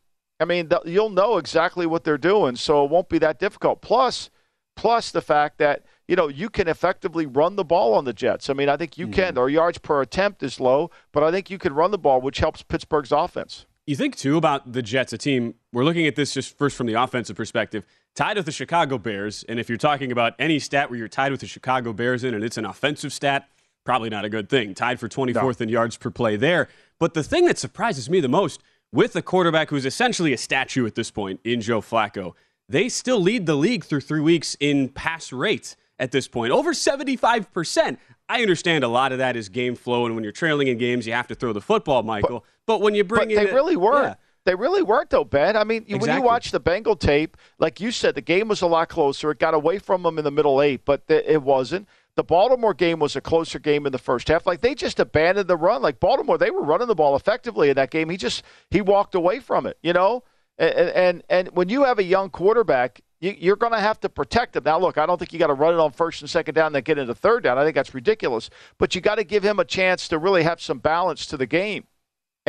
I 0.41 0.45
mean, 0.45 0.71
you'll 0.85 1.11
know 1.11 1.39
exactly 1.39 1.87
what 1.87 2.05
they're 2.05 2.19
doing, 2.19 2.57
so 2.57 2.85
it 2.85 2.91
won't 2.91 3.09
be 3.09 3.19
that 3.19 3.39
difficult. 3.39 3.81
Plus, 3.81 4.31
plus 4.77 5.11
the 5.11 5.21
fact 5.21 5.59
that 5.59 5.85
you 6.07 6.17
know 6.17 6.29
you 6.29 6.49
can 6.49 6.69
effectively 6.69 7.27
run 7.27 7.57
the 7.57 7.65
ball 7.65 7.95
on 7.95 8.05
the 8.05 8.13
Jets. 8.13 8.49
I 8.49 8.55
mean, 8.55 8.69
I 8.69 8.77
think 8.77 8.97
you 8.97 9.07
mm-hmm. 9.07 9.15
can. 9.15 9.35
Their 9.35 9.49
yards 9.49 9.79
per 9.79 10.01
attempt 10.01 10.43
is 10.43 10.61
low, 10.61 10.91
but 11.13 11.23
I 11.23 11.31
think 11.31 11.51
you 11.51 11.59
can 11.59 11.75
run 11.75 11.91
the 11.91 11.99
ball, 11.99 12.21
which 12.21 12.39
helps 12.39 12.63
Pittsburgh's 12.63 13.13
offense. 13.13 13.67
You 13.87 13.97
think 13.97 14.17
too 14.17 14.37
about 14.37 14.73
the 14.73 14.83
Jets, 14.83 15.13
a 15.13 15.19
team. 15.19 15.55
We're 15.73 15.85
looking 15.85 16.07
at 16.07 16.15
this 16.15 16.35
just 16.35 16.57
first 16.57 16.77
from 16.77 16.87
the 16.87 16.95
offensive 16.95 17.37
perspective, 17.37 17.85
tied 18.15 18.37
with 18.37 18.47
the 18.47 18.53
Chicago 18.53 18.99
Bears. 18.99 19.45
And 19.49 19.59
if 19.59 19.69
you're 19.69 19.79
talking 19.79 20.13
about 20.13 20.35
any 20.39 20.59
stat 20.59 20.91
where 20.91 20.99
you're 20.99 21.09
tied 21.09 21.33
with 21.33 21.41
the 21.41 21.47
Chicago 21.47 21.93
Bears 21.93 22.23
in, 22.23 22.35
and 22.35 22.45
it's 22.45 22.59
an 22.59 22.67
offensive 22.67 23.15
stat, 23.15 23.49
probably 23.85 24.11
not 24.11 24.27
a 24.27 24.29
good 24.29 24.51
thing. 24.51 24.75
Tied 24.75 25.01
for 25.01 25.09
24th 25.09 25.61
no. 25.61 25.65
in 25.65 25.69
yards 25.71 25.97
per 25.97 26.11
play 26.11 26.37
there. 26.37 26.69
But 26.99 27.15
the 27.15 27.23
thing 27.23 27.47
that 27.47 27.57
surprises 27.57 28.11
me 28.11 28.21
the 28.21 28.29
most 28.29 28.63
with 28.93 29.17
a 29.17 29.23
quarterback 29.23 29.71
who's 29.71 29.87
essentially 29.87 30.33
a 30.33 30.39
statue 30.39 30.87
at 30.87 30.95
this 30.95 31.11
point 31.11 31.41
in 31.45 31.61
Joe 31.61 31.81
Flacco, 31.81 32.35
they 32.69 32.89
still 32.89 33.21
lead 33.21 33.47
the 33.47 33.55
league 33.55 33.85
through 33.85 34.01
three 34.01 34.21
weeks 34.21 34.57
in 34.61 34.89
pass 34.89 35.33
rate 35.33 35.77
at 35.99 36.13
this 36.13 36.29
point, 36.29 36.53
over 36.53 36.73
75%. 36.73 37.99
I 38.29 38.43
understand 38.43 38.85
a 38.85 38.89
lot 38.89 39.13
of 39.13 39.19
that 39.19 39.37
is 39.37 39.49
game 39.49 39.75
flow, 39.75 40.07
and 40.07 40.15
when 40.15 40.23
you're 40.23 40.33
trailing 40.33 40.69
in 40.69 40.79
games, 40.79 41.07
you 41.07 41.13
have 41.13 41.27
to 41.29 41.35
throw 41.35 41.53
the 41.53 41.61
football, 41.61 42.03
Michael. 42.03 42.41
But, 42.67 42.75
but 42.75 42.81
when 42.83 42.95
you 42.95 43.05
bring 43.05 43.29
but 43.29 43.37
in. 43.37 43.47
They 43.47 43.53
really 43.53 43.77
weren't. 43.77 44.09
Yeah. 44.09 44.15
They 44.49 44.55
really 44.55 44.81
weren't, 44.81 45.11
though, 45.11 45.25
Ben. 45.25 45.59
I 45.59 45.65
mean, 45.65 45.83
exactly. 45.83 46.09
when 46.09 46.17
you 46.17 46.23
watch 46.23 46.53
the 46.53 46.59
Bengal 46.59 46.97
tape, 46.97 47.37
like 47.59 47.83
you 47.83 47.91
said, 47.91 48.15
the 48.15 48.23
game 48.23 48.49
was 48.49 48.63
a 48.63 48.67
lot 48.67 48.89
closer. 48.89 49.31
It 49.31 49.39
got 49.39 49.53
away 49.53 49.79
from 49.79 50.03
them 50.03 50.17
in 50.17 50.25
the 50.25 50.31
middle 50.31 50.63
eight, 50.63 50.87
but 50.87 51.03
it 51.07 51.43
wasn't. 51.43 51.87
The 52.15 52.25
Baltimore 52.25 52.73
game 52.73 52.99
was 52.99 53.15
a 53.15 53.21
closer 53.21 53.59
game 53.59 53.85
in 53.85 53.93
the 53.93 53.99
first 53.99 54.27
half. 54.29 54.47
Like 54.47 54.63
they 54.63 54.75
just 54.75 55.01
abandoned 55.01 55.49
the 55.49 55.57
run. 55.59 55.83
Like 55.83 56.01
Baltimore, 56.01 56.39
they 56.39 56.51
were 56.51 56.63
running 56.63 56.89
the 56.89 56.95
ball 56.95 57.15
effectively 57.15 57.69
in 57.69 57.77
that 57.77 57.91
game. 57.91 58.09
He 58.09 58.17
just 58.17 58.43
he 58.71 58.81
walked 58.81 59.15
away 59.15 59.39
from 59.39 59.67
it, 59.67 59.77
you 59.83 59.93
know. 59.93 60.25
And 60.57 60.73
and, 60.73 61.23
and 61.29 61.49
when 61.49 61.69
you 61.69 61.85
have 61.85 61.99
a 61.99 62.03
young 62.03 62.31
quarterback, 62.31 63.03
you, 63.21 63.53
are 63.53 63.57
going 63.57 63.75
to 63.75 63.81
have 63.81 64.01
to 64.01 64.09
protect 64.09 64.57
him. 64.57 64.63
Now, 64.65 64.79
look, 64.79 64.97
I 64.97 65.05
don't 65.05 65.19
think 65.19 65.35
you 65.35 65.39
got 65.39 65.49
to 65.49 65.53
run 65.53 65.75
it 65.75 65.79
on 65.79 65.93
first 65.93 66.23
and 66.23 66.31
second 66.31 66.55
down, 66.55 66.69
and 66.69 66.77
then 66.77 66.85
get 66.85 66.97
into 66.97 67.15
third 67.15 67.43
down. 67.43 67.59
I 67.59 67.65
think 67.65 67.75
that's 67.75 67.93
ridiculous. 67.93 68.49
But 68.79 68.95
you 68.95 69.03
got 69.03 69.17
to 69.17 69.25
give 69.25 69.43
him 69.43 69.59
a 69.59 69.65
chance 69.67 70.09
to 70.09 70.19
really 70.19 70.43
have 70.43 70.63
some 70.63 70.79
balance 70.79 71.27
to 71.27 71.37
the 71.37 71.47
game, 71.47 71.85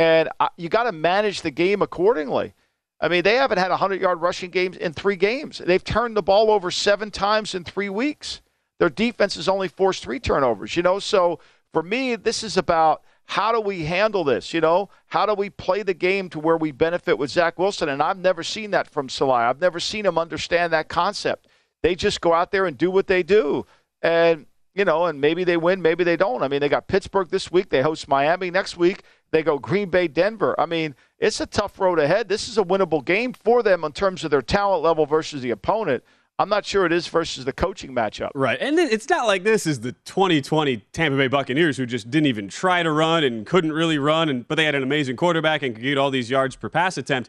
and 0.00 0.30
you 0.56 0.70
got 0.70 0.84
to 0.84 0.92
manage 0.92 1.42
the 1.42 1.50
game 1.50 1.82
accordingly. 1.82 2.54
I 3.02 3.08
mean, 3.08 3.22
they 3.22 3.34
haven't 3.34 3.58
had 3.58 3.68
a 3.68 3.76
100 3.76 4.00
yard 4.00 4.22
rushing 4.22 4.50
games 4.50 4.78
in 4.78 4.94
three 4.94 5.16
games. 5.16 5.58
They've 5.58 5.84
turned 5.84 6.16
the 6.16 6.22
ball 6.22 6.50
over 6.50 6.70
seven 6.70 7.10
times 7.10 7.54
in 7.54 7.64
three 7.64 7.90
weeks. 7.90 8.40
Their 8.78 8.88
defense 8.88 9.34
has 9.34 9.46
only 9.46 9.68
forced 9.68 10.02
three 10.02 10.18
turnovers, 10.18 10.74
you 10.74 10.82
know? 10.82 11.00
So 11.00 11.38
for 11.74 11.82
me, 11.82 12.16
this 12.16 12.42
is 12.42 12.56
about 12.56 13.02
how 13.26 13.52
do 13.52 13.60
we 13.60 13.84
handle 13.84 14.24
this? 14.24 14.54
You 14.54 14.62
know, 14.62 14.88
how 15.08 15.26
do 15.26 15.34
we 15.34 15.50
play 15.50 15.82
the 15.82 15.92
game 15.92 16.30
to 16.30 16.40
where 16.40 16.56
we 16.56 16.72
benefit 16.72 17.18
with 17.18 17.30
Zach 17.30 17.58
Wilson? 17.58 17.90
And 17.90 18.02
I've 18.02 18.18
never 18.18 18.42
seen 18.42 18.70
that 18.70 18.88
from 18.88 19.10
Saleh. 19.10 19.50
I've 19.50 19.60
never 19.60 19.80
seen 19.80 20.06
him 20.06 20.16
understand 20.16 20.72
that 20.72 20.88
concept. 20.88 21.46
They 21.82 21.94
just 21.94 22.22
go 22.22 22.32
out 22.32 22.52
there 22.52 22.64
and 22.64 22.78
do 22.78 22.90
what 22.90 23.06
they 23.06 23.22
do. 23.22 23.66
And, 24.00 24.46
you 24.74 24.86
know, 24.86 25.04
and 25.06 25.20
maybe 25.20 25.44
they 25.44 25.58
win, 25.58 25.82
maybe 25.82 26.04
they 26.04 26.16
don't. 26.16 26.42
I 26.42 26.48
mean, 26.48 26.60
they 26.60 26.70
got 26.70 26.88
Pittsburgh 26.88 27.28
this 27.28 27.52
week. 27.52 27.68
They 27.68 27.82
host 27.82 28.08
Miami 28.08 28.50
next 28.50 28.78
week. 28.78 29.02
They 29.30 29.42
go 29.42 29.58
Green 29.58 29.90
Bay, 29.90 30.08
Denver. 30.08 30.58
I 30.58 30.66
mean, 30.66 30.94
it's 31.18 31.40
a 31.40 31.46
tough 31.46 31.78
road 31.78 31.98
ahead. 31.98 32.28
This 32.28 32.48
is 32.48 32.58
a 32.58 32.64
winnable 32.64 33.04
game 33.04 33.32
for 33.32 33.62
them 33.62 33.84
in 33.84 33.92
terms 33.92 34.24
of 34.24 34.30
their 34.30 34.42
talent 34.42 34.82
level 34.82 35.06
versus 35.06 35.42
the 35.42 35.50
opponent. 35.50 36.02
I'm 36.38 36.48
not 36.48 36.64
sure 36.64 36.86
it 36.86 36.92
is 36.92 37.06
versus 37.06 37.44
the 37.44 37.52
coaching 37.52 37.94
matchup. 37.94 38.30
Right. 38.34 38.58
And 38.60 38.78
it's 38.78 39.08
not 39.10 39.26
like 39.26 39.44
this 39.44 39.66
is 39.66 39.80
the 39.80 39.92
2020 39.92 40.78
Tampa 40.92 41.18
Bay 41.18 41.28
Buccaneers 41.28 41.76
who 41.76 41.84
just 41.84 42.10
didn't 42.10 42.28
even 42.28 42.48
try 42.48 42.82
to 42.82 42.90
run 42.90 43.24
and 43.24 43.44
couldn't 43.44 43.72
really 43.72 43.98
run, 43.98 44.30
and 44.30 44.48
but 44.48 44.54
they 44.54 44.64
had 44.64 44.74
an 44.74 44.82
amazing 44.82 45.16
quarterback 45.16 45.62
and 45.62 45.74
could 45.74 45.84
get 45.84 45.98
all 45.98 46.10
these 46.10 46.30
yards 46.30 46.56
per 46.56 46.70
pass 46.70 46.96
attempt 46.96 47.28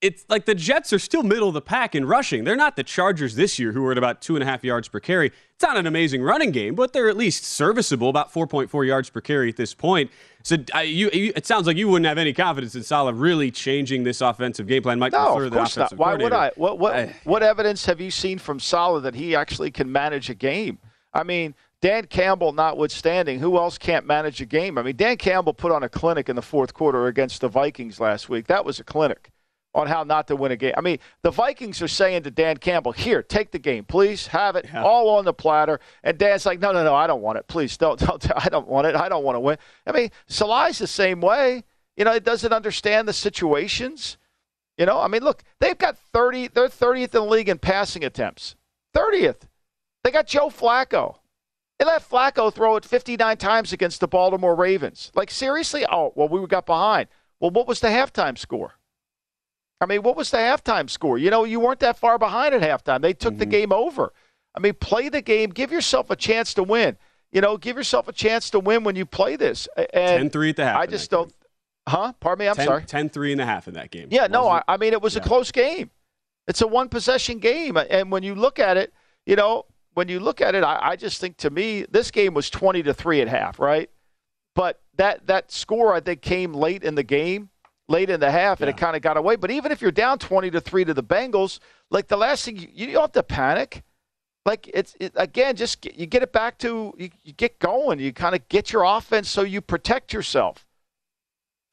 it's 0.00 0.24
like 0.28 0.46
the 0.46 0.54
Jets 0.54 0.92
are 0.92 0.98
still 0.98 1.22
middle 1.22 1.48
of 1.48 1.54
the 1.54 1.60
pack 1.60 1.94
in 1.94 2.06
rushing. 2.06 2.44
They're 2.44 2.56
not 2.56 2.76
the 2.76 2.82
Chargers 2.82 3.34
this 3.34 3.58
year, 3.58 3.72
who 3.72 3.84
are 3.84 3.92
at 3.92 3.98
about 3.98 4.22
two 4.22 4.34
and 4.34 4.42
a 4.42 4.46
half 4.46 4.64
yards 4.64 4.88
per 4.88 5.00
carry. 5.00 5.26
It's 5.26 5.62
not 5.62 5.76
an 5.76 5.86
amazing 5.86 6.22
running 6.22 6.52
game, 6.52 6.74
but 6.74 6.92
they're 6.92 7.08
at 7.08 7.16
least 7.16 7.44
serviceable, 7.44 8.08
about 8.08 8.32
4.4 8.32 8.86
yards 8.86 9.10
per 9.10 9.20
carry 9.20 9.50
at 9.50 9.56
this 9.56 9.74
point. 9.74 10.10
So 10.42 10.56
you, 10.82 11.10
you, 11.12 11.32
it 11.36 11.46
sounds 11.46 11.66
like 11.66 11.76
you 11.76 11.88
wouldn't 11.88 12.06
have 12.06 12.18
any 12.18 12.32
confidence 12.32 12.74
in 12.74 12.82
Saleh 12.82 13.14
really 13.16 13.50
changing 13.50 14.04
this 14.04 14.20
offensive 14.20 14.66
game 14.66 14.82
plan. 14.82 14.98
Mike 14.98 15.12
no, 15.12 15.40
of 15.40 15.52
course 15.52 15.76
not. 15.76 15.96
Why 15.96 16.14
would 16.14 16.32
I? 16.32 16.50
What 16.56 16.78
what 16.78 16.94
I, 16.94 17.14
what 17.24 17.42
evidence 17.42 17.84
have 17.86 18.00
you 18.00 18.10
seen 18.10 18.38
from 18.38 18.58
Saleh 18.58 19.02
that 19.02 19.14
he 19.14 19.34
actually 19.34 19.70
can 19.70 19.90
manage 19.90 20.30
a 20.30 20.34
game? 20.34 20.78
I 21.12 21.24
mean, 21.24 21.54
Dan 21.80 22.06
Campbell 22.06 22.52
notwithstanding, 22.52 23.40
who 23.40 23.56
else 23.56 23.78
can't 23.78 24.06
manage 24.06 24.40
a 24.40 24.46
game? 24.46 24.78
I 24.78 24.82
mean, 24.82 24.96
Dan 24.96 25.16
Campbell 25.16 25.54
put 25.54 25.72
on 25.72 25.82
a 25.82 25.88
clinic 25.88 26.28
in 26.28 26.36
the 26.36 26.42
fourth 26.42 26.74
quarter 26.74 27.06
against 27.06 27.40
the 27.40 27.48
Vikings 27.48 28.00
last 28.00 28.28
week. 28.28 28.46
That 28.46 28.64
was 28.64 28.78
a 28.80 28.84
clinic 28.84 29.30
on 29.74 29.86
how 29.86 30.02
not 30.02 30.26
to 30.28 30.36
win 30.36 30.52
a 30.52 30.56
game. 30.56 30.74
I 30.76 30.80
mean, 30.80 30.98
the 31.22 31.30
Vikings 31.30 31.80
are 31.80 31.88
saying 31.88 32.24
to 32.24 32.30
Dan 32.30 32.56
Campbell, 32.56 32.92
"Here, 32.92 33.22
take 33.22 33.52
the 33.52 33.58
game, 33.58 33.84
please, 33.84 34.26
have 34.28 34.56
it 34.56 34.66
yeah. 34.72 34.82
all 34.82 35.08
on 35.10 35.24
the 35.24 35.32
platter." 35.32 35.80
And 36.02 36.18
Dan's 36.18 36.44
like, 36.44 36.60
"No, 36.60 36.72
no, 36.72 36.82
no, 36.82 36.94
I 36.94 37.06
don't 37.06 37.22
want 37.22 37.38
it. 37.38 37.46
Please, 37.46 37.76
don't, 37.76 37.98
don't. 38.06 38.24
I 38.36 38.48
don't 38.48 38.68
want 38.68 38.86
it. 38.86 38.96
I 38.96 39.08
don't 39.08 39.24
want 39.24 39.36
to 39.36 39.40
win." 39.40 39.58
I 39.86 39.92
mean, 39.92 40.10
Saleh's 40.26 40.78
the 40.78 40.86
same 40.86 41.20
way. 41.20 41.64
You 41.96 42.04
know, 42.04 42.12
it 42.12 42.24
doesn't 42.24 42.52
understand 42.52 43.06
the 43.06 43.12
situations. 43.12 44.16
You 44.76 44.86
know, 44.86 44.98
I 44.98 45.08
mean, 45.08 45.22
look, 45.22 45.42
they've 45.58 45.76
got 45.76 45.98
30. 45.98 46.48
They're 46.48 46.68
30th 46.68 47.02
in 47.02 47.10
the 47.10 47.20
league 47.24 47.48
in 47.48 47.58
passing 47.58 48.04
attempts. 48.04 48.56
30th. 48.94 49.42
They 50.02 50.10
got 50.10 50.26
Joe 50.26 50.48
Flacco. 50.48 51.16
They 51.78 51.84
let 51.84 52.08
Flacco 52.08 52.52
throw 52.52 52.76
it 52.76 52.84
59 52.84 53.36
times 53.36 53.72
against 53.72 54.00
the 54.00 54.08
Baltimore 54.08 54.54
Ravens. 54.54 55.12
Like 55.14 55.30
seriously? 55.30 55.84
Oh, 55.90 56.12
well, 56.14 56.28
we 56.28 56.46
got 56.46 56.66
behind. 56.66 57.08
Well, 57.40 57.50
what 57.50 57.66
was 57.66 57.80
the 57.80 57.88
halftime 57.88 58.36
score? 58.36 58.74
I 59.80 59.86
mean, 59.86 60.02
what 60.02 60.16
was 60.16 60.30
the 60.30 60.36
halftime 60.36 60.90
score? 60.90 61.16
You 61.18 61.30
know, 61.30 61.44
you 61.44 61.58
weren't 61.58 61.80
that 61.80 61.98
far 61.98 62.18
behind 62.18 62.54
at 62.54 62.60
halftime. 62.60 63.00
They 63.00 63.14
took 63.14 63.32
mm-hmm. 63.32 63.38
the 63.40 63.46
game 63.46 63.72
over. 63.72 64.12
I 64.54 64.60
mean, 64.60 64.74
play 64.74 65.08
the 65.08 65.22
game. 65.22 65.50
Give 65.50 65.72
yourself 65.72 66.10
a 66.10 66.16
chance 66.16 66.54
to 66.54 66.62
win. 66.62 66.96
You 67.32 67.40
know, 67.40 67.56
give 67.56 67.76
yourself 67.76 68.08
a 68.08 68.12
chance 68.12 68.50
to 68.50 68.60
win 68.60 68.84
when 68.84 68.96
you 68.96 69.06
play 69.06 69.36
this. 69.36 69.68
And 69.94 70.30
10-3 70.30 70.50
at 70.50 70.56
the 70.56 70.64
half. 70.64 70.80
I 70.80 70.86
just 70.86 71.10
don't. 71.10 71.28
Game. 71.28 71.36
Huh? 71.88 72.12
Pardon 72.20 72.44
me. 72.44 72.48
I'm 72.48 72.56
10, 72.56 72.66
sorry. 72.66 72.82
10-3 72.82 73.32
and 73.32 73.40
a 73.40 73.46
half 73.46 73.68
in 73.68 73.74
that 73.74 73.90
game. 73.90 74.08
Yeah. 74.10 74.26
No. 74.26 74.48
I, 74.48 74.62
I, 74.68 74.76
mean, 74.76 74.92
it 74.92 75.00
was 75.00 75.14
yeah. 75.14 75.22
a 75.22 75.24
close 75.24 75.50
game. 75.52 75.90
It's 76.46 76.60
a 76.60 76.66
one 76.66 76.88
possession 76.88 77.38
game, 77.38 77.76
and 77.76 78.10
when 78.10 78.24
you 78.24 78.34
look 78.34 78.58
at 78.58 78.76
it, 78.76 78.92
you 79.24 79.36
know, 79.36 79.66
when 79.94 80.08
you 80.08 80.18
look 80.18 80.40
at 80.40 80.56
it, 80.56 80.64
I, 80.64 80.78
I 80.80 80.96
just 80.96 81.20
think 81.20 81.36
to 81.38 81.50
me 81.50 81.86
this 81.88 82.10
game 82.10 82.34
was 82.34 82.50
twenty 82.50 82.82
to 82.82 82.92
three 82.92 83.20
at 83.20 83.28
half, 83.28 83.60
right? 83.60 83.88
But 84.56 84.80
that 84.96 85.28
that 85.28 85.52
score 85.52 85.94
I 85.94 86.00
think 86.00 86.22
came 86.22 86.52
late 86.52 86.82
in 86.82 86.96
the 86.96 87.04
game 87.04 87.50
late 87.90 88.08
in 88.08 88.20
the 88.20 88.30
half, 88.30 88.60
and 88.60 88.68
yeah. 88.68 88.74
it 88.74 88.78
kind 88.78 88.96
of 88.96 89.02
got 89.02 89.16
away. 89.16 89.36
But 89.36 89.50
even 89.50 89.72
if 89.72 89.82
you're 89.82 89.90
down 89.90 90.18
20 90.18 90.50
to 90.52 90.60
3 90.60 90.84
to 90.86 90.94
the 90.94 91.02
Bengals, 91.02 91.58
like 91.90 92.08
the 92.08 92.16
last 92.16 92.44
thing, 92.44 92.56
you, 92.56 92.68
you 92.72 92.92
don't 92.92 93.02
have 93.02 93.12
to 93.12 93.22
panic. 93.22 93.82
Like 94.46 94.70
it's 94.72 94.96
it, 94.98 95.12
again, 95.16 95.56
just 95.56 95.82
get, 95.82 95.96
you 95.96 96.06
get 96.06 96.22
it 96.22 96.32
back 96.32 96.56
to 96.58 96.94
you, 96.96 97.10
you 97.22 97.32
get 97.34 97.58
going. 97.58 97.98
You 97.98 98.12
kind 98.12 98.34
of 98.34 98.48
get 98.48 98.72
your 98.72 98.84
offense 98.84 99.28
so 99.28 99.42
you 99.42 99.60
protect 99.60 100.14
yourself. 100.14 100.64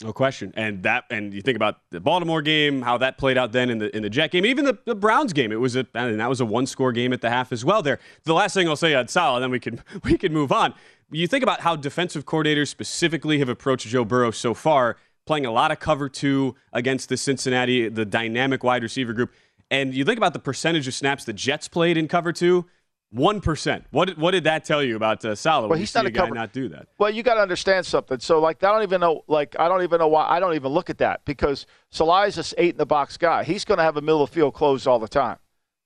No 0.04 0.14
question. 0.14 0.54
And 0.56 0.84
that 0.84 1.06
and 1.10 1.34
you 1.34 1.42
think 1.42 1.56
about 1.56 1.78
the 1.92 2.00
Baltimore 2.00 2.42
game, 2.42 2.82
how 2.82 2.98
that 3.00 3.18
played 3.18 3.38
out 3.38 3.52
then 3.52 3.70
in 3.70 3.78
the 3.78 3.96
in 3.96 4.04
the 4.04 4.10
Jet 4.10 4.32
game, 4.32 4.46
even 4.46 4.66
the, 4.66 4.78
the 4.86 4.94
Browns 4.94 5.34
game. 5.34 5.52
It 5.52 5.62
was 5.62 5.76
a 5.76 5.88
and 5.94 6.20
that 6.20 6.30
was 6.30 6.42
a 6.42 6.46
one 6.46 6.68
score 6.68 6.92
game 6.92 7.14
at 7.14 7.22
the 7.22 7.30
half 7.30 7.52
as 7.52 7.64
well. 7.64 7.82
There. 7.82 8.00
The 8.26 8.34
last 8.34 8.54
thing 8.54 8.68
I'll 8.68 8.76
say 8.76 8.94
uh, 8.94 9.00
on 9.00 9.08
Saleh, 9.08 9.42
then 9.42 9.50
we 9.50 9.60
can 9.60 9.82
we 10.04 10.18
can 10.18 10.34
move 10.34 10.52
on. 10.52 10.74
You 11.10 11.26
think 11.26 11.42
about 11.42 11.62
how 11.62 11.78
defensive 11.78 12.26
coordinators 12.26 12.68
specifically 12.68 13.40
have 13.40 13.48
approached 13.48 13.88
Joe 13.88 14.04
Burrow 14.04 14.32
so 14.32 14.54
far 14.54 14.98
playing 15.28 15.46
a 15.46 15.52
lot 15.52 15.72
of 15.72 15.80
cover 15.80 16.10
two 16.10 16.56
against 16.74 17.10
the 17.10 17.18
Cincinnati, 17.18 17.90
the 17.90 18.06
dynamic 18.06 18.64
wide 18.64 18.82
receiver 18.82 19.14
group. 19.14 19.32
And 19.70 19.94
you 19.94 20.06
think 20.06 20.18
about 20.18 20.34
the 20.34 20.40
percentage 20.40 20.88
of 20.88 20.94
snaps 20.94 21.26
the 21.26 21.34
Jets 21.34 21.68
played 21.68 21.98
in 21.98 22.08
cover 22.08 22.34
two. 22.34 22.66
One 23.10 23.40
percent. 23.40 23.86
What 23.92 24.10
did, 24.10 24.18
what 24.18 24.32
did 24.32 24.44
that 24.44 24.66
tell 24.66 24.84
you 24.84 24.98
about 24.98 25.24
uh, 25.24 25.34
Saleh? 25.34 25.70
Well, 25.70 25.80
he's 25.80 25.96
not 25.96 26.06
a, 26.06 26.12
guy 26.12 26.24
cover. 26.24 26.36
not 26.36 26.52
do 26.52 26.68
that. 26.70 26.88
Well, 26.98 27.10
you 27.10 27.24
got 27.24 27.36
to 27.36 27.42
understand 27.42 27.86
something. 27.86 28.20
So, 28.20 28.40
like, 28.40 28.62
I 28.66 28.72
don't 28.74 28.84
even 28.84 29.00
know. 29.00 29.24
Like, 29.28 29.56
I 29.58 29.70
don't 29.70 29.82
even 29.84 30.00
know 30.00 30.10
why. 30.10 30.28
I 30.28 30.42
don't 30.42 30.56
even 30.56 30.74
look 30.74 30.90
at 30.90 30.98
that 30.98 31.24
because 31.24 31.66
Saleh's 31.90 32.38
a 32.38 32.62
eight 32.62 32.72
in 32.72 32.78
the 32.78 32.86
box 32.86 33.16
guy. 33.16 33.46
He's 33.46 33.64
going 33.64 33.78
to 33.78 33.84
have 33.86 33.96
a 33.96 34.02
middle 34.02 34.24
of 34.24 34.30
field 34.30 34.56
closed 34.56 34.88
all 34.88 35.00
the 35.00 35.08
time. 35.08 35.38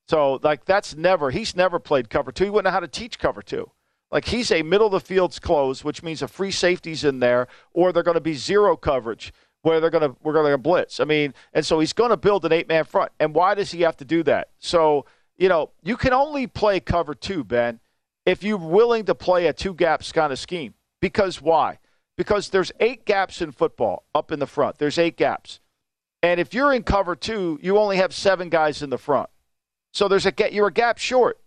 So, 0.08 0.40
like, 0.42 0.66
that's 0.66 0.96
never. 0.96 1.30
He's 1.30 1.56
never 1.56 1.78
played 1.78 2.10
cover 2.10 2.32
two. 2.32 2.46
He 2.46 2.50
wouldn't 2.50 2.66
know 2.66 2.72
how 2.72 2.80
to 2.80 2.88
teach 2.88 3.20
cover 3.20 3.44
two. 3.44 3.70
Like 4.12 4.26
he's 4.26 4.52
a 4.52 4.62
middle 4.62 4.88
of 4.88 4.94
the 4.94 5.00
field's 5.00 5.40
closed, 5.40 5.84
which 5.84 6.04
means 6.04 6.22
a 6.22 6.28
free 6.28 6.52
safety's 6.52 7.04
in 7.04 7.20
there, 7.20 7.48
or 7.74 7.92
they're 7.92 8.04
going 8.04 8.16
to 8.16 8.22
be 8.22 8.34
zero 8.34 8.76
coverage 8.76 9.34
where 9.62 9.80
they're 9.80 9.90
going 9.90 10.10
to 10.10 10.16
we're 10.22 10.34
going 10.34 10.52
to 10.52 10.58
blitz. 10.58 11.00
I 11.00 11.06
mean, 11.06 11.34
and 11.54 11.66
so 11.66 11.80
he's 11.80 11.94
going 11.94 12.10
to 12.10 12.18
build 12.18 12.46
an 12.46 12.52
eight 12.52 12.68
man 12.68 12.84
front. 12.84 13.12
And 13.20 13.34
why 13.34 13.56
does 13.56 13.72
he 13.72 13.82
have 13.82 13.98
to 13.98 14.06
do 14.06 14.24
that? 14.24 14.50
So 14.60 15.06
you 15.38 15.50
know, 15.50 15.72
you 15.82 15.98
can 15.98 16.14
only 16.14 16.46
play 16.46 16.80
cover 16.80 17.16
two, 17.16 17.44
Ben, 17.44 17.80
if 18.28 18.44
you're 18.44 18.58
willing 18.58 19.06
to 19.06 19.16
play 19.16 19.48
a 19.48 19.54
two 19.54 19.74
gaps 19.74 20.12
kind 20.12 20.32
of 20.32 20.38
scheme. 20.38 20.76
Because 21.02 21.42
why? 21.42 21.80
Because 22.16 22.50
there's 22.50 22.72
eight 22.80 23.06
gaps 23.06 23.42
in 23.42 23.52
football 23.52 24.04
up 24.14 24.32
in 24.32 24.38
the 24.38 24.46
front. 24.46 24.78
There's 24.78 25.00
eight 25.00 25.18
gaps. 25.18 25.60
And 26.22 26.40
if 26.40 26.54
you're 26.54 26.74
in 26.74 26.84
cover 26.84 27.16
two, 27.16 27.58
you 27.64 27.80
only 27.80 27.98
have 27.98 28.14
seven 28.14 28.50
guys 28.50 28.84
in 28.84 28.92
the 28.92 29.00
front. 29.00 29.30
So 29.94 30.08
there's 30.08 30.28
a 30.28 30.32
get 30.32 30.54
you're 30.54 30.68
a 30.68 30.74
gap 30.74 30.98
short 31.00 31.40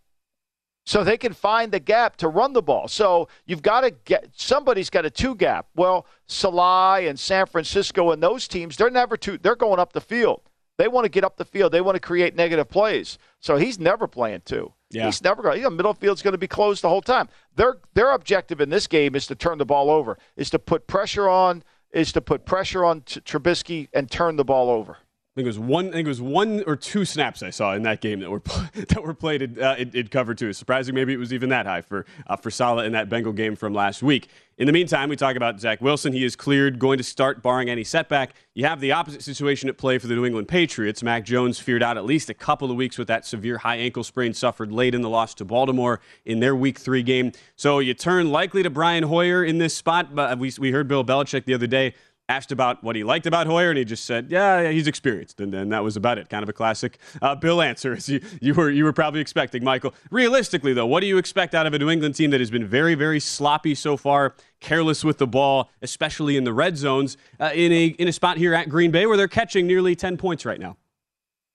so 0.85 1.03
they 1.03 1.17
can 1.17 1.33
find 1.33 1.73
the 1.73 1.81
gap 1.81 2.17
to 2.19 2.29
run 2.29 2.53
the 2.53 2.63
ball. 2.63 2.89
So 2.89 3.29
you've 3.47 3.63
got 3.63 3.83
to 3.83 3.91
get 3.91 4.29
somebody's 4.35 4.91
got 4.91 5.05
a 5.05 5.11
two 5.11 5.35
gap. 5.35 5.67
Well, 5.75 6.07
Saleh 6.27 7.09
and 7.09 7.19
San 7.19 7.47
Francisco 7.47 8.11
and 8.13 8.23
those 8.23 8.47
teams, 8.47 8.77
they're 8.77 8.91
never 8.91 9.17
two. 9.17 9.39
They're 9.39 9.57
going 9.57 9.81
up 9.81 9.93
the 9.93 10.01
field. 10.01 10.43
They 10.77 10.89
want 10.89 11.05
to 11.05 11.09
get 11.09 11.25
up 11.25 11.37
the 11.37 11.45
field. 11.45 11.73
They 11.73 11.81
want 11.81 11.95
to 11.95 12.01
create 12.01 12.35
negative 12.35 12.69
plays. 12.69 13.19
So 13.41 13.57
he's 13.57 13.79
never 13.79 14.09
playing 14.09 14.43
two. 14.45 14.73
Yeah. 14.91 15.07
He's 15.07 15.23
never 15.23 15.43
going. 15.43 15.59
You 15.59 15.65
know, 15.65 15.71
middle 15.71 15.95
field's 15.95 16.23
going 16.23 16.33
to 16.33 16.39
be 16.39 16.49
closed 16.49 16.83
the 16.83 16.89
whole 16.89 17.03
time. 17.03 17.29
Their 17.57 17.77
their 17.95 18.13
objective 18.13 18.61
in 18.61 18.71
this 18.71 18.87
game 18.87 19.15
is 19.15 19.27
to 19.29 19.35
turn 19.35 19.59
the 19.59 19.65
ball 19.65 19.91
over. 19.91 20.19
Is 20.37 20.51
to 20.51 20.59
put 20.59 20.87
pressure 20.87 21.29
on. 21.29 21.63
Is 21.93 22.13
to 22.13 22.21
put 22.21 22.45
pressure 22.45 22.85
on 22.85 23.03
Trubisky 23.03 23.89
and 23.93 24.11
turn 24.11 24.37
the 24.37 24.45
ball 24.45 24.69
over. 24.69 24.99
I 25.35 25.41
think 25.43 25.47
it 25.47 25.49
was 25.49 25.59
one. 25.59 25.89
I 25.89 25.93
think 25.95 26.07
it 26.07 26.11
was 26.11 26.23
one 26.23 26.63
or 26.65 26.77
two 26.77 27.05
snaps 27.05 27.43
I 27.43 27.51
saw 27.51 27.75
in 27.75 27.83
that 27.83 28.01
game 28.01 28.21
that 28.21 28.31
were 28.31 28.39
that 28.75 29.03
were 29.03 29.15
played 29.15 29.43
in, 29.43 29.61
uh, 29.61 29.75
in, 29.77 29.91
in 29.93 30.07
cover 30.07 30.33
two. 30.33 30.53
Surprising, 30.53 30.95
maybe 30.95 31.13
it 31.13 31.17
was 31.17 31.33
even 31.33 31.49
that 31.49 31.67
high 31.67 31.81
for 31.81 32.07
uh, 32.29 32.37
for 32.37 32.53
Saleh 32.53 32.87
in 32.87 32.93
that 32.93 33.09
Bengal 33.09 33.33
game 33.33 33.57
from 33.57 33.75
last 33.75 34.01
week. 34.01 34.29
In 34.59 34.67
the 34.69 34.73
meantime, 34.73 35.09
we 35.09 35.17
talk 35.17 35.35
about 35.35 35.59
Zach 35.59 35.81
Wilson. 35.81 36.13
He 36.13 36.25
is 36.25 36.37
cleared, 36.37 36.79
going 36.79 36.99
to 36.99 37.03
start, 37.03 37.43
barring 37.43 37.69
any 37.69 37.83
setback. 37.83 38.35
You 38.55 38.65
have 38.67 38.79
the 38.79 38.93
opposite 38.93 39.23
situation 39.23 39.69
at 39.69 39.77
play 39.77 39.99
for 39.99 40.07
the 40.07 40.15
New 40.15 40.25
England 40.25 40.47
Patriots. 40.47 41.03
Mac 41.03 41.25
Jones 41.25 41.59
feared 41.59 41.83
out 41.83 41.97
at 41.97 42.05
least 42.05 42.31
a 42.31 42.35
couple 42.35 42.71
of 42.71 42.77
weeks 42.77 42.97
with 42.97 43.09
that 43.09 43.27
severe 43.27 43.59
high 43.59 43.79
ankle 43.79 44.05
sprain 44.05 44.35
suffered 44.35 44.71
late 44.71 44.95
in 44.95 45.03
the 45.03 45.11
loss 45.11 45.35
to 45.35 45.45
Baltimore 45.45 46.01
in 46.25 46.39
their 46.39 46.55
Week 46.55 46.79
Three 46.79 47.03
game. 47.03 47.33
So 47.57 47.81
you 47.81 47.93
turn 47.93 48.31
likely 48.31 48.63
to 48.63 48.71
Brian 48.71 49.03
Hoyer 49.03 49.43
in 49.43 49.59
this 49.59 49.77
spot. 49.77 50.15
But 50.15 50.39
we 50.39 50.53
we 50.61 50.71
heard 50.71 50.87
Bill 50.87 51.05
Belichick 51.05 51.45
the 51.45 51.55
other 51.55 51.67
day 51.67 51.95
asked 52.29 52.53
about 52.53 52.83
what 52.83 52.97
he 52.97 53.05
liked 53.05 53.27
about 53.27 53.47
Hoyer, 53.47 53.71
and 53.71 53.79
he 53.79 53.85
just 53.85 54.05
said, 54.05 54.31
"Yeah, 54.31 54.61
yeah 54.61 54.71
he's 54.71 54.87
experienced," 54.87 55.41
and 55.41 55.53
then 55.53 55.69
that 55.71 55.85
was 55.85 55.97
about 55.97 56.19
it. 56.19 56.29
Kind 56.29 56.43
of 56.43 56.49
a 56.49 56.53
classic 56.53 56.99
uh, 57.21 57.35
Bill 57.35 57.61
answer, 57.61 57.93
as 57.93 58.09
you, 58.09 58.21
you 58.41 58.55
were 58.55 58.71
you 58.71 58.85
were 58.85 58.93
probably 58.93 59.21
expecting, 59.21 59.63
Michael. 59.63 59.95
Realistically, 60.11 60.73
though, 60.73 60.87
what 60.87 61.01
do 61.01 61.07
you 61.07 61.19
expect 61.19 61.55
out 61.55 61.67
of 61.67 61.75
a 61.75 61.79
New 61.79 61.91
England 61.91 62.15
team 62.15 62.31
that 62.31 62.41
has 62.41 62.51
been 62.51 62.67
very 62.67 62.95
very 62.95 63.21
sloppy 63.21 63.75
so 63.75 63.97
far, 63.97 64.35
careless 64.61 65.05
with 65.05 65.19
the 65.19 65.27
ball, 65.27 65.71
especially 65.83 66.37
in 66.37 66.45
the 66.45 66.53
red 66.53 66.77
zones, 66.77 67.17
uh, 67.41 67.51
in 67.55 67.73
a 67.73 67.87
in 67.87 68.09
a 68.09 68.13
spot 68.13 68.39
here 68.39 68.55
at 68.55 68.69
Green 68.69 68.91
Bay 68.91 69.07
where 69.07 69.17
they're 69.17 69.29
catching 69.29 69.67
nearly 69.67 69.95
ten 69.95 70.17
points 70.17 70.45
right 70.45 70.61
now? 70.61 70.77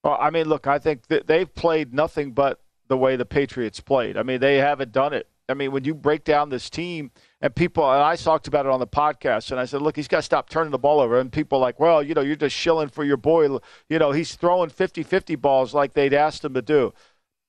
Well, 0.03 0.17
I 0.19 0.29
mean, 0.29 0.47
look, 0.47 0.67
I 0.67 0.79
think 0.79 1.07
that 1.07 1.27
they've 1.27 1.53
played 1.53 1.93
nothing 1.93 2.31
but 2.31 2.61
the 2.87 2.97
way 2.97 3.15
the 3.15 3.25
Patriots 3.25 3.79
played. 3.79 4.17
I 4.17 4.23
mean, 4.23 4.39
they 4.39 4.57
haven't 4.57 4.91
done 4.91 5.13
it. 5.13 5.27
I 5.49 5.55
mean, 5.55 5.71
when 5.71 5.83
you 5.83 5.93
break 5.93 6.23
down 6.23 6.49
this 6.49 6.69
team 6.69 7.11
and 7.41 7.55
people, 7.55 7.89
and 7.89 8.03
I 8.03 8.15
talked 8.17 8.47
about 8.47 8.65
it 8.65 8.71
on 8.71 8.79
the 8.79 8.87
podcast, 8.87 9.51
and 9.51 9.59
I 9.59 9.65
said, 9.65 9.81
look, 9.81 9.95
he's 9.95 10.09
got 10.09 10.17
to 10.17 10.23
stop 10.23 10.49
turning 10.49 10.71
the 10.71 10.77
ball 10.77 10.99
over. 10.99 11.19
And 11.19 11.31
people 11.31 11.59
like, 11.59 11.79
well, 11.79 12.03
you 12.03 12.13
know, 12.13 12.21
you're 12.21 12.35
just 12.35 12.55
shilling 12.55 12.89
for 12.89 13.05
your 13.05 13.17
boy. 13.17 13.59
You 13.87 13.99
know, 13.99 14.11
he's 14.11 14.35
throwing 14.35 14.69
50 14.69 15.03
50 15.03 15.35
balls 15.35 15.73
like 15.73 15.93
they'd 15.93 16.13
asked 16.13 16.43
him 16.43 16.53
to 16.53 16.61
do. 16.61 16.93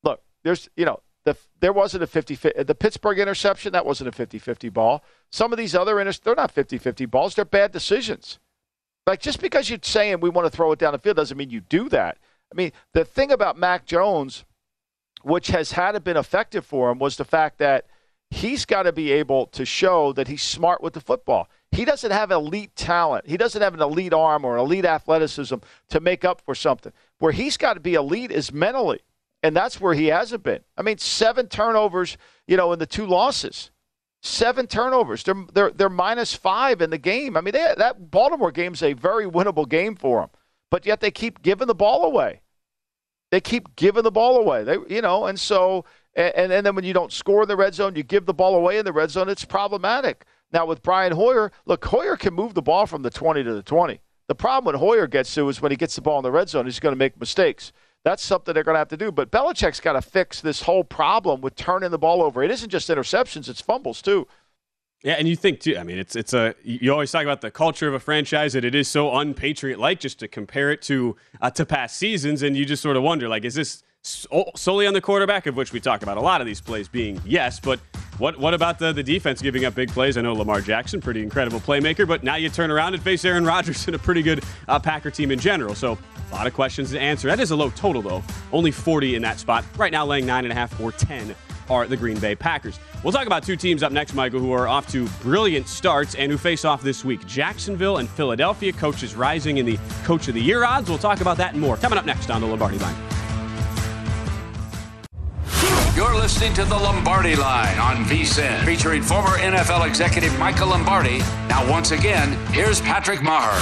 Look, 0.05 0.23
there's, 0.45 0.69
you 0.77 0.85
know, 0.85 1.01
the, 1.25 1.37
there 1.59 1.73
wasn't 1.73 2.05
a 2.05 2.07
50-50. 2.07 2.67
the 2.67 2.75
Pittsburgh 2.75 3.19
interception, 3.19 3.73
that 3.73 3.85
wasn't 3.85 4.09
a 4.09 4.13
50 4.13 4.39
50 4.39 4.69
ball. 4.69 5.05
Some 5.31 5.53
of 5.53 5.59
these 5.59 5.75
other, 5.75 6.01
inter- 6.01 6.13
they're 6.23 6.35
not 6.35 6.53
50 6.53 6.79
50 6.79 7.07
balls, 7.07 7.35
they're 7.35 7.45
bad 7.45 7.73
decisions. 7.73 8.39
Like, 9.07 9.21
just 9.21 9.41
because 9.41 9.69
you're 9.69 9.81
saying 9.83 10.21
we 10.21 10.31
want 10.31 10.51
to 10.51 10.57
throw 10.57 10.71
it 10.73 10.79
down 10.79 10.93
the 10.93 10.99
field 10.99 11.17
doesn't 11.17 11.37
mean 11.37 11.51
you 11.51 11.61
do 11.61 11.89
that. 11.89 12.19
I 12.53 12.55
mean, 12.55 12.73
the 12.93 13.05
thing 13.05 13.33
about 13.33 13.59
Mac 13.59 13.87
Jones, 13.87 14.45
which 15.23 15.49
has 15.49 15.73
had 15.73 16.03
been 16.05 16.17
effective 16.17 16.65
for 16.65 16.91
him, 16.91 16.99
was 16.99 17.17
the 17.17 17.25
fact 17.25 17.59
that 17.59 17.87
he's 18.31 18.65
got 18.65 18.85
to 18.85 18.93
be 18.93 19.13
able 19.13 19.47
to 19.47 19.65
show 19.65 20.13
that 20.13 20.29
he's 20.29 20.43
smart 20.43 20.83
with 20.83 20.95
the 20.95 21.01
football. 21.01 21.49
He 21.73 21.85
doesn't 21.85 22.11
have 22.11 22.31
elite 22.31 22.75
talent. 22.75 23.29
He 23.29 23.37
doesn't 23.37 23.63
have 23.63 23.75
an 23.75 23.83
elite 23.83 24.15
arm 24.15 24.45
or 24.45 24.57
elite 24.57 24.85
athleticism 24.85 25.57
to 25.89 26.01
make 26.01 26.25
up 26.25 26.41
for 26.41 26.55
something. 26.55 26.93
Where 27.19 27.33
he's 27.33 27.57
got 27.57 27.75
to 27.75 27.81
be 27.81 27.95
elite 27.95 28.31
is 28.31 28.53
mentally. 28.53 29.01
And 29.43 29.57
that's 29.57 29.81
where 29.81 29.95
he 29.95 30.07
hasn't 30.07 30.43
been. 30.43 30.61
I 30.77 30.83
mean, 30.83 30.99
seven 30.99 31.49
turnovers, 31.49 32.17
you 32.47 32.57
know, 32.57 32.73
in 32.73 32.79
the 32.79 32.87
two 32.87 33.07
losses. 33.07 33.71
Seven 34.23 34.67
turnovers. 34.67 35.23
They're 35.23 35.47
they're 35.55 35.71
they're 35.71 35.89
minus 35.89 36.35
five 36.35 36.83
in 36.83 36.91
the 36.91 36.99
game. 36.99 37.39
I 37.39 37.41
mean, 37.41 37.53
they, 37.53 37.75
that 37.79 38.11
Baltimore 38.11 38.53
game's 38.53 38.83
a 38.83 38.93
very 38.93 39.25
winnable 39.25 39.67
game 39.67 39.97
for 39.97 40.21
them. 40.21 40.31
But 40.71 40.85
yet 40.85 41.01
they 41.01 41.11
keep 41.11 41.41
giving 41.41 41.69
the 41.69 41.75
ball 41.75 42.05
away. 42.05 42.43
They 43.31 43.41
keep 43.41 43.77
giving 43.77 44.03
the 44.03 44.11
ball 44.11 44.37
away. 44.37 44.63
They 44.65 44.77
you 44.89 45.01
know, 45.01 45.25
and 45.25 45.41
so 45.41 45.87
and, 46.15 46.53
and, 46.53 46.67
then 46.67 46.75
when 46.75 46.85
you 46.85 46.93
don't 46.93 47.13
score 47.13 47.43
in 47.43 47.49
the 47.49 47.57
red 47.57 47.75
zone, 47.75 47.95
you 47.95 48.03
give 48.03 48.27
the 48.27 48.35
ball 48.35 48.57
away 48.57 48.79
in 48.79 48.85
the 48.85 48.93
red 48.93 49.11
zone, 49.11 49.29
it's 49.29 49.45
problematic. 49.45 50.25
Now, 50.53 50.67
with 50.67 50.83
Brian 50.83 51.13
Hoyer, 51.13 51.53
look, 51.67 51.85
Hoyer 51.85 52.17
can 52.17 52.35
move 52.35 52.55
the 52.55 52.63
ball 52.63 52.87
from 52.87 53.03
the 53.03 53.11
20 53.11 53.45
to 53.45 53.55
the 53.55 53.63
20. 53.63 54.01
The 54.27 54.35
problem 54.35 54.73
when 54.73 54.81
Hoyer 54.81 55.07
gets 55.07 55.33
to 55.35 55.49
is 55.49 55.61
when 55.61 55.71
he 55.71 55.77
gets 55.77 55.95
the 55.95 56.01
ball 56.01 56.19
in 56.19 56.25
the 56.25 56.33
red 56.33 56.49
zone, 56.49 56.65
he's 56.65 56.81
going 56.81 56.93
to 56.93 56.99
make 56.99 57.19
mistakes. 57.19 57.73
That's 58.05 58.25
something 58.25 58.55
they're 58.55 58.65
going 58.65 58.75
to 58.75 58.81
have 58.81 58.89
to 58.89 58.97
do. 58.97 59.13
But 59.13 59.31
Belichick's 59.31 59.81
got 59.81 59.93
to 59.93 60.03
fix 60.03 60.41
this 60.41 60.63
whole 60.63 60.85
problem 60.85 61.41
with 61.41 61.55
turning 61.55 61.91
the 61.91 61.99
ball 61.99 62.23
over. 62.23 62.43
It 62.43 62.51
isn't 62.51 62.71
just 62.71 62.89
interceptions, 62.89 63.49
it's 63.49 63.61
fumbles, 63.61 64.03
too. 64.03 64.27
Yeah, 65.03 65.15
and 65.15 65.27
you 65.27 65.35
think 65.35 65.61
too. 65.61 65.79
I 65.79 65.83
mean, 65.83 65.99
it's 65.99 66.15
it's 66.15 66.35
a 66.35 66.55
you 66.63 66.93
always 66.93 67.11
talk 67.11 67.23
about 67.23 67.41
the 67.41 67.51
culture 67.51 67.89
of 67.89 67.95
a 67.95 68.01
franchise 68.01 68.53
that 68.53 68.67
it 68.67 68.75
is 68.75 68.87
so 68.87 69.17
unpatriot 69.17 69.79
like. 69.79 69.99
Just 69.99 70.19
to 70.19 70.29
compare 70.29 70.71
it 70.71 70.83
to 70.83 71.17
uh, 71.41 71.51
to 71.53 71.65
past 71.65 71.97
seasons, 71.97 72.43
and 72.43 72.55
you 72.55 72.67
just 72.67 72.83
sort 72.83 72.99
of 72.99 73.03
wonder 73.03 73.27
like, 73.27 73.47
is 73.47 73.55
this 73.55 73.83
solely 74.03 74.87
on 74.87 74.95
the 74.95 75.01
quarterback, 75.01 75.47
of 75.47 75.57
which 75.57 75.73
we 75.73 75.81
talk 75.81 76.03
about 76.03 76.17
a 76.17 76.21
lot 76.21 76.41
of 76.41 76.47
these 76.47 76.61
plays 76.61 76.89
being 76.89 77.21
yes, 77.25 77.61
but 77.61 77.79
what 78.19 78.39
what 78.39 78.55
about 78.55 78.79
the, 78.79 78.93
the 78.93 79.03
defense 79.03 79.41
giving 79.41 79.65
up 79.65 79.75
big 79.75 79.91
plays? 79.91 80.17
I 80.17 80.23
know 80.23 80.35
Lamar 80.35 80.61
Jackson, 80.61 81.01
pretty 81.01 81.23
incredible 81.23 81.61
playmaker, 81.61 82.07
but 82.07 82.23
now 82.23 82.37
you 82.37 82.49
turn 82.49 82.71
around 82.71 82.95
and 82.95 83.03
face 83.03 83.25
Aaron 83.25 83.45
Rodgers 83.45 83.87
and 83.87 83.97
a 83.97 83.99
pretty 83.99 84.23
good 84.23 84.45
uh, 84.69 84.79
Packer 84.79 85.11
team 85.11 85.31
in 85.31 85.39
general. 85.39 85.75
So 85.75 85.99
a 86.31 86.35
lot 86.35 86.47
of 86.47 86.55
questions 86.55 86.91
to 86.93 87.01
answer. 87.01 87.29
That 87.29 87.41
is 87.41 87.51
a 87.51 87.57
low 87.57 87.71
total 87.71 88.03
though, 88.03 88.23
only 88.53 88.71
40 88.71 89.17
in 89.17 89.23
that 89.23 89.39
spot. 89.39 89.65
Right 89.77 89.93
now, 89.93 90.07
laying 90.07 90.27
nine 90.27 90.45
and 90.45 90.53
a 90.53 90.55
half 90.55 90.79
or 90.81 90.93
10 90.93 91.35
are 91.69 91.87
the 91.87 91.97
Green 91.97 92.19
Bay 92.19 92.35
Packers. 92.35 92.81
We'll 93.05 93.13
talk 93.13 93.27
about 93.27 93.45
two 93.45 93.57
teams 93.57 93.83
up 93.83 93.93
next, 93.93 94.13
Michael, 94.13 94.41
who 94.41 94.53
are 94.53 94.67
off 94.67 94.91
to 94.93 95.09
brilliant 95.23 95.69
starts 95.69 96.15
and 96.17 96.31
who 96.31 96.37
face 96.37 96.65
off 96.65 96.83
this 96.83 97.05
week 97.05 97.25
Jacksonville 97.27 97.99
and 97.99 98.09
Philadelphia. 98.09 98.73
Coaches 98.73 99.15
rising 99.15 99.59
in 99.59 99.67
the 99.67 99.79
Coach 100.05 100.27
of 100.29 100.35
the 100.35 100.43
Year 100.43 100.65
odds. 100.65 100.89
We'll 100.89 100.99
talk 100.99 101.21
about 101.21 101.37
that 101.37 101.53
and 101.53 101.61
more 101.61 101.77
coming 101.77 101.99
up 101.99 102.05
next 102.05 102.29
on 102.31 102.41
the 102.41 102.47
Lombardi 102.47 102.79
line. 102.79 103.20
You're 106.01 106.17
listening 106.17 106.55
to 106.55 106.65
the 106.65 106.77
Lombardi 106.77 107.37
Line 107.37 107.79
on 107.79 108.07
VSIN, 108.07 108.65
featuring 108.65 109.03
former 109.03 109.37
NFL 109.37 109.87
executive 109.87 110.37
Michael 110.39 110.69
Lombardi. 110.69 111.19
Now, 111.47 111.71
once 111.71 111.91
again, 111.91 112.33
here's 112.55 112.81
Patrick 112.81 113.21
Maher. 113.21 113.53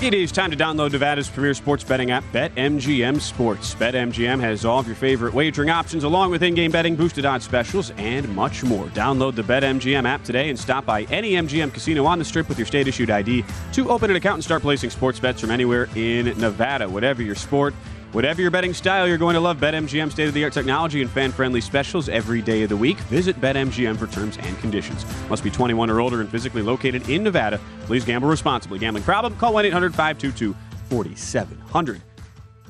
It 0.00 0.14
is 0.14 0.30
time 0.30 0.52
to 0.52 0.56
download 0.56 0.92
Nevada's 0.92 1.28
premier 1.28 1.54
sports 1.54 1.82
betting 1.82 2.12
app, 2.12 2.22
BetMGM 2.32 3.20
Sports. 3.20 3.74
BetMGM 3.74 4.38
has 4.38 4.64
all 4.64 4.78
of 4.78 4.86
your 4.86 4.94
favorite 4.94 5.34
wagering 5.34 5.70
options, 5.70 6.04
along 6.04 6.30
with 6.30 6.44
in-game 6.44 6.70
betting, 6.70 6.94
boosted 6.94 7.26
odds 7.26 7.44
specials, 7.44 7.90
and 7.96 8.28
much 8.36 8.62
more. 8.62 8.86
Download 8.90 9.34
the 9.34 9.42
BetMGM 9.42 10.06
app 10.06 10.22
today 10.22 10.50
and 10.50 10.58
stop 10.58 10.86
by 10.86 11.02
any 11.10 11.32
MGM 11.32 11.74
casino 11.74 12.06
on 12.06 12.20
the 12.20 12.24
Strip 12.24 12.48
with 12.48 12.58
your 12.58 12.66
state-issued 12.66 13.10
ID 13.10 13.44
to 13.72 13.90
open 13.90 14.08
an 14.08 14.14
account 14.14 14.36
and 14.36 14.44
start 14.44 14.62
placing 14.62 14.90
sports 14.90 15.18
bets 15.18 15.40
from 15.40 15.50
anywhere 15.50 15.88
in 15.96 16.26
Nevada. 16.38 16.88
Whatever 16.88 17.24
your 17.24 17.34
sport, 17.34 17.74
Whatever 18.12 18.42
your 18.42 18.50
betting 18.50 18.74
style, 18.74 19.06
you're 19.06 19.18
going 19.18 19.34
to 19.34 19.40
love 19.40 19.58
BetMGM 19.58 20.10
state 20.10 20.26
of 20.26 20.34
the 20.34 20.42
art 20.42 20.52
technology 20.52 21.00
and 21.00 21.08
fan 21.08 21.30
friendly 21.30 21.60
specials 21.60 22.08
every 22.08 22.42
day 22.42 22.64
of 22.64 22.68
the 22.68 22.76
week. 22.76 22.98
Visit 23.02 23.40
BetMGM 23.40 23.96
for 23.96 24.08
terms 24.08 24.36
and 24.38 24.58
conditions. 24.58 25.06
Must 25.28 25.44
be 25.44 25.50
21 25.50 25.88
or 25.88 26.00
older 26.00 26.20
and 26.20 26.28
physically 26.28 26.62
located 26.62 27.08
in 27.08 27.22
Nevada. 27.22 27.60
Please 27.82 28.04
gamble 28.04 28.28
responsibly. 28.28 28.80
Gambling 28.80 29.04
problem? 29.04 29.36
Call 29.36 29.54
1 29.54 29.64
800 29.66 29.94
522 29.94 30.56
4700. 30.88 32.02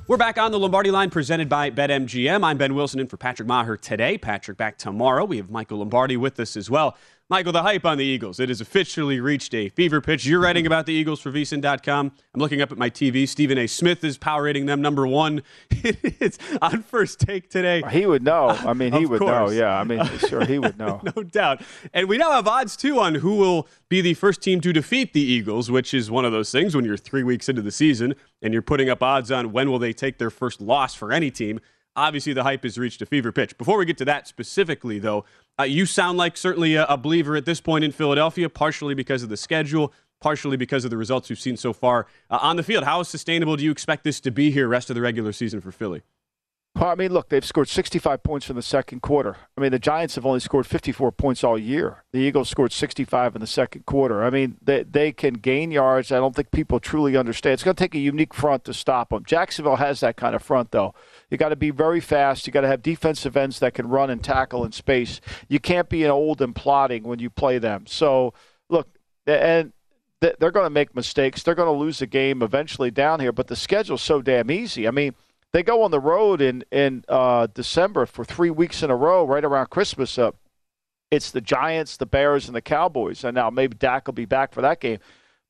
We're 0.06 0.18
back 0.18 0.36
on 0.36 0.52
the 0.52 0.58
Lombardi 0.58 0.90
line 0.90 1.08
presented 1.08 1.48
by 1.48 1.70
BetMGM. 1.70 2.44
I'm 2.44 2.58
Ben 2.58 2.74
Wilson 2.74 3.00
in 3.00 3.06
for 3.06 3.16
Patrick 3.16 3.48
Maher 3.48 3.78
today. 3.78 4.18
Patrick 4.18 4.58
back 4.58 4.76
tomorrow. 4.76 5.24
We 5.24 5.38
have 5.38 5.48
Michael 5.48 5.78
Lombardi 5.78 6.18
with 6.18 6.38
us 6.38 6.54
as 6.54 6.68
well. 6.68 6.98
Michael, 7.30 7.52
the 7.52 7.62
hype 7.62 7.86
on 7.86 7.96
the 7.96 8.04
Eagles. 8.04 8.40
It 8.40 8.48
has 8.48 8.60
officially 8.60 9.20
reached 9.20 9.54
a 9.54 9.68
fever 9.68 10.00
pitch. 10.00 10.26
You're 10.26 10.40
writing 10.40 10.66
about 10.66 10.86
the 10.86 10.92
Eagles 10.92 11.20
for 11.20 11.30
VSIN.com. 11.30 12.10
I'm 12.34 12.40
looking 12.40 12.60
up 12.60 12.72
at 12.72 12.76
my 12.76 12.90
TV. 12.90 13.28
Stephen 13.28 13.56
A. 13.56 13.68
Smith 13.68 14.02
is 14.02 14.18
power 14.18 14.42
rating 14.42 14.66
them 14.66 14.82
number 14.82 15.06
one. 15.06 15.42
it's 15.70 16.40
on 16.60 16.82
first 16.82 17.20
take 17.20 17.48
today. 17.48 17.84
He 17.88 18.04
would 18.04 18.24
know. 18.24 18.48
I 18.48 18.72
mean, 18.72 18.92
he 18.92 19.06
would 19.06 19.20
know. 19.20 19.48
Yeah, 19.48 19.78
I 19.78 19.84
mean, 19.84 20.04
sure, 20.18 20.44
he 20.44 20.58
would 20.58 20.76
know. 20.76 21.00
no 21.16 21.22
doubt. 21.22 21.62
And 21.94 22.08
we 22.08 22.18
now 22.18 22.32
have 22.32 22.48
odds, 22.48 22.76
too, 22.76 22.98
on 22.98 23.14
who 23.14 23.36
will 23.36 23.68
be 23.88 24.00
the 24.00 24.14
first 24.14 24.42
team 24.42 24.60
to 24.62 24.72
defeat 24.72 25.12
the 25.12 25.22
Eagles, 25.22 25.70
which 25.70 25.94
is 25.94 26.10
one 26.10 26.24
of 26.24 26.32
those 26.32 26.50
things 26.50 26.74
when 26.74 26.84
you're 26.84 26.96
three 26.96 27.22
weeks 27.22 27.48
into 27.48 27.62
the 27.62 27.70
season 27.70 28.16
and 28.42 28.52
you're 28.52 28.60
putting 28.60 28.90
up 28.90 29.04
odds 29.04 29.30
on 29.30 29.52
when 29.52 29.70
will 29.70 29.78
they 29.78 29.92
take 29.92 30.18
their 30.18 30.30
first 30.30 30.60
loss 30.60 30.96
for 30.96 31.12
any 31.12 31.30
team. 31.30 31.60
Obviously, 32.00 32.32
the 32.32 32.44
hype 32.44 32.62
has 32.62 32.78
reached 32.78 33.02
a 33.02 33.06
fever 33.06 33.30
pitch. 33.30 33.58
Before 33.58 33.76
we 33.76 33.84
get 33.84 33.98
to 33.98 34.06
that 34.06 34.26
specifically, 34.26 34.98
though, 34.98 35.26
uh, 35.58 35.64
you 35.64 35.84
sound 35.84 36.16
like 36.16 36.34
certainly 36.34 36.74
a, 36.74 36.86
a 36.86 36.96
believer 36.96 37.36
at 37.36 37.44
this 37.44 37.60
point 37.60 37.84
in 37.84 37.92
Philadelphia, 37.92 38.48
partially 38.48 38.94
because 38.94 39.22
of 39.22 39.28
the 39.28 39.36
schedule, 39.36 39.92
partially 40.18 40.56
because 40.56 40.86
of 40.86 40.90
the 40.90 40.96
results 40.96 41.28
we've 41.28 41.38
seen 41.38 41.58
so 41.58 41.74
far 41.74 42.06
uh, 42.30 42.38
on 42.40 42.56
the 42.56 42.62
field. 42.62 42.84
How 42.84 43.02
sustainable 43.02 43.54
do 43.56 43.64
you 43.64 43.70
expect 43.70 44.04
this 44.04 44.18
to 44.20 44.30
be 44.30 44.50
here 44.50 44.66
rest 44.66 44.88
of 44.88 44.96
the 44.96 45.02
regular 45.02 45.30
season 45.32 45.60
for 45.60 45.72
Philly? 45.72 46.00
Well, 46.76 46.88
I 46.88 46.94
mean, 46.94 47.12
look, 47.12 47.28
they've 47.28 47.44
scored 47.44 47.68
65 47.68 48.22
points 48.22 48.48
in 48.48 48.54
the 48.54 48.62
second 48.62 49.02
quarter. 49.02 49.36
I 49.56 49.60
mean, 49.60 49.72
the 49.72 49.78
Giants 49.78 50.14
have 50.14 50.24
only 50.24 50.38
scored 50.38 50.66
54 50.66 51.10
points 51.12 51.42
all 51.42 51.58
year. 51.58 52.04
The 52.12 52.20
Eagles 52.20 52.48
scored 52.48 52.72
65 52.72 53.34
in 53.34 53.40
the 53.40 53.46
second 53.46 53.86
quarter. 53.86 54.22
I 54.22 54.30
mean, 54.30 54.56
they, 54.62 54.84
they 54.84 55.10
can 55.10 55.34
gain 55.34 55.72
yards. 55.72 56.12
I 56.12 56.18
don't 56.18 56.34
think 56.34 56.52
people 56.52 56.78
truly 56.78 57.16
understand. 57.16 57.54
It's 57.54 57.64
going 57.64 57.74
to 57.74 57.82
take 57.82 57.96
a 57.96 57.98
unique 57.98 58.32
front 58.32 58.64
to 58.64 58.72
stop 58.72 59.10
them. 59.10 59.24
Jacksonville 59.24 59.76
has 59.76 60.00
that 60.00 60.16
kind 60.16 60.34
of 60.34 60.42
front, 60.42 60.70
though. 60.70 60.94
You 61.28 61.36
got 61.36 61.48
to 61.48 61.56
be 61.56 61.70
very 61.70 62.00
fast. 62.00 62.46
You 62.46 62.52
got 62.52 62.60
to 62.60 62.68
have 62.68 62.82
defensive 62.82 63.36
ends 63.36 63.58
that 63.58 63.74
can 63.74 63.88
run 63.88 64.08
and 64.08 64.22
tackle 64.22 64.64
in 64.64 64.70
space. 64.70 65.20
You 65.48 65.58
can't 65.58 65.88
be 65.88 66.04
an 66.04 66.10
old 66.10 66.40
and 66.40 66.54
plotting 66.54 67.02
when 67.02 67.18
you 67.18 67.30
play 67.30 67.58
them. 67.58 67.86
So, 67.88 68.32
look, 68.68 68.88
and 69.26 69.72
they're 70.20 70.52
going 70.52 70.66
to 70.66 70.70
make 70.70 70.94
mistakes. 70.94 71.42
They're 71.42 71.56
going 71.56 71.66
to 71.66 71.78
lose 71.78 71.98
the 71.98 72.06
game 72.06 72.42
eventually 72.42 72.92
down 72.92 73.18
here, 73.18 73.32
but 73.32 73.48
the 73.48 73.56
schedule's 73.56 74.02
so 74.02 74.22
damn 74.22 74.52
easy. 74.52 74.86
I 74.86 74.92
mean– 74.92 75.14
they 75.52 75.62
go 75.62 75.82
on 75.82 75.90
the 75.90 76.00
road 76.00 76.40
in 76.40 76.64
in 76.70 77.04
uh, 77.08 77.46
December 77.52 78.06
for 78.06 78.24
three 78.24 78.50
weeks 78.50 78.82
in 78.82 78.90
a 78.90 78.96
row, 78.96 79.24
right 79.24 79.44
around 79.44 79.70
Christmas. 79.70 80.18
It's 81.10 81.30
the 81.32 81.40
Giants, 81.40 81.96
the 81.96 82.06
Bears, 82.06 82.46
and 82.46 82.54
the 82.54 82.60
Cowboys, 82.62 83.24
and 83.24 83.34
now 83.34 83.50
maybe 83.50 83.76
Dak 83.76 84.06
will 84.06 84.14
be 84.14 84.26
back 84.26 84.52
for 84.52 84.62
that 84.62 84.80
game. 84.80 84.98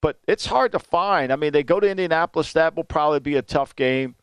but 0.01 0.19
it's 0.27 0.47
hard 0.47 0.73
to 0.73 0.79
find. 0.79 1.33
I 1.33 1.37
mean, 1.37 1.53
they 1.53 1.63
go 1.63 1.81
to 1.81 1.89
Indianapolis. 1.89 2.53
That 2.53 2.75
will 2.75 2.85
probably 2.85 3.21
be 3.21 3.37
a 3.37 3.43
tough 3.43 3.77
game. 3.77 4.15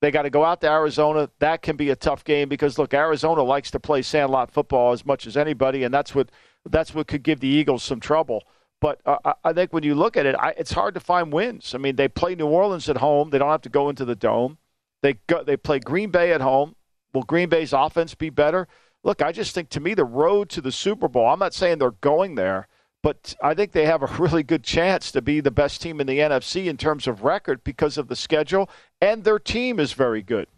They 0.00 0.10
got 0.10 0.22
to 0.22 0.30
go 0.30 0.44
out 0.44 0.60
to 0.60 0.70
Arizona. 0.70 1.30
That 1.38 1.62
can 1.62 1.76
be 1.76 1.90
a 1.90 1.96
tough 1.96 2.24
game 2.24 2.48
because 2.48 2.78
look, 2.78 2.94
Arizona 2.94 3.42
likes 3.42 3.70
to 3.72 3.80
play 3.80 4.02
sandlot 4.02 4.50
football 4.50 4.92
as 4.92 5.04
much 5.06 5.26
as 5.26 5.36
anybody, 5.36 5.84
and 5.84 5.92
that's 5.92 6.14
what 6.14 6.30
that's 6.68 6.94
what 6.94 7.06
could 7.06 7.22
give 7.22 7.40
the 7.40 7.48
Eagles 7.48 7.82
some 7.82 8.00
trouble. 8.00 8.44
But 8.80 9.00
uh, 9.06 9.32
I 9.42 9.52
think 9.54 9.72
when 9.72 9.84
you 9.84 9.94
look 9.94 10.16
at 10.16 10.26
it, 10.26 10.36
I, 10.38 10.50
it's 10.58 10.72
hard 10.72 10.94
to 10.94 11.00
find 11.00 11.32
wins. 11.32 11.74
I 11.74 11.78
mean, 11.78 11.96
they 11.96 12.08
play 12.08 12.34
New 12.34 12.46
Orleans 12.46 12.88
at 12.90 12.98
home. 12.98 13.30
They 13.30 13.38
don't 13.38 13.50
have 13.50 13.62
to 13.62 13.70
go 13.70 13.88
into 13.88 14.04
the 14.04 14.14
dome. 14.16 14.58
They 15.02 15.14
go, 15.26 15.42
they 15.42 15.56
play 15.56 15.78
Green 15.78 16.10
Bay 16.10 16.32
at 16.32 16.40
home. 16.40 16.76
Will 17.12 17.22
Green 17.22 17.48
Bay's 17.48 17.72
offense 17.72 18.14
be 18.14 18.30
better? 18.30 18.68
Look, 19.04 19.22
I 19.22 19.32
just 19.32 19.54
think 19.54 19.68
to 19.70 19.80
me 19.80 19.94
the 19.94 20.04
road 20.04 20.48
to 20.50 20.60
the 20.60 20.72
Super 20.72 21.08
Bowl. 21.08 21.28
I'm 21.28 21.38
not 21.38 21.54
saying 21.54 21.78
they're 21.78 21.92
going 21.92 22.34
there, 22.34 22.66
but 23.02 23.36
I 23.42 23.54
think 23.54 23.72
they 23.72 23.86
have 23.86 24.02
a 24.02 24.06
really 24.18 24.42
good 24.42 24.64
chance 24.64 25.12
to 25.12 25.22
be 25.22 25.40
the 25.40 25.50
best 25.50 25.80
team 25.80 26.00
in 26.00 26.06
the 26.06 26.18
NFC 26.18 26.66
in 26.66 26.76
terms 26.76 27.06
of 27.06 27.22
record 27.22 27.62
because 27.62 27.98
of 27.98 28.08
the 28.08 28.16
schedule, 28.16 28.68
and 29.00 29.24
their 29.24 29.38
team 29.38 29.78
is 29.78 29.92
very 29.92 30.22
good. 30.22 30.48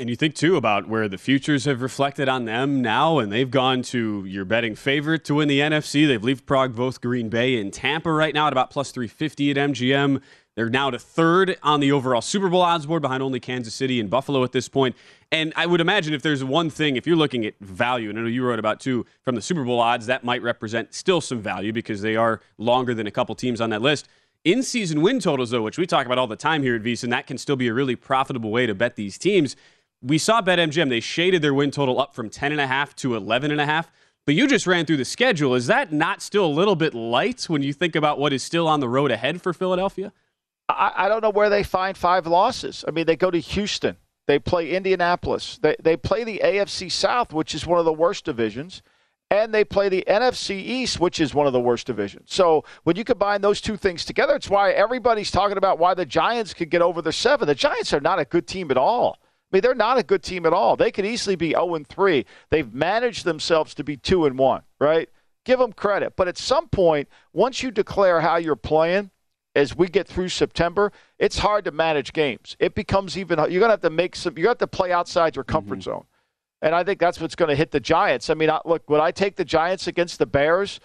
And 0.00 0.08
you 0.08 0.16
think 0.16 0.34
too 0.34 0.56
about 0.56 0.88
where 0.88 1.08
the 1.08 1.18
futures 1.18 1.66
have 1.66 1.82
reflected 1.82 2.26
on 2.26 2.46
them 2.46 2.80
now, 2.80 3.18
and 3.18 3.30
they've 3.30 3.50
gone 3.50 3.82
to 3.82 4.24
your 4.24 4.46
betting 4.46 4.74
favorite 4.74 5.26
to 5.26 5.34
win 5.34 5.46
the 5.46 5.60
NFC. 5.60 6.08
They've 6.08 6.20
leapfrogged 6.20 6.74
both 6.74 7.02
Green 7.02 7.28
Bay 7.28 7.60
and 7.60 7.70
Tampa 7.70 8.10
right 8.10 8.32
now 8.32 8.46
at 8.46 8.52
about 8.54 8.70
plus 8.70 8.92
350 8.92 9.50
at 9.50 9.56
MGM. 9.58 10.22
They're 10.56 10.68
now 10.68 10.90
to 10.90 10.98
third 10.98 11.56
on 11.62 11.80
the 11.80 11.92
overall 11.92 12.20
Super 12.20 12.48
Bowl 12.48 12.60
odds 12.62 12.86
board 12.86 13.02
behind 13.02 13.22
only 13.22 13.40
Kansas 13.40 13.74
City 13.74 14.00
and 14.00 14.10
Buffalo 14.10 14.42
at 14.44 14.52
this 14.52 14.68
point. 14.68 14.96
And 15.32 15.52
I 15.56 15.66
would 15.66 15.80
imagine 15.80 16.12
if 16.12 16.22
there's 16.22 16.42
one 16.42 16.70
thing, 16.70 16.96
if 16.96 17.06
you're 17.06 17.16
looking 17.16 17.46
at 17.46 17.54
value, 17.60 18.10
and 18.10 18.18
I 18.18 18.22
know 18.22 18.28
you 18.28 18.44
wrote 18.44 18.58
about 18.58 18.80
too 18.80 19.06
from 19.22 19.36
the 19.36 19.42
Super 19.42 19.64
Bowl 19.64 19.80
odds, 19.80 20.06
that 20.06 20.24
might 20.24 20.42
represent 20.42 20.92
still 20.92 21.20
some 21.20 21.40
value 21.40 21.72
because 21.72 22.02
they 22.02 22.16
are 22.16 22.40
longer 22.58 22.94
than 22.94 23.06
a 23.06 23.10
couple 23.10 23.34
teams 23.34 23.60
on 23.60 23.70
that 23.70 23.80
list. 23.80 24.08
In 24.44 24.62
season 24.62 25.02
win 25.02 25.20
totals, 25.20 25.50
though, 25.50 25.62
which 25.62 25.78
we 25.78 25.86
talk 25.86 26.06
about 26.06 26.18
all 26.18 26.26
the 26.26 26.36
time 26.36 26.62
here 26.62 26.74
at 26.74 26.82
VSiN, 26.82 27.10
that 27.10 27.26
can 27.26 27.38
still 27.38 27.56
be 27.56 27.68
a 27.68 27.74
really 27.74 27.94
profitable 27.94 28.50
way 28.50 28.66
to 28.66 28.74
bet 28.74 28.96
these 28.96 29.18
teams 29.18 29.54
we 30.02 30.18
saw 30.18 30.40
BetMGM, 30.40 30.88
they 30.88 31.00
shaded 31.00 31.42
their 31.42 31.54
win 31.54 31.70
total 31.70 32.00
up 32.00 32.14
from 32.14 32.30
10.5 32.30 32.94
to 32.96 33.10
11.5. 33.10 33.86
But 34.26 34.34
you 34.34 34.46
just 34.46 34.66
ran 34.66 34.86
through 34.86 34.98
the 34.98 35.04
schedule. 35.04 35.54
Is 35.54 35.66
that 35.66 35.92
not 35.92 36.22
still 36.22 36.44
a 36.44 36.46
little 36.46 36.76
bit 36.76 36.94
light 36.94 37.44
when 37.44 37.62
you 37.62 37.72
think 37.72 37.96
about 37.96 38.18
what 38.18 38.32
is 38.32 38.42
still 38.42 38.68
on 38.68 38.80
the 38.80 38.88
road 38.88 39.10
ahead 39.10 39.42
for 39.42 39.52
Philadelphia? 39.52 40.12
I, 40.70 41.06
I 41.06 41.08
don't 41.08 41.22
know 41.22 41.30
where 41.30 41.50
they 41.50 41.62
find 41.62 41.96
five 41.96 42.26
losses. 42.26 42.84
I 42.86 42.90
mean, 42.90 43.06
they 43.06 43.16
go 43.16 43.30
to 43.30 43.38
Houston, 43.38 43.96
they 44.26 44.38
play 44.38 44.70
Indianapolis, 44.70 45.58
they, 45.62 45.76
they 45.82 45.96
play 45.96 46.24
the 46.24 46.40
AFC 46.42 46.90
South, 46.90 47.32
which 47.32 47.54
is 47.54 47.66
one 47.66 47.78
of 47.78 47.84
the 47.84 47.92
worst 47.92 48.24
divisions 48.24 48.82
and 49.30 49.54
they 49.54 49.64
play 49.64 49.88
the 49.88 50.04
NFC 50.08 50.56
East, 50.56 50.98
which 50.98 51.20
is 51.20 51.32
one 51.32 51.46
of 51.46 51.52
the 51.52 51.60
worst 51.60 51.86
divisions. 51.86 52.34
So 52.34 52.64
when 52.82 52.96
you 52.96 53.04
combine 53.04 53.40
those 53.40 53.60
two 53.60 53.76
things 53.76 54.04
together, 54.04 54.34
it's 54.34 54.50
why 54.50 54.72
everybody's 54.72 55.30
talking 55.30 55.56
about 55.56 55.78
why 55.78 55.94
the 55.94 56.04
Giants 56.04 56.52
could 56.52 56.68
get 56.68 56.82
over 56.82 57.00
the 57.00 57.12
seven. 57.12 57.46
The 57.46 57.54
Giants 57.54 57.92
are 57.92 58.00
not 58.00 58.18
a 58.18 58.24
good 58.24 58.48
team 58.48 58.70
at 58.70 58.76
all. 58.76 59.18
I 59.22 59.56
mean, 59.56 59.62
they're 59.62 59.74
not 59.74 59.98
a 59.98 60.02
good 60.02 60.22
team 60.22 60.46
at 60.46 60.52
all. 60.52 60.76
They 60.76 60.90
could 60.90 61.06
easily 61.06 61.36
be 61.36 61.50
0 61.50 61.76
and 61.76 61.86
3. 61.86 62.26
They've 62.50 62.72
managed 62.72 63.24
themselves 63.24 63.74
to 63.74 63.84
be 63.84 63.96
2 63.96 64.26
and 64.26 64.38
1, 64.38 64.62
right? 64.80 65.08
Give 65.44 65.58
them 65.58 65.72
credit. 65.72 66.14
But 66.16 66.28
at 66.28 66.38
some 66.38 66.68
point, 66.68 67.08
once 67.32 67.62
you 67.62 67.70
declare 67.70 68.20
how 68.20 68.36
you're 68.36 68.56
playing, 68.56 69.10
as 69.54 69.76
we 69.76 69.88
get 69.88 70.06
through 70.06 70.28
September, 70.28 70.92
it's 71.18 71.38
hard 71.38 71.64
to 71.64 71.70
manage 71.70 72.12
games. 72.12 72.56
It 72.58 72.74
becomes 72.74 73.18
even 73.18 73.38
you're 73.38 73.60
going 73.60 73.62
to 73.62 73.70
have 73.70 73.80
to 73.80 73.90
make 73.90 74.16
some. 74.16 74.38
You 74.38 74.48
have 74.48 74.58
to 74.58 74.66
play 74.66 74.92
outside 74.92 75.36
your 75.36 75.44
comfort 75.44 75.80
mm-hmm. 75.80 75.90
zone, 75.90 76.04
and 76.62 76.74
I 76.74 76.84
think 76.84 77.00
that's 77.00 77.20
what's 77.20 77.34
going 77.34 77.48
to 77.48 77.56
hit 77.56 77.70
the 77.70 77.80
Giants. 77.80 78.30
I 78.30 78.34
mean, 78.34 78.50
look, 78.64 78.88
would 78.88 79.00
I 79.00 79.10
take 79.10 79.36
the 79.36 79.44
Giants 79.44 79.86
against 79.86 80.18
the 80.18 80.26
Bears? 80.26 80.80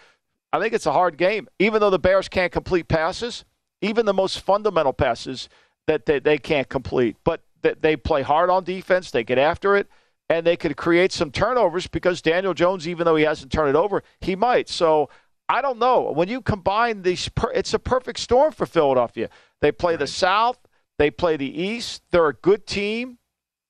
I 0.52 0.60
think 0.60 0.74
it's 0.74 0.86
a 0.86 0.94
hard 0.94 1.18
game, 1.18 1.48
even 1.60 1.82
though 1.82 1.90
the 1.90 2.00
Bears 2.00 2.30
can't 2.30 2.52
complete 2.52 2.88
passes, 2.88 3.46
even 3.82 4.06
the 4.06 4.14
most 4.14 4.40
fundamental 4.40 4.94
passes 4.94 5.50
that 5.88 6.06
they, 6.06 6.20
they 6.20 6.38
can't 6.38 6.70
complete. 6.70 7.18
But 7.24 7.42
they 7.62 7.96
play 7.96 8.22
hard 8.22 8.50
on 8.50 8.64
defense, 8.64 9.12
they 9.12 9.24
get 9.24 9.38
after 9.38 9.76
it, 9.76 9.88
and 10.30 10.46
they 10.46 10.56
could 10.56 10.78
create 10.78 11.12
some 11.12 11.32
turnovers 11.32 11.88
because 11.88 12.22
Daniel 12.22 12.54
Jones, 12.54 12.88
even 12.88 13.06
though 13.06 13.16
he 13.16 13.26
hasn't 13.26 13.52
turned 13.52 13.70
it 13.70 13.76
over, 13.76 14.04
he 14.22 14.36
might. 14.36 14.70
So 14.70 15.10
I 15.48 15.62
don't 15.62 15.80
know. 15.80 16.12
When 16.12 16.28
you 16.28 16.42
combine 16.42 17.02
these, 17.02 17.30
it's 17.54 17.74
a 17.74 17.80
perfect 17.80 18.20
storm 18.20 18.52
for 18.52 18.66
Philadelphia. 18.66 19.30
They 19.62 19.72
play 19.72 19.94
right. 19.94 20.00
the 20.00 20.08
South, 20.08 20.58
they 20.98 21.12
play 21.12 21.38
the 21.38 21.62
East. 21.62 22.04
They're 22.12 22.28
a 22.28 22.34
good 22.34 22.66
team. 22.66 23.18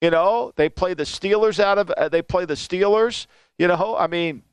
You 0.01 0.11
know, 0.11 0.51
they 0.55 0.69
play 0.69 0.93
the 0.93 1.03
Steelers 1.03 1.59
out 1.59 1.77
of. 1.77 1.89
Uh, 1.91 2.09
they 2.09 2.21
play 2.21 2.45
the 2.45 2.53
Steelers. 2.53 3.27
You 3.57 3.67
know, 3.67 3.95
I 3.97 4.07
mean, 4.07 4.43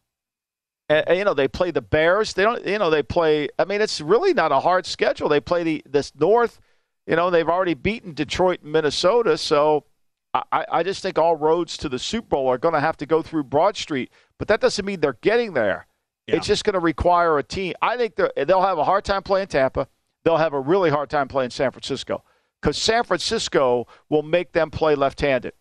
uh, 0.89 1.03
you 1.11 1.25
know 1.25 1.35
they 1.35 1.49
play 1.49 1.71
the 1.71 1.83
Bears. 1.83 2.33
They 2.33 2.45
don't. 2.45 2.65
You 2.65 2.79
know, 2.79 2.89
they 2.89 3.03
play. 3.03 3.49
I 3.59 3.65
mean, 3.65 3.81
it's 3.81 4.01
really 4.01 4.33
not 4.33 4.53
a 4.53 4.61
hard 4.61 4.87
schedule. 4.87 5.29
They 5.29 5.41
play 5.41 5.63
the 5.63 5.83
this 5.87 6.13
North 6.15 6.61
you 7.07 7.17
know, 7.17 7.31
they've 7.31 7.49
already 7.49 7.75
beaten 7.75 8.15
Detroit 8.15 8.63
and 8.63 8.73
Minnesota, 8.73 9.37
so 9.37 9.85
I, 10.33 10.65
I 10.71 10.83
just 10.83 11.03
think 11.03 11.19
all 11.19 11.37
roads 11.37 11.77
to 11.79 11.89
the 11.89 11.99
Super 11.99 12.29
Bowl 12.29 12.49
are 12.49 12.59
going 12.59 12.75
to 12.75 12.81
have 12.81 12.97
to 12.99 13.07
go 13.07 13.23
through 13.23 13.45
Broad 13.45 13.77
Street. 13.77 14.11
But 14.39 14.49
that 14.49 14.61
doesn't 14.61 14.85
mean 14.85 15.01
they're 15.01 15.19
getting 15.21 15.53
there. 15.53 15.87
Yeah. 16.27 16.37
It's 16.37 16.47
just 16.47 16.65
going 16.65 16.75
to 16.75 16.81
require 16.81 17.39
a 17.39 17.43
team. 17.43 17.75
I 17.83 17.97
think 17.97 18.15
they'll 18.17 18.63
have 18.63 18.79
a 18.79 18.85
hard 18.85 19.05
time 19.05 19.23
playing 19.23 19.49
Tampa. 19.49 19.89
They'll 20.25 20.37
have 20.37 20.53
a 20.53 20.61
really 20.61 20.89
hard 20.91 21.11
time 21.11 21.27
playing 21.27 21.51
San 21.51 21.73
Francisco 21.73 22.23
because 22.61 22.79
San 22.79 23.03
Francisco 23.03 23.89
will 24.09 24.23
make 24.23 24.53
them 24.53 24.71
play 24.71 24.95
left-handed. 24.95 25.53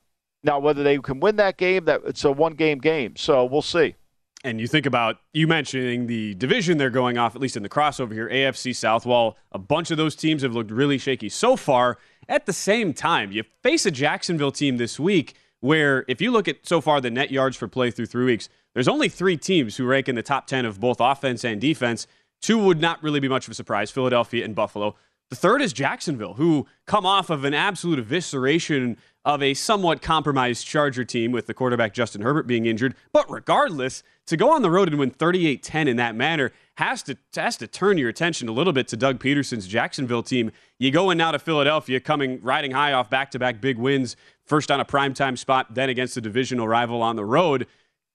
Now, 0.44 0.60
whether 0.60 0.84
they 0.84 0.98
can 1.00 1.20
win 1.20 1.36
that 1.38 1.58
game, 1.58 1.86
that 1.86 2.02
it's 2.06 2.24
a 2.24 2.32
one-game 2.32 2.78
game, 2.80 3.16
so 3.16 3.46
we'll 3.46 3.62
see. 3.62 3.96
And 4.44 4.60
you 4.60 4.68
think 4.68 4.88
about 4.88 5.18
you 5.34 5.48
mentioning 5.48 6.08
the 6.08 6.34
division 6.36 6.80
they're 6.80 6.90
going 6.90 7.18
off, 7.18 7.36
at 7.36 7.42
least 7.42 7.56
in 7.58 7.64
the 7.64 7.70
crossover 7.70 8.12
here, 8.12 8.28
AFC 8.28 8.76
South. 8.76 9.06
While 9.06 9.38
a 9.52 9.60
bunch 9.60 9.92
of 9.92 9.98
those 9.98 10.16
teams 10.16 10.42
have 10.42 10.54
looked 10.54 10.72
really 10.72 10.98
shaky 10.98 11.30
so 11.30 11.56
far, 11.56 12.00
at 12.28 12.48
the 12.48 12.54
same 12.54 12.94
time, 12.94 13.32
you 13.32 13.44
face 13.62 13.86
a 13.86 13.92
Jacksonville 13.92 14.52
team 14.52 14.78
this 14.78 15.00
week 15.00 15.36
where, 15.60 16.06
if 16.08 16.22
you 16.22 16.32
look 16.32 16.48
at 16.48 16.66
so 16.68 16.82
far 16.82 17.00
the 17.02 17.12
net 17.12 17.30
yards 17.30 17.56
for 17.56 17.68
play 17.68 17.92
through 17.92 18.08
three 18.08 18.26
weeks, 18.26 18.50
there's 18.74 18.88
only 18.88 19.10
three 19.10 19.38
teams 19.38 19.78
who 19.78 19.86
rank 19.86 20.08
in 20.08 20.16
the 20.16 20.24
top 20.24 20.48
10 20.48 20.66
of 20.66 20.80
both 20.80 20.98
offense 21.00 21.44
and 21.44 21.60
defense. 21.60 22.08
Two 22.42 22.58
would 22.58 22.82
not 22.82 23.02
really 23.04 23.20
be 23.20 23.28
much 23.28 23.48
of 23.48 23.52
a 23.52 23.56
surprise 23.56 23.92
Philadelphia 23.92 24.44
and 24.44 24.56
Buffalo. 24.56 24.96
The 25.30 25.38
third 25.38 25.62
is 25.62 25.72
Jacksonville, 25.72 26.34
who 26.34 26.68
come 26.88 27.06
off 27.06 27.30
of 27.30 27.46
an 27.46 27.54
absolute 27.54 28.06
evisceration 28.06 28.98
of 29.24 29.42
a 29.42 29.54
somewhat 29.54 30.02
compromised 30.02 30.68
Charger 30.68 31.06
team 31.06 31.32
with 31.32 31.46
the 31.46 31.54
quarterback 31.54 31.94
Justin 31.94 32.22
Herbert 32.22 32.48
being 32.48 32.66
injured. 32.66 32.96
But 33.14 33.32
regardless, 33.32 34.04
to 34.28 34.36
go 34.36 34.52
on 34.52 34.62
the 34.62 34.70
road 34.70 34.90
and 34.90 35.00
win 35.00 35.12
38-10 35.12 35.88
in 35.88 35.96
that 35.98 36.16
manner 36.16 36.52
has 36.76 37.04
to 37.04 37.18
has 37.36 37.56
to 37.58 37.68
turn 37.68 37.98
your 37.98 38.10
attention 38.10 38.50
a 38.50 38.52
little 38.52 38.74
bit 38.74 38.88
to 38.90 38.98
Doug 38.98 39.20
Pederson's 39.20 39.68
Jacksonville 39.68 40.24
team. 40.24 40.52
You 40.80 40.92
go 40.92 41.12
in 41.12 41.18
now 41.18 41.32
to 41.32 41.40
Philadelphia, 41.40 42.00
coming 42.00 42.42
riding 42.42 42.72
high 42.72 42.92
off 42.92 43.10
back-to-back 43.10 43.62
big 43.62 43.78
wins, 43.78 44.16
first 44.44 44.70
on 44.70 44.80
a 44.80 44.86
primetime 44.86 45.38
spot, 45.38 45.74
then 45.76 45.90
against 45.90 46.18
a 46.18 46.22
divisional 46.22 46.68
rival 46.68 47.02
on 47.02 47.16
the 47.16 47.26
road. 47.26 47.68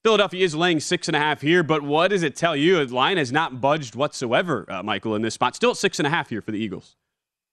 Philadelphia 0.07 0.45
is 0.45 0.55
laying 0.55 0.79
six 0.79 1.09
and 1.09 1.17
a 1.17 1.19
half 1.19 1.41
here, 1.41 1.63
but 1.63 1.81
what 1.81 2.11
does 2.11 2.23
it 2.23 2.33
tell 2.33 2.55
you? 2.55 2.85
The 2.85 2.95
line 2.95 3.17
has 3.17 3.29
not 3.29 3.59
budged 3.59 3.93
whatsoever, 3.93 4.65
uh, 4.69 4.81
Michael, 4.81 5.15
in 5.15 5.21
this 5.21 5.33
spot. 5.33 5.53
Still 5.53 5.75
six 5.75 5.99
and 5.99 6.07
a 6.07 6.09
half 6.09 6.29
here 6.29 6.41
for 6.41 6.53
the 6.53 6.57
Eagles. 6.57 6.95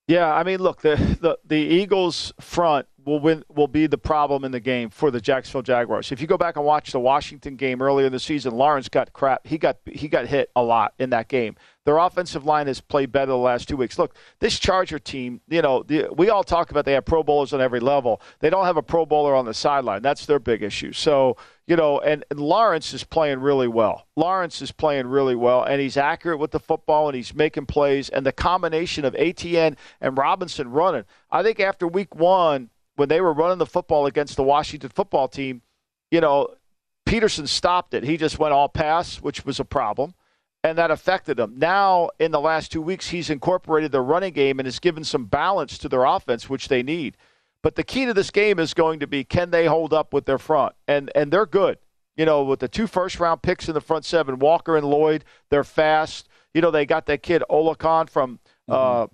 Yeah, 0.07 0.33
I 0.33 0.45
mean, 0.45 0.61
look, 0.61 0.81
the, 0.81 0.95
the 1.21 1.37
the 1.45 1.57
Eagles 1.57 2.33
front 2.41 2.87
will 3.05 3.21
win 3.21 3.45
will 3.49 3.69
be 3.69 3.87
the 3.87 3.99
problem 3.99 4.45
in 4.45 4.53
the 4.53 4.61
game 4.61 4.91
for 4.91 5.11
the 5.11 5.21
Jacksonville 5.21 5.63
Jaguars. 5.63 6.13
If 6.13 6.21
you 6.21 6.27
go 6.27 6.39
back 6.39 6.57
and 6.57 6.65
watch 6.65 6.93
the 6.93 7.01
Washington 7.01 7.57
game 7.57 7.83
earlier 7.83 8.07
in 8.07 8.13
the 8.13 8.21
season, 8.21 8.55
Lawrence 8.55 8.89
got 8.89 9.13
crap. 9.13 9.47
He 9.47 9.59
got 9.59 9.79
he 9.87 10.09
got 10.09 10.27
hit 10.27 10.51
a 10.57 10.63
lot 10.63 10.95
in 10.99 11.11
that 11.11 11.29
game. 11.29 11.57
Their 11.85 11.99
offensive 11.99 12.47
line 12.47 12.67
has 12.67 12.81
played 12.81 13.13
better 13.13 13.33
the 13.33 13.37
last 13.37 13.69
two 13.69 13.77
weeks. 13.77 13.99
Look, 13.99 14.15
this 14.41 14.59
Charger 14.59 14.99
team, 14.99 15.43
you 15.49 15.61
know, 15.61 15.83
the, 15.83 16.09
we 16.17 16.31
all 16.31 16.43
talk 16.43 16.71
about 16.71 16.87
they 16.87 16.95
have 16.95 17.05
Pro 17.05 17.23
Bowlers 17.23 17.53
on 17.53 17.61
every 17.61 17.81
level. 17.81 18.23
They 18.41 18.49
don't 18.49 18.65
have 18.65 18.79
a 18.79 18.83
Pro 18.83 19.05
Bowler 19.05 19.35
on 19.35 19.45
the 19.45 19.53
sideline. 19.53 20.01
That's 20.01 20.25
their 20.25 20.39
big 20.39 20.63
issue. 20.63 20.93
So, 20.93 21.37
you 21.67 21.77
know, 21.77 22.01
and, 22.01 22.25
and 22.31 22.41
Lawrence 22.41 22.95
is 22.95 23.05
playing 23.05 23.41
really 23.41 23.69
well. 23.69 24.07
Lawrence 24.17 24.63
is 24.63 24.73
playing 24.73 25.09
really 25.09 25.37
well, 25.37 25.63
and 25.63 25.79
he's 25.79 25.99
accurate 25.99 26.39
with 26.39 26.53
the 26.53 26.61
football, 26.61 27.09
and 27.09 27.17
he's 27.17 27.35
making 27.35 27.67
plays. 27.67 28.09
And 28.09 28.25
the 28.25 28.33
combination 28.33 29.05
of 29.05 29.15
Etienne 29.19 29.77
and 30.01 30.17
Robinson 30.17 30.71
running, 30.71 31.05
I 31.31 31.43
think 31.43 31.61
after 31.61 31.87
week 31.87 32.15
one, 32.15 32.71
when 32.97 33.09
they 33.09 33.21
were 33.21 33.33
running 33.33 33.59
the 33.59 33.67
football 33.67 34.07
against 34.07 34.37
the 34.37 34.43
Washington 34.43 34.91
football 34.91 35.29
team, 35.29 35.63
you 36.11 36.21
know, 36.21 36.49
Pederson 37.07 37.49
stopped 37.49 37.95
it. 37.95 38.05
He 38.05 38.17
just 38.17 38.39
went 38.39 38.55
all 38.55 38.69
pass, 38.69 39.17
which 39.17 39.45
was 39.45 39.61
a 39.61 39.65
problem 39.65 40.15
and 40.65 40.79
that 40.79 40.91
affected 40.91 41.37
them. 41.37 41.55
Now, 41.59 42.09
in 42.19 42.31
the 42.31 42.41
last 42.41 42.73
two 42.73 42.81
weeks, 42.81 43.11
he's 43.11 43.29
incorporated 43.29 43.93
their 43.93 44.03
running 44.03 44.33
game 44.33 44.59
and 44.59 44.67
has 44.67 44.79
given 44.79 45.05
some 45.05 45.27
balance 45.27 45.77
to 45.79 45.91
their 45.91 46.05
offense, 46.05 46.49
which 46.49 46.69
they 46.69 46.83
need. 46.83 47.19
But 47.63 47.77
the 47.77 47.85
key 47.85 48.07
to 48.07 48.15
this 48.15 48.31
game 48.31 48.59
is 48.59 48.73
going 48.73 48.99
to 49.01 49.07
be 49.07 49.25
can 49.25 49.51
they 49.51 49.67
hold 49.67 49.93
up 49.93 50.15
with 50.15 50.25
their 50.25 50.39
front? 50.39 50.75
And 50.89 51.13
and 51.15 51.31
they're 51.31 51.47
good. 51.47 51.79
You 52.17 52.25
know, 52.25 52.45
with 52.45 52.61
the 52.61 52.69
two 52.69 52.87
first 52.87 53.21
round 53.21 53.43
picks 53.43 53.69
in 53.69 53.75
the 53.75 53.81
front 53.81 54.07
seven, 54.07 54.39
Walker 54.39 54.77
and 54.77 54.87
Lloyd, 54.87 55.25
they're 55.51 55.65
fast. 55.65 56.29
You 56.55 56.63
know, 56.63 56.71
they 56.71 56.87
got 56.87 57.07
that 57.07 57.23
kid 57.23 57.43
Oluokun 57.51 58.09
from 58.09 58.39
mm-hmm. 58.69 58.73
uh, 58.73 59.07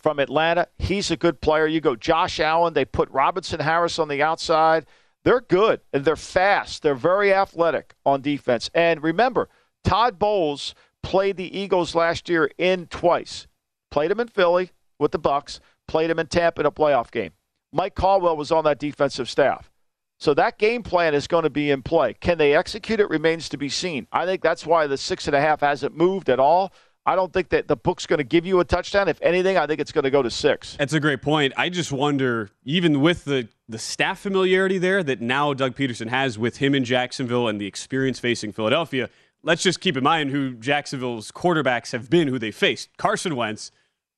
from 0.00 0.18
Atlanta. 0.18 0.66
He's 0.78 1.10
a 1.10 1.16
good 1.16 1.40
player. 1.40 1.66
You 1.66 1.80
go 1.80 1.96
Josh 1.96 2.40
Allen. 2.40 2.74
They 2.74 2.84
put 2.84 3.10
Robertson-Harris 3.10 3.98
on 3.98 4.08
the 4.08 4.22
outside. 4.22 4.86
They're 5.22 5.42
good 5.42 5.80
and 5.92 6.04
they're 6.04 6.16
fast. 6.16 6.82
They're 6.82 6.94
very 6.94 7.32
athletic 7.32 7.94
on 8.06 8.22
defense. 8.22 8.70
And 8.74 9.02
remember, 9.02 9.48
Todd 9.84 10.18
Bowles 10.18 10.74
played 11.02 11.36
the 11.36 11.58
Eagles 11.58 11.94
last 11.94 12.28
year 12.28 12.50
in 12.58 12.86
twice. 12.86 13.46
played 13.90 14.10
him 14.10 14.20
in 14.20 14.28
Philly 14.28 14.70
with 14.98 15.12
the 15.12 15.18
Bucs, 15.18 15.60
played 15.88 16.10
him 16.10 16.18
in 16.18 16.26
Tampa 16.26 16.60
in 16.60 16.66
a 16.66 16.70
playoff 16.70 17.10
game. 17.10 17.32
Mike 17.72 17.94
Caldwell 17.94 18.36
was 18.36 18.50
on 18.50 18.64
that 18.64 18.78
defensive 18.78 19.28
staff. 19.28 19.70
So 20.18 20.34
that 20.34 20.58
game 20.58 20.82
plan 20.82 21.14
is 21.14 21.26
going 21.26 21.44
to 21.44 21.50
be 21.50 21.70
in 21.70 21.82
play. 21.82 22.14
Can 22.14 22.36
they 22.36 22.54
execute 22.54 23.00
it 23.00 23.08
remains 23.08 23.48
to 23.48 23.56
be 23.56 23.70
seen. 23.70 24.06
I 24.12 24.26
think 24.26 24.42
that's 24.42 24.66
why 24.66 24.86
the 24.86 24.98
six 24.98 25.26
and 25.26 25.34
a 25.34 25.40
half 25.40 25.60
hasn't 25.60 25.96
moved 25.96 26.28
at 26.28 26.38
all. 26.38 26.72
I 27.06 27.16
don't 27.16 27.32
think 27.32 27.48
that 27.48 27.66
the 27.66 27.76
book's 27.76 28.06
going 28.06 28.18
to 28.18 28.24
give 28.24 28.44
you 28.44 28.60
a 28.60 28.64
touchdown. 28.64 29.08
If 29.08 29.20
anything, 29.22 29.56
I 29.56 29.66
think 29.66 29.80
it's 29.80 29.92
going 29.92 30.04
to 30.04 30.10
go 30.10 30.22
to 30.22 30.30
six. 30.30 30.76
That's 30.76 30.92
a 30.92 31.00
great 31.00 31.22
point. 31.22 31.54
I 31.56 31.68
just 31.68 31.92
wonder, 31.92 32.50
even 32.64 33.00
with 33.00 33.24
the 33.24 33.48
the 33.68 33.78
staff 33.78 34.18
familiarity 34.20 34.78
there 34.78 35.02
that 35.02 35.20
now 35.20 35.54
Doug 35.54 35.76
Pederson 35.76 36.08
has 36.08 36.38
with 36.38 36.56
him 36.58 36.74
in 36.74 36.84
Jacksonville 36.84 37.48
and 37.48 37.60
the 37.60 37.66
experience 37.66 38.18
facing 38.18 38.52
Philadelphia, 38.52 39.08
let's 39.42 39.62
just 39.62 39.80
keep 39.80 39.96
in 39.96 40.02
mind 40.04 40.30
who 40.30 40.54
Jacksonville's 40.54 41.30
quarterbacks 41.30 41.92
have 41.92 42.10
been, 42.10 42.28
who 42.28 42.38
they 42.38 42.50
faced: 42.50 42.96
Carson 42.98 43.34
Wentz, 43.34 43.70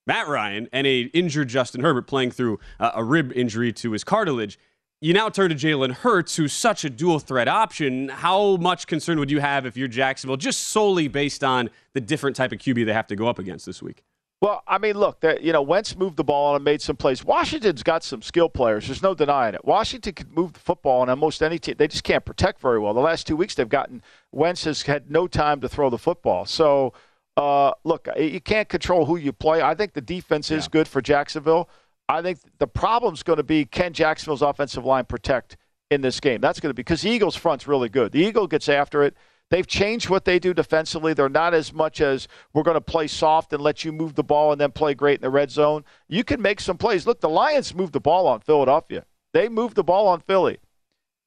Matt 0.06 0.26
Ryan, 0.26 0.68
and 0.72 0.86
a 0.86 1.02
injured 1.02 1.48
Justin 1.48 1.82
Herbert 1.82 2.08
playing 2.08 2.32
through 2.32 2.58
a 2.80 3.04
rib 3.04 3.32
injury 3.34 3.72
to 3.74 3.92
his 3.92 4.02
cartilage 4.02 4.58
you 5.02 5.12
now 5.12 5.28
turn 5.28 5.50
to 5.50 5.56
Jalen 5.56 5.92
Hurts, 5.92 6.36
who's 6.36 6.52
such 6.52 6.84
a 6.84 6.90
dual 6.90 7.18
threat 7.18 7.48
option. 7.48 8.08
How 8.08 8.56
much 8.56 8.86
concern 8.86 9.18
would 9.18 9.32
you 9.32 9.40
have 9.40 9.66
if 9.66 9.76
you're 9.76 9.88
Jacksonville, 9.88 10.36
just 10.36 10.68
solely 10.68 11.08
based 11.08 11.42
on 11.42 11.70
the 11.92 12.00
different 12.00 12.36
type 12.36 12.52
of 12.52 12.58
QB 12.58 12.86
they 12.86 12.92
have 12.92 13.08
to 13.08 13.16
go 13.16 13.26
up 13.26 13.40
against 13.40 13.66
this 13.66 13.82
week? 13.82 14.04
Well, 14.40 14.62
I 14.66 14.78
mean, 14.78 14.96
look, 14.96 15.24
you 15.40 15.52
know, 15.52 15.60
Wentz 15.60 15.96
moved 15.96 16.16
the 16.16 16.24
ball 16.24 16.54
and 16.54 16.64
made 16.64 16.80
some 16.80 16.96
plays. 16.96 17.24
Washington's 17.24 17.82
got 17.82 18.04
some 18.04 18.22
skill 18.22 18.48
players. 18.48 18.86
There's 18.86 19.02
no 19.02 19.12
denying 19.12 19.54
it. 19.54 19.64
Washington 19.64 20.14
can 20.14 20.30
move 20.32 20.52
the 20.52 20.60
football 20.60 21.00
on 21.00 21.08
almost 21.08 21.42
any 21.42 21.58
team. 21.58 21.74
They 21.78 21.88
just 21.88 22.04
can't 22.04 22.24
protect 22.24 22.60
very 22.60 22.78
well. 22.78 22.94
The 22.94 23.00
last 23.00 23.26
two 23.26 23.36
weeks 23.36 23.56
they've 23.56 23.68
gotten 23.68 24.02
Wentz 24.30 24.64
has 24.64 24.82
had 24.82 25.10
no 25.10 25.26
time 25.26 25.60
to 25.62 25.68
throw 25.68 25.90
the 25.90 25.98
football. 25.98 26.44
So, 26.44 26.92
uh, 27.36 27.72
look, 27.82 28.06
you 28.16 28.40
can't 28.40 28.68
control 28.68 29.06
who 29.06 29.16
you 29.16 29.32
play. 29.32 29.62
I 29.62 29.74
think 29.74 29.94
the 29.94 30.00
defense 30.00 30.50
is 30.52 30.66
yeah. 30.66 30.70
good 30.70 30.86
for 30.86 31.00
Jacksonville. 31.00 31.68
I 32.08 32.22
think 32.22 32.38
the 32.58 32.66
problem's 32.66 33.22
going 33.22 33.38
to 33.38 33.42
be 33.42 33.64
can 33.64 33.92
Jacksonville's 33.92 34.42
offensive 34.42 34.84
line 34.84 35.04
protect 35.04 35.56
in 35.90 36.00
this 36.00 36.20
game? 36.20 36.40
That's 36.40 36.60
going 36.60 36.70
to 36.70 36.74
be 36.74 36.80
because 36.80 37.02
the 37.02 37.10
Eagles' 37.10 37.36
front's 37.36 37.66
really 37.66 37.88
good. 37.88 38.12
The 38.12 38.20
Eagle 38.20 38.46
gets 38.46 38.68
after 38.68 39.02
it. 39.02 39.16
They've 39.50 39.66
changed 39.66 40.08
what 40.08 40.24
they 40.24 40.38
do 40.38 40.54
defensively. 40.54 41.12
They're 41.12 41.28
not 41.28 41.52
as 41.52 41.74
much 41.74 42.00
as 42.00 42.26
we're 42.54 42.62
going 42.62 42.74
to 42.74 42.80
play 42.80 43.06
soft 43.06 43.52
and 43.52 43.62
let 43.62 43.84
you 43.84 43.92
move 43.92 44.14
the 44.14 44.24
ball 44.24 44.50
and 44.50 44.58
then 44.58 44.72
play 44.72 44.94
great 44.94 45.16
in 45.16 45.20
the 45.20 45.28
red 45.28 45.50
zone. 45.50 45.84
You 46.08 46.24
can 46.24 46.40
make 46.40 46.58
some 46.58 46.78
plays. 46.78 47.06
Look, 47.06 47.20
the 47.20 47.28
Lions 47.28 47.74
moved 47.74 47.92
the 47.92 48.00
ball 48.00 48.26
on 48.26 48.40
Philadelphia. 48.40 49.04
They 49.34 49.50
moved 49.50 49.76
the 49.76 49.84
ball 49.84 50.08
on 50.08 50.20
Philly. 50.20 50.58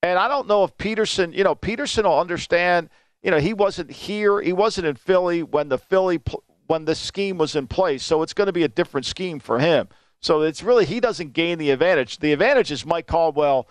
And 0.01 0.17
I 0.17 0.27
don't 0.27 0.47
know 0.47 0.63
if 0.63 0.75
Pederson, 0.77 1.35
you 1.35 1.43
know, 1.43 1.55
Pederson 1.55 2.03
will 2.03 2.19
understand, 2.19 2.89
you 3.21 3.29
know, 3.29 3.39
he 3.39 3.53
wasn't 3.53 3.91
here, 3.91 4.41
he 4.41 4.53
wasn't 4.53 4.87
in 4.87 4.95
Philly 4.95 5.43
when 5.43 5.69
the 5.69 5.77
Philly 5.77 6.19
when 6.67 6.85
the 6.85 6.95
scheme 6.95 7.37
was 7.37 7.55
in 7.55 7.67
place. 7.67 8.03
So 8.03 8.23
it's 8.23 8.33
going 8.33 8.47
to 8.47 8.53
be 8.53 8.63
a 8.63 8.67
different 8.67 9.05
scheme 9.05 9.39
for 9.39 9.59
him. 9.59 9.87
So 10.25 10.41
it's 10.41 10.63
really 10.63 10.85
he 10.85 10.99
doesn't 10.99 11.33
gain 11.33 11.59
the 11.59 11.69
advantage. 11.69 12.17
The 12.17 12.33
advantage 12.33 12.71
is 12.71 12.83
Mike 12.83 13.05
Caldwell 13.05 13.67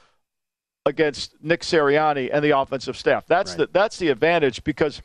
against 0.87 1.35
Nick 1.43 1.63
Sirianni 1.63 2.31
and 2.33 2.45
the 2.45 2.57
offensive 2.57 2.97
staff. 2.97 3.27
That's 3.27 3.53
right. 3.53 3.59
the 3.59 3.71
that's 3.73 3.99
the 3.99 4.09
advantage 4.09 4.63
because 4.63 5.03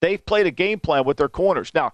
they've 0.00 0.24
played 0.24 0.46
a 0.46 0.52
game 0.52 0.78
plan 0.78 1.04
with 1.04 1.16
their 1.16 1.28
corners. 1.28 1.72
Now, 1.74 1.92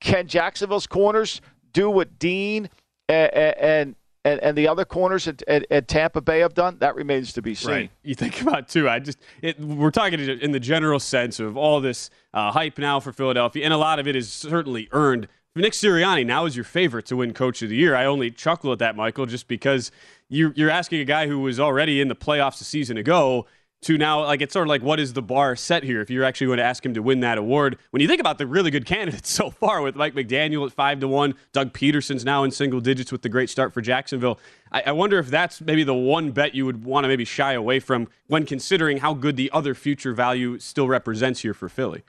can 0.00 0.28
Jacksonville's 0.28 0.86
corners 0.86 1.40
do 1.72 1.90
what 1.90 2.16
Dean 2.16 2.70
and 3.08 3.34
and, 3.34 3.96
and, 4.24 4.40
and 4.40 4.56
the 4.56 4.68
other 4.68 4.84
corners 4.84 5.26
at, 5.26 5.42
at, 5.48 5.66
at, 5.68 5.88
Tampa 5.88 6.20
Bay 6.20 6.38
have 6.38 6.54
done? 6.54 6.78
That 6.78 6.94
remains 6.94 7.32
to 7.32 7.42
be 7.42 7.56
seen. 7.56 7.70
Right. 7.72 7.90
You 8.04 8.14
think 8.14 8.40
about 8.40 8.68
too. 8.68 8.88
I 8.88 9.00
just 9.00 9.18
it, 9.42 9.58
we're 9.58 9.90
talking 9.90 10.20
in 10.20 10.52
the 10.52 10.60
general 10.60 11.00
sense 11.00 11.40
of 11.40 11.56
all 11.56 11.80
this 11.80 12.10
uh, 12.32 12.52
hype 12.52 12.78
now 12.78 13.00
for 13.00 13.12
Philadelphia, 13.12 13.64
and 13.64 13.74
a 13.74 13.78
lot 13.78 13.98
of 13.98 14.06
it 14.06 14.14
is 14.14 14.32
certainly 14.32 14.88
earned 14.92 15.26
Nick 15.62 15.72
Sirianni 15.72 16.26
now 16.26 16.44
is 16.44 16.54
your 16.54 16.64
favorite 16.64 17.06
to 17.06 17.16
win 17.16 17.32
Coach 17.32 17.62
of 17.62 17.70
the 17.70 17.76
Year. 17.76 17.96
I 17.96 18.04
only 18.04 18.30
chuckle 18.30 18.72
at 18.72 18.78
that, 18.80 18.94
Michael, 18.94 19.24
just 19.24 19.48
because 19.48 19.90
you, 20.28 20.52
you're 20.54 20.68
asking 20.68 21.00
a 21.00 21.04
guy 21.04 21.28
who 21.28 21.40
was 21.40 21.58
already 21.58 22.00
in 22.00 22.08
the 22.08 22.14
playoffs 22.14 22.60
a 22.60 22.64
season 22.64 22.98
ago 22.98 23.46
to 23.82 23.96
now, 23.96 24.24
like, 24.24 24.42
it's 24.42 24.52
sort 24.52 24.66
of 24.66 24.68
like, 24.68 24.82
what 24.82 25.00
is 25.00 25.14
the 25.14 25.22
bar 25.22 25.56
set 25.56 25.82
here 25.82 26.02
if 26.02 26.10
you're 26.10 26.24
actually 26.24 26.48
going 26.48 26.58
to 26.58 26.64
ask 26.64 26.84
him 26.84 26.92
to 26.92 27.00
win 27.00 27.20
that 27.20 27.38
award? 27.38 27.78
When 27.90 28.02
you 28.02 28.08
think 28.08 28.20
about 28.20 28.36
the 28.36 28.46
really 28.46 28.70
good 28.70 28.84
candidates 28.86 29.30
so 29.30 29.48
far 29.48 29.80
with 29.80 29.96
Mike 29.96 30.14
McDaniel 30.14 30.66
at 30.66 30.72
5 30.72 31.00
to 31.00 31.08
1, 31.08 31.34
Doug 31.52 31.72
Pederson's 31.72 32.24
now 32.24 32.44
in 32.44 32.50
single 32.50 32.80
digits 32.80 33.10
with 33.10 33.22
the 33.22 33.30
great 33.30 33.48
start 33.48 33.72
for 33.72 33.80
Jacksonville. 33.80 34.38
I, 34.70 34.82
I 34.86 34.92
wonder 34.92 35.18
if 35.18 35.28
that's 35.28 35.62
maybe 35.62 35.84
the 35.84 35.94
one 35.94 36.32
bet 36.32 36.54
you 36.54 36.66
would 36.66 36.84
want 36.84 37.04
to 37.04 37.08
maybe 37.08 37.24
shy 37.24 37.54
away 37.54 37.80
from 37.80 38.08
when 38.26 38.44
considering 38.44 38.98
how 38.98 39.14
good 39.14 39.36
the 39.36 39.50
other 39.52 39.74
future 39.74 40.12
value 40.12 40.58
still 40.58 40.86
represents 40.86 41.40
here 41.40 41.54
for 41.54 41.70
Philly. 41.70 42.02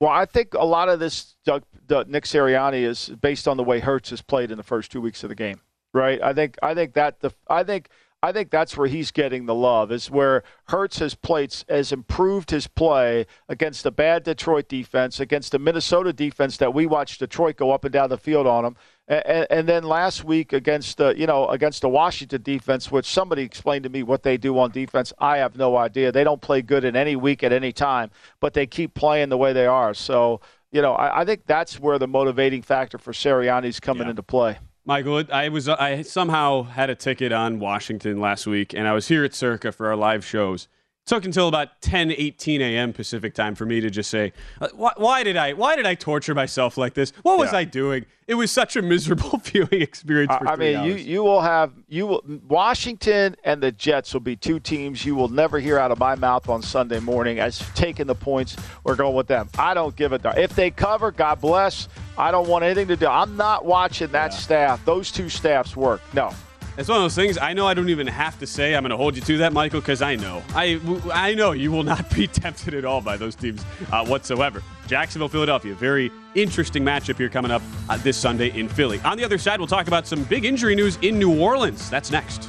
Well, 0.00 0.10
I 0.10 0.24
think 0.24 0.54
a 0.54 0.64
lot 0.64 0.88
of 0.88 0.98
this 0.98 1.36
Doug, 1.44 1.62
Nick 2.08 2.24
Sirianni 2.24 2.82
is 2.82 3.10
based 3.20 3.46
on 3.46 3.58
the 3.58 3.64
way 3.64 3.80
Hurts 3.80 4.10
has 4.10 4.22
played 4.22 4.50
in 4.50 4.56
the 4.56 4.62
first 4.62 4.90
two 4.90 5.00
weeks 5.00 5.22
of 5.22 5.28
the 5.28 5.34
game, 5.34 5.60
right? 5.92 6.20
I 6.22 6.32
think 6.32 6.56
I 6.62 6.74
think 6.74 6.94
that 6.94 7.20
the 7.20 7.32
I 7.48 7.62
think 7.64 7.90
I 8.22 8.32
think 8.32 8.50
that's 8.50 8.76
where 8.76 8.88
he's 8.88 9.10
getting 9.10 9.44
the 9.44 9.54
love 9.54 9.92
is 9.92 10.10
where 10.10 10.42
Hurts 10.68 10.98
has 11.00 11.14
played 11.14 11.54
has 11.68 11.92
improved 11.92 12.50
his 12.50 12.66
play 12.66 13.26
against 13.46 13.84
a 13.84 13.90
bad 13.90 14.22
Detroit 14.22 14.68
defense, 14.68 15.20
against 15.20 15.52
a 15.52 15.58
Minnesota 15.58 16.14
defense 16.14 16.56
that 16.56 16.72
we 16.72 16.86
watched 16.86 17.20
Detroit 17.20 17.56
go 17.56 17.70
up 17.70 17.84
and 17.84 17.92
down 17.92 18.08
the 18.08 18.16
field 18.16 18.46
on 18.46 18.64
him, 18.64 18.76
and, 19.10 19.46
and 19.50 19.68
then 19.68 19.82
last 19.82 20.24
week 20.24 20.52
against 20.52 20.98
the 20.98 21.14
you 21.16 21.26
know 21.26 21.48
against 21.48 21.82
the 21.82 21.88
Washington 21.88 22.42
defense, 22.42 22.90
which 22.90 23.06
somebody 23.06 23.42
explained 23.42 23.82
to 23.82 23.90
me 23.90 24.02
what 24.02 24.22
they 24.22 24.36
do 24.36 24.58
on 24.58 24.70
defense. 24.70 25.12
I 25.18 25.38
have 25.38 25.56
no 25.56 25.76
idea. 25.76 26.12
They 26.12 26.24
don't 26.24 26.40
play 26.40 26.62
good 26.62 26.84
in 26.84 26.96
any 26.96 27.16
week 27.16 27.42
at 27.42 27.52
any 27.52 27.72
time, 27.72 28.10
but 28.38 28.54
they 28.54 28.66
keep 28.66 28.94
playing 28.94 29.28
the 29.28 29.36
way 29.36 29.52
they 29.52 29.66
are. 29.66 29.92
So 29.94 30.40
you 30.70 30.80
know 30.80 30.92
I, 30.92 31.22
I 31.22 31.24
think 31.24 31.46
that's 31.46 31.80
where 31.80 31.98
the 31.98 32.08
motivating 32.08 32.62
factor 32.62 32.98
for 32.98 33.12
Sirianni's 33.12 33.80
coming 33.80 34.04
yeah. 34.04 34.10
into 34.10 34.22
play. 34.22 34.58
Michael, 34.86 35.24
I 35.32 35.48
was 35.48 35.68
I 35.68 36.02
somehow 36.02 36.62
had 36.62 36.88
a 36.88 36.94
ticket 36.94 37.32
on 37.32 37.58
Washington 37.58 38.20
last 38.20 38.46
week, 38.46 38.72
and 38.72 38.86
I 38.86 38.92
was 38.92 39.08
here 39.08 39.24
at 39.24 39.34
Circa 39.34 39.72
for 39.72 39.88
our 39.88 39.96
live 39.96 40.24
shows 40.24 40.68
took 41.10 41.24
until 41.24 41.48
about 41.48 41.80
10 41.80 42.12
18 42.12 42.62
a.m 42.62 42.92
pacific 42.92 43.34
time 43.34 43.56
for 43.56 43.66
me 43.66 43.80
to 43.80 43.90
just 43.90 44.08
say 44.08 44.32
uh, 44.60 44.68
why, 44.74 44.92
why, 44.96 45.24
did 45.24 45.36
i 45.36 45.52
why 45.52 45.74
did 45.74 45.84
i 45.84 45.92
torture 45.92 46.36
myself 46.36 46.78
like 46.78 46.94
this? 46.94 47.12
What 47.22 47.36
was 47.36 47.50
yeah. 47.52 47.58
i 47.58 47.64
doing? 47.64 48.06
It 48.28 48.34
was 48.34 48.52
such 48.52 48.76
a 48.76 48.82
miserable 48.82 49.38
viewing 49.42 49.82
experience 49.82 50.32
i 50.46 50.54
mean 50.54 50.76
hours. 50.76 50.86
you 50.86 50.94
you 50.94 51.24
will 51.24 51.40
have 51.40 51.72
you 51.88 52.06
will 52.06 52.22
washington 52.48 53.34
and 53.42 53.60
the 53.60 53.72
jets 53.72 54.12
will 54.14 54.20
be 54.20 54.36
two 54.36 54.60
teams 54.60 55.04
you 55.04 55.16
will 55.16 55.28
never 55.28 55.58
hear 55.58 55.78
out 55.78 55.90
of 55.90 55.98
my 55.98 56.14
mouth 56.14 56.48
on 56.48 56.62
sunday 56.62 57.00
morning 57.00 57.40
as 57.40 57.58
taking 57.74 58.06
the 58.06 58.14
points 58.14 58.56
or 58.84 58.94
going 58.94 59.16
with 59.16 59.26
them. 59.26 59.48
I 59.58 59.74
don't 59.74 59.96
give 59.96 60.12
a 60.12 60.18
darn. 60.18 60.38
If 60.38 60.54
they 60.54 60.70
cover 60.70 61.10
god 61.10 61.40
bless. 61.40 61.88
I 62.16 62.30
don't 62.30 62.48
want 62.48 62.64
anything 62.64 62.86
to 62.88 62.96
do. 62.96 63.06
I'm 63.06 63.36
not 63.36 63.64
watching 63.64 64.12
that 64.12 64.30
yeah. 64.30 64.38
staff. 64.38 64.84
Those 64.84 65.10
two 65.10 65.28
staffs 65.28 65.74
work. 65.74 66.02
No 66.12 66.32
it's 66.80 66.88
one 66.88 66.96
of 66.96 67.04
those 67.04 67.14
things. 67.14 67.36
I 67.36 67.52
know 67.52 67.66
I 67.66 67.74
don't 67.74 67.90
even 67.90 68.06
have 68.06 68.38
to 68.38 68.46
say 68.46 68.74
I'm 68.74 68.82
going 68.82 68.90
to 68.90 68.96
hold 68.96 69.14
you 69.14 69.20
to 69.20 69.36
that, 69.38 69.52
Michael, 69.52 69.80
because 69.80 70.00
I 70.00 70.16
know. 70.16 70.42
I 70.54 70.80
I 71.12 71.34
know 71.34 71.52
you 71.52 71.70
will 71.70 71.82
not 71.82 72.08
be 72.14 72.26
tempted 72.26 72.72
at 72.72 72.86
all 72.86 73.02
by 73.02 73.18
those 73.18 73.34
teams 73.34 73.62
uh, 73.92 74.04
whatsoever. 74.06 74.62
Jacksonville, 74.86 75.28
Philadelphia, 75.28 75.74
very 75.74 76.10
interesting 76.34 76.82
matchup 76.82 77.18
here 77.18 77.28
coming 77.28 77.50
up 77.50 77.60
uh, 77.90 77.98
this 77.98 78.16
Sunday 78.16 78.58
in 78.58 78.66
Philly. 78.66 78.98
On 79.04 79.18
the 79.18 79.24
other 79.24 79.36
side, 79.36 79.60
we'll 79.60 79.66
talk 79.66 79.88
about 79.88 80.06
some 80.06 80.24
big 80.24 80.46
injury 80.46 80.74
news 80.74 80.98
in 81.02 81.18
New 81.18 81.38
Orleans. 81.38 81.90
That's 81.90 82.10
next. 82.10 82.48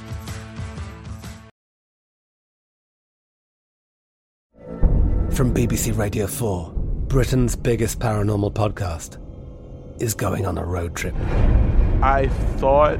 From 5.31 5.53
BBC 5.53 5.97
Radio 5.97 6.25
4, 6.25 6.71
Britain's 7.07 7.57
biggest 7.57 7.99
paranormal 7.99 8.53
podcast 8.53 9.17
is 10.01 10.13
going 10.13 10.45
on 10.45 10.57
a 10.57 10.63
road 10.63 10.95
trip. 10.95 11.15
I 12.01 12.29
thought 12.57 12.99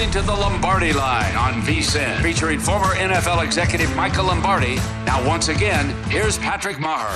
Listening 0.00 0.22
to 0.22 0.26
the 0.26 0.34
Lombardi 0.34 0.94
Line 0.94 1.36
on 1.36 1.60
VSIN, 1.60 2.22
featuring 2.22 2.58
former 2.58 2.94
NFL 2.94 3.44
executive 3.44 3.94
Michael 3.94 4.24
Lombardi. 4.24 4.76
Now, 5.04 5.22
once 5.28 5.48
again, 5.48 5.90
here's 6.04 6.38
Patrick 6.38 6.80
Maher. 6.80 7.14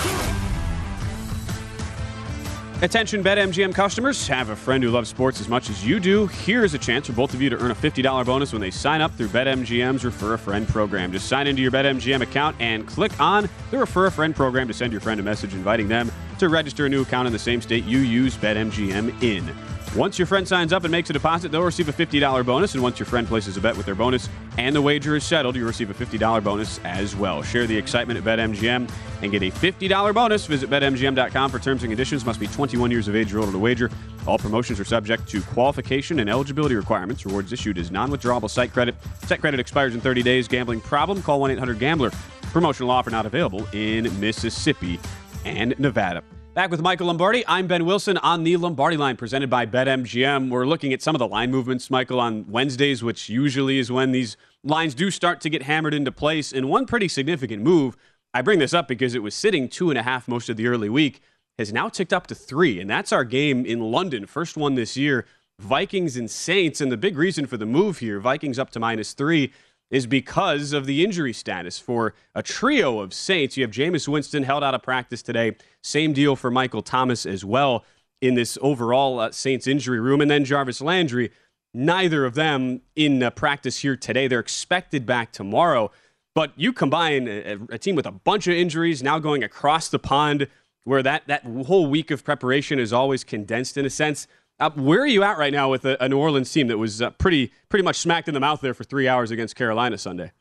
Attention 2.82 3.24
BetMGM 3.24 3.74
customers, 3.74 4.28
have 4.28 4.50
a 4.50 4.56
friend 4.56 4.84
who 4.84 4.90
loves 4.90 5.08
sports 5.08 5.40
as 5.40 5.48
much 5.48 5.70
as 5.70 5.86
you 5.86 5.98
do. 5.98 6.26
Here's 6.26 6.74
a 6.74 6.78
chance 6.78 7.06
for 7.06 7.14
both 7.14 7.32
of 7.32 7.40
you 7.40 7.48
to 7.48 7.56
earn 7.56 7.70
a 7.70 7.74
$50 7.74 8.26
bonus 8.26 8.52
when 8.52 8.60
they 8.60 8.70
sign 8.70 9.00
up 9.00 9.14
through 9.14 9.28
BetMGM's 9.28 10.04
Refer 10.04 10.34
a 10.34 10.38
Friend 10.38 10.68
program. 10.68 11.10
Just 11.10 11.26
sign 11.26 11.46
into 11.46 11.62
your 11.62 11.70
BetMGM 11.70 12.20
account 12.20 12.54
and 12.60 12.86
click 12.86 13.18
on 13.18 13.48
the 13.70 13.78
Refer 13.78 14.06
a 14.06 14.12
Friend 14.12 14.36
program 14.36 14.68
to 14.68 14.74
send 14.74 14.92
your 14.92 15.00
friend 15.00 15.18
a 15.18 15.22
message 15.22 15.54
inviting 15.54 15.88
them 15.88 16.12
to 16.38 16.50
register 16.50 16.84
a 16.84 16.88
new 16.90 17.00
account 17.00 17.26
in 17.26 17.32
the 17.32 17.38
same 17.38 17.62
state 17.62 17.84
you 17.84 18.00
use 18.00 18.36
BetMGM 18.36 19.22
in. 19.22 19.73
Once 19.94 20.18
your 20.18 20.26
friend 20.26 20.48
signs 20.48 20.72
up 20.72 20.82
and 20.82 20.90
makes 20.90 21.08
a 21.08 21.12
deposit, 21.12 21.52
they'll 21.52 21.62
receive 21.62 21.88
a 21.88 21.92
$50 21.92 22.44
bonus. 22.44 22.74
And 22.74 22.82
once 22.82 22.98
your 22.98 23.06
friend 23.06 23.28
places 23.28 23.56
a 23.56 23.60
bet 23.60 23.76
with 23.76 23.86
their 23.86 23.94
bonus 23.94 24.28
and 24.58 24.74
the 24.74 24.82
wager 24.82 25.14
is 25.14 25.22
settled, 25.22 25.54
you'll 25.54 25.68
receive 25.68 25.88
a 25.88 25.94
$50 25.94 26.42
bonus 26.42 26.80
as 26.82 27.14
well. 27.14 27.44
Share 27.44 27.64
the 27.68 27.76
excitement 27.76 28.18
at 28.18 28.24
BetMGM 28.24 28.90
and 29.22 29.32
get 29.32 29.44
a 29.44 29.52
$50 29.52 30.12
bonus. 30.12 30.46
Visit 30.46 30.68
BetMGM.com 30.68 31.48
for 31.48 31.60
terms 31.60 31.84
and 31.84 31.92
conditions. 31.92 32.26
Must 32.26 32.40
be 32.40 32.48
21 32.48 32.90
years 32.90 33.06
of 33.06 33.14
age 33.14 33.32
or 33.32 33.38
older 33.38 33.52
to 33.52 33.58
wager. 33.58 33.88
All 34.26 34.36
promotions 34.36 34.80
are 34.80 34.84
subject 34.84 35.28
to 35.28 35.40
qualification 35.42 36.18
and 36.18 36.28
eligibility 36.28 36.74
requirements. 36.74 37.24
Rewards 37.24 37.52
issued 37.52 37.78
as 37.78 37.92
non 37.92 38.10
withdrawable 38.10 38.50
site 38.50 38.72
credit. 38.72 38.96
Site 39.26 39.40
credit 39.40 39.60
expires 39.60 39.94
in 39.94 40.00
30 40.00 40.24
days. 40.24 40.48
Gambling 40.48 40.80
problem? 40.80 41.22
Call 41.22 41.38
1 41.38 41.52
800 41.52 41.78
Gambler. 41.78 42.10
Promotional 42.42 42.90
offer 42.90 43.10
not 43.10 43.26
available 43.26 43.64
in 43.72 44.18
Mississippi 44.18 44.98
and 45.44 45.78
Nevada. 45.78 46.24
Back 46.54 46.70
with 46.70 46.80
Michael 46.80 47.08
Lombardi. 47.08 47.42
I'm 47.48 47.66
Ben 47.66 47.84
Wilson 47.84 48.16
on 48.18 48.44
the 48.44 48.56
Lombardi 48.56 48.96
line 48.96 49.16
presented 49.16 49.50
by 49.50 49.66
BetMGM. 49.66 50.50
We're 50.50 50.66
looking 50.66 50.92
at 50.92 51.02
some 51.02 51.16
of 51.16 51.18
the 51.18 51.26
line 51.26 51.50
movements, 51.50 51.90
Michael, 51.90 52.20
on 52.20 52.48
Wednesdays, 52.48 53.02
which 53.02 53.28
usually 53.28 53.80
is 53.80 53.90
when 53.90 54.12
these 54.12 54.36
lines 54.62 54.94
do 54.94 55.10
start 55.10 55.40
to 55.40 55.50
get 55.50 55.64
hammered 55.64 55.94
into 55.94 56.12
place. 56.12 56.52
And 56.52 56.68
one 56.68 56.86
pretty 56.86 57.08
significant 57.08 57.64
move, 57.64 57.96
I 58.32 58.40
bring 58.40 58.60
this 58.60 58.72
up 58.72 58.86
because 58.86 59.16
it 59.16 59.22
was 59.24 59.34
sitting 59.34 59.68
two 59.68 59.90
and 59.90 59.98
a 59.98 60.04
half 60.04 60.28
most 60.28 60.48
of 60.48 60.56
the 60.56 60.68
early 60.68 60.88
week, 60.88 61.20
has 61.58 61.72
now 61.72 61.88
ticked 61.88 62.12
up 62.12 62.28
to 62.28 62.36
three. 62.36 62.80
And 62.80 62.88
that's 62.88 63.10
our 63.10 63.24
game 63.24 63.66
in 63.66 63.80
London, 63.80 64.24
first 64.24 64.56
one 64.56 64.76
this 64.76 64.96
year. 64.96 65.26
Vikings 65.58 66.16
and 66.16 66.30
Saints. 66.30 66.80
And 66.80 66.92
the 66.92 66.96
big 66.96 67.18
reason 67.18 67.46
for 67.46 67.56
the 67.56 67.66
move 67.66 67.98
here, 67.98 68.20
Vikings 68.20 68.60
up 68.60 68.70
to 68.70 68.78
minus 68.78 69.12
three 69.12 69.52
is 69.94 70.08
because 70.08 70.72
of 70.72 70.86
the 70.86 71.04
injury 71.04 71.32
status 71.32 71.78
for 71.78 72.14
a 72.34 72.42
trio 72.42 72.98
of 72.98 73.14
Saints. 73.14 73.56
You 73.56 73.62
have 73.62 73.70
Jameis 73.70 74.08
Winston 74.08 74.42
held 74.42 74.64
out 74.64 74.74
of 74.74 74.82
practice 74.82 75.22
today. 75.22 75.54
Same 75.84 76.12
deal 76.12 76.34
for 76.34 76.50
Michael 76.50 76.82
Thomas 76.82 77.24
as 77.24 77.44
well 77.44 77.84
in 78.20 78.34
this 78.34 78.58
overall 78.60 79.20
uh, 79.20 79.30
Saints 79.30 79.68
injury 79.68 80.00
room. 80.00 80.20
And 80.20 80.28
then 80.28 80.44
Jarvis 80.44 80.80
Landry, 80.80 81.30
neither 81.72 82.24
of 82.24 82.34
them 82.34 82.80
in 82.96 83.22
uh, 83.22 83.30
practice 83.30 83.78
here 83.78 83.96
today. 83.96 84.26
They're 84.26 84.40
expected 84.40 85.06
back 85.06 85.30
tomorrow. 85.30 85.92
But 86.34 86.50
you 86.56 86.72
combine 86.72 87.28
a, 87.28 87.58
a 87.70 87.78
team 87.78 87.94
with 87.94 88.06
a 88.06 88.10
bunch 88.10 88.48
of 88.48 88.54
injuries 88.54 89.00
now 89.00 89.20
going 89.20 89.44
across 89.44 89.88
the 89.88 90.00
pond 90.00 90.48
where 90.82 91.04
that, 91.04 91.22
that 91.28 91.44
whole 91.44 91.86
week 91.86 92.10
of 92.10 92.24
preparation 92.24 92.80
is 92.80 92.92
always 92.92 93.22
condensed 93.22 93.76
in 93.76 93.86
a 93.86 93.90
sense. 93.90 94.26
Uh, 94.60 94.70
where 94.70 95.00
are 95.00 95.06
you 95.06 95.22
at 95.22 95.36
right 95.36 95.52
now 95.52 95.68
with 95.68 95.84
a, 95.84 96.02
a 96.02 96.08
New 96.08 96.18
Orleans 96.18 96.50
team 96.50 96.68
that 96.68 96.78
was 96.78 97.02
uh, 97.02 97.10
pretty 97.10 97.52
pretty 97.68 97.82
much 97.82 97.96
smacked 97.96 98.28
in 98.28 98.34
the 98.34 98.40
mouth 98.40 98.60
there 98.60 98.74
for 98.74 98.84
three 98.84 99.08
hours 99.08 99.30
against 99.30 99.56
Carolina 99.56 99.98
Sunday? 99.98 100.32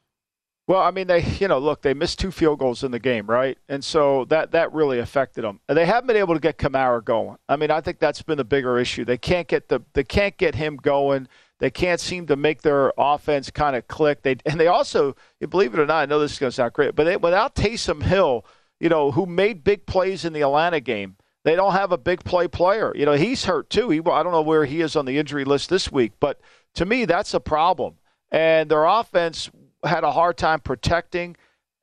Well, 0.67 0.81
I 0.81 0.91
mean, 0.91 1.07
they 1.07 1.23
you 1.23 1.47
know 1.47 1.57
look, 1.57 1.81
they 1.81 1.93
missed 1.93 2.19
two 2.19 2.31
field 2.31 2.59
goals 2.59 2.83
in 2.83 2.91
the 2.91 2.99
game, 2.99 3.25
right? 3.25 3.57
And 3.67 3.83
so 3.83 4.25
that 4.25 4.51
that 4.51 4.71
really 4.71 4.99
affected 4.99 5.43
them. 5.43 5.59
They 5.67 5.85
haven't 5.85 6.07
been 6.07 6.17
able 6.17 6.35
to 6.35 6.39
get 6.39 6.57
Kamara 6.57 7.03
going. 7.03 7.37
I 7.49 7.55
mean, 7.55 7.71
I 7.71 7.81
think 7.81 7.99
that's 7.99 8.21
been 8.21 8.37
the 8.37 8.45
bigger 8.45 8.77
issue. 8.77 9.03
They 9.03 9.17
can't 9.17 9.47
get 9.47 9.67
the 9.67 9.81
they 9.93 10.03
can't 10.03 10.37
get 10.37 10.55
him 10.55 10.77
going. 10.77 11.27
They 11.59 11.71
can't 11.71 11.99
seem 11.99 12.27
to 12.27 12.35
make 12.35 12.61
their 12.61 12.93
offense 12.97 13.49
kind 13.49 13.75
of 13.75 13.87
click. 13.87 14.21
They 14.21 14.37
and 14.45 14.59
they 14.59 14.67
also, 14.67 15.15
believe 15.49 15.73
it 15.73 15.79
or 15.79 15.85
not, 15.85 16.01
I 16.01 16.05
know 16.05 16.19
this 16.19 16.33
is 16.33 16.39
going 16.39 16.51
to 16.51 16.55
sound 16.55 16.73
great, 16.73 16.93
but 16.93 17.05
they, 17.05 17.17
without 17.17 17.55
Taysom 17.55 18.03
Hill, 18.03 18.45
you 18.79 18.89
know, 18.89 19.11
who 19.11 19.25
made 19.25 19.63
big 19.63 19.85
plays 19.85 20.23
in 20.23 20.33
the 20.33 20.41
Atlanta 20.41 20.81
game 20.81 21.15
they 21.43 21.55
don't 21.55 21.73
have 21.73 21.91
a 21.91 21.97
big 21.97 22.23
play 22.23 22.47
player. 22.47 22.93
You 22.95 23.05
know, 23.05 23.13
he's 23.13 23.45
hurt 23.45 23.69
too. 23.69 23.89
He, 23.89 23.99
I 23.99 24.23
don't 24.23 24.31
know 24.31 24.41
where 24.41 24.65
he 24.65 24.81
is 24.81 24.95
on 24.95 25.05
the 25.05 25.17
injury 25.17 25.43
list 25.45 25.69
this 25.69 25.91
week, 25.91 26.13
but 26.19 26.39
to 26.75 26.85
me, 26.85 27.05
that's 27.05 27.33
a 27.33 27.39
problem. 27.39 27.95
And 28.31 28.69
their 28.69 28.85
offense 28.85 29.51
had 29.83 30.03
a 30.03 30.11
hard 30.11 30.37
time 30.37 30.59
protecting, 30.59 31.35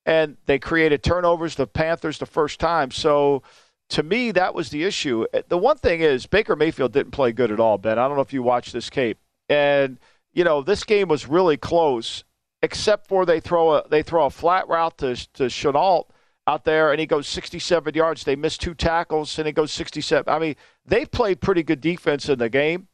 and 0.06 0.36
they 0.46 0.58
created 0.58 1.02
turnovers. 1.02 1.54
The 1.54 1.66
Panthers 1.66 2.18
the 2.18 2.26
first 2.26 2.58
time. 2.58 2.90
So 2.90 3.42
to 3.90 4.02
me, 4.02 4.30
that 4.32 4.54
was 4.54 4.70
the 4.70 4.84
issue. 4.84 5.26
The 5.48 5.58
one 5.58 5.76
thing 5.76 6.00
is 6.00 6.26
Baker 6.26 6.56
Mayfield 6.56 6.92
didn't 6.92 7.12
play 7.12 7.32
good 7.32 7.52
at 7.52 7.60
all, 7.60 7.76
Ben. 7.76 7.98
I 7.98 8.08
don't 8.08 8.16
know 8.16 8.22
if 8.22 8.32
you 8.32 8.42
watched 8.42 8.72
this 8.72 8.88
tape, 8.88 9.18
and 9.48 9.98
you 10.32 10.44
know 10.44 10.62
this 10.62 10.84
game 10.84 11.08
was 11.08 11.28
really 11.28 11.56
close, 11.56 12.24
except 12.62 13.08
for 13.08 13.26
they 13.26 13.40
throw 13.40 13.74
a 13.74 13.88
they 13.88 14.02
throw 14.02 14.24
a 14.26 14.30
flat 14.30 14.68
route 14.68 14.96
to 14.98 15.14
to 15.34 15.44
Shenault 15.44 16.06
out 16.50 16.64
there 16.64 16.90
and 16.90 17.00
he 17.00 17.06
goes 17.06 17.28
67 17.28 17.94
yards. 17.94 18.24
They 18.24 18.36
miss 18.36 18.58
two 18.58 18.74
tackles 18.74 19.38
and 19.38 19.46
he 19.46 19.52
goes 19.52 19.72
67. 19.72 20.32
I 20.32 20.38
mean, 20.38 20.56
they've 20.84 21.10
played 21.10 21.40
pretty 21.40 21.62
good 21.62 21.80
defense 21.80 22.28
in 22.28 22.38
the 22.38 22.48
game. 22.48 22.88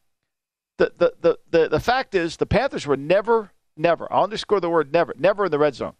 The, 0.77 0.93
the, 0.97 1.13
the, 1.19 1.39
the, 1.49 1.69
the 1.69 1.79
fact 1.79 2.13
is, 2.13 2.37
the 2.37 2.45
Panthers 2.45 2.85
were 2.85 2.97
never, 2.97 3.51
never, 3.75 4.11
i 4.13 4.21
underscore 4.21 4.59
the 4.59 4.69
word 4.69 4.93
never, 4.93 5.13
never 5.17 5.45
in 5.45 5.51
the 5.51 5.59
red 5.59 5.75
zone. 5.75 5.93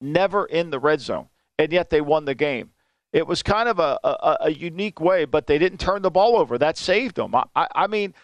Never 0.00 0.44
in 0.44 0.70
the 0.70 0.78
red 0.78 1.00
zone. 1.00 1.28
And 1.58 1.72
yet 1.72 1.90
they 1.90 2.00
won 2.00 2.26
the 2.26 2.34
game. 2.34 2.70
It 3.12 3.26
was 3.26 3.42
kind 3.42 3.68
of 3.68 3.78
a, 3.78 3.98
a, 4.04 4.36
a 4.40 4.50
unique 4.50 5.00
way, 5.00 5.24
but 5.24 5.46
they 5.46 5.58
didn't 5.58 5.80
turn 5.80 6.02
the 6.02 6.10
ball 6.10 6.36
over. 6.36 6.58
That 6.58 6.76
saved 6.76 7.16
them. 7.16 7.34
I, 7.34 7.44
I, 7.54 7.68
I 7.74 7.86
mean, 7.86 8.14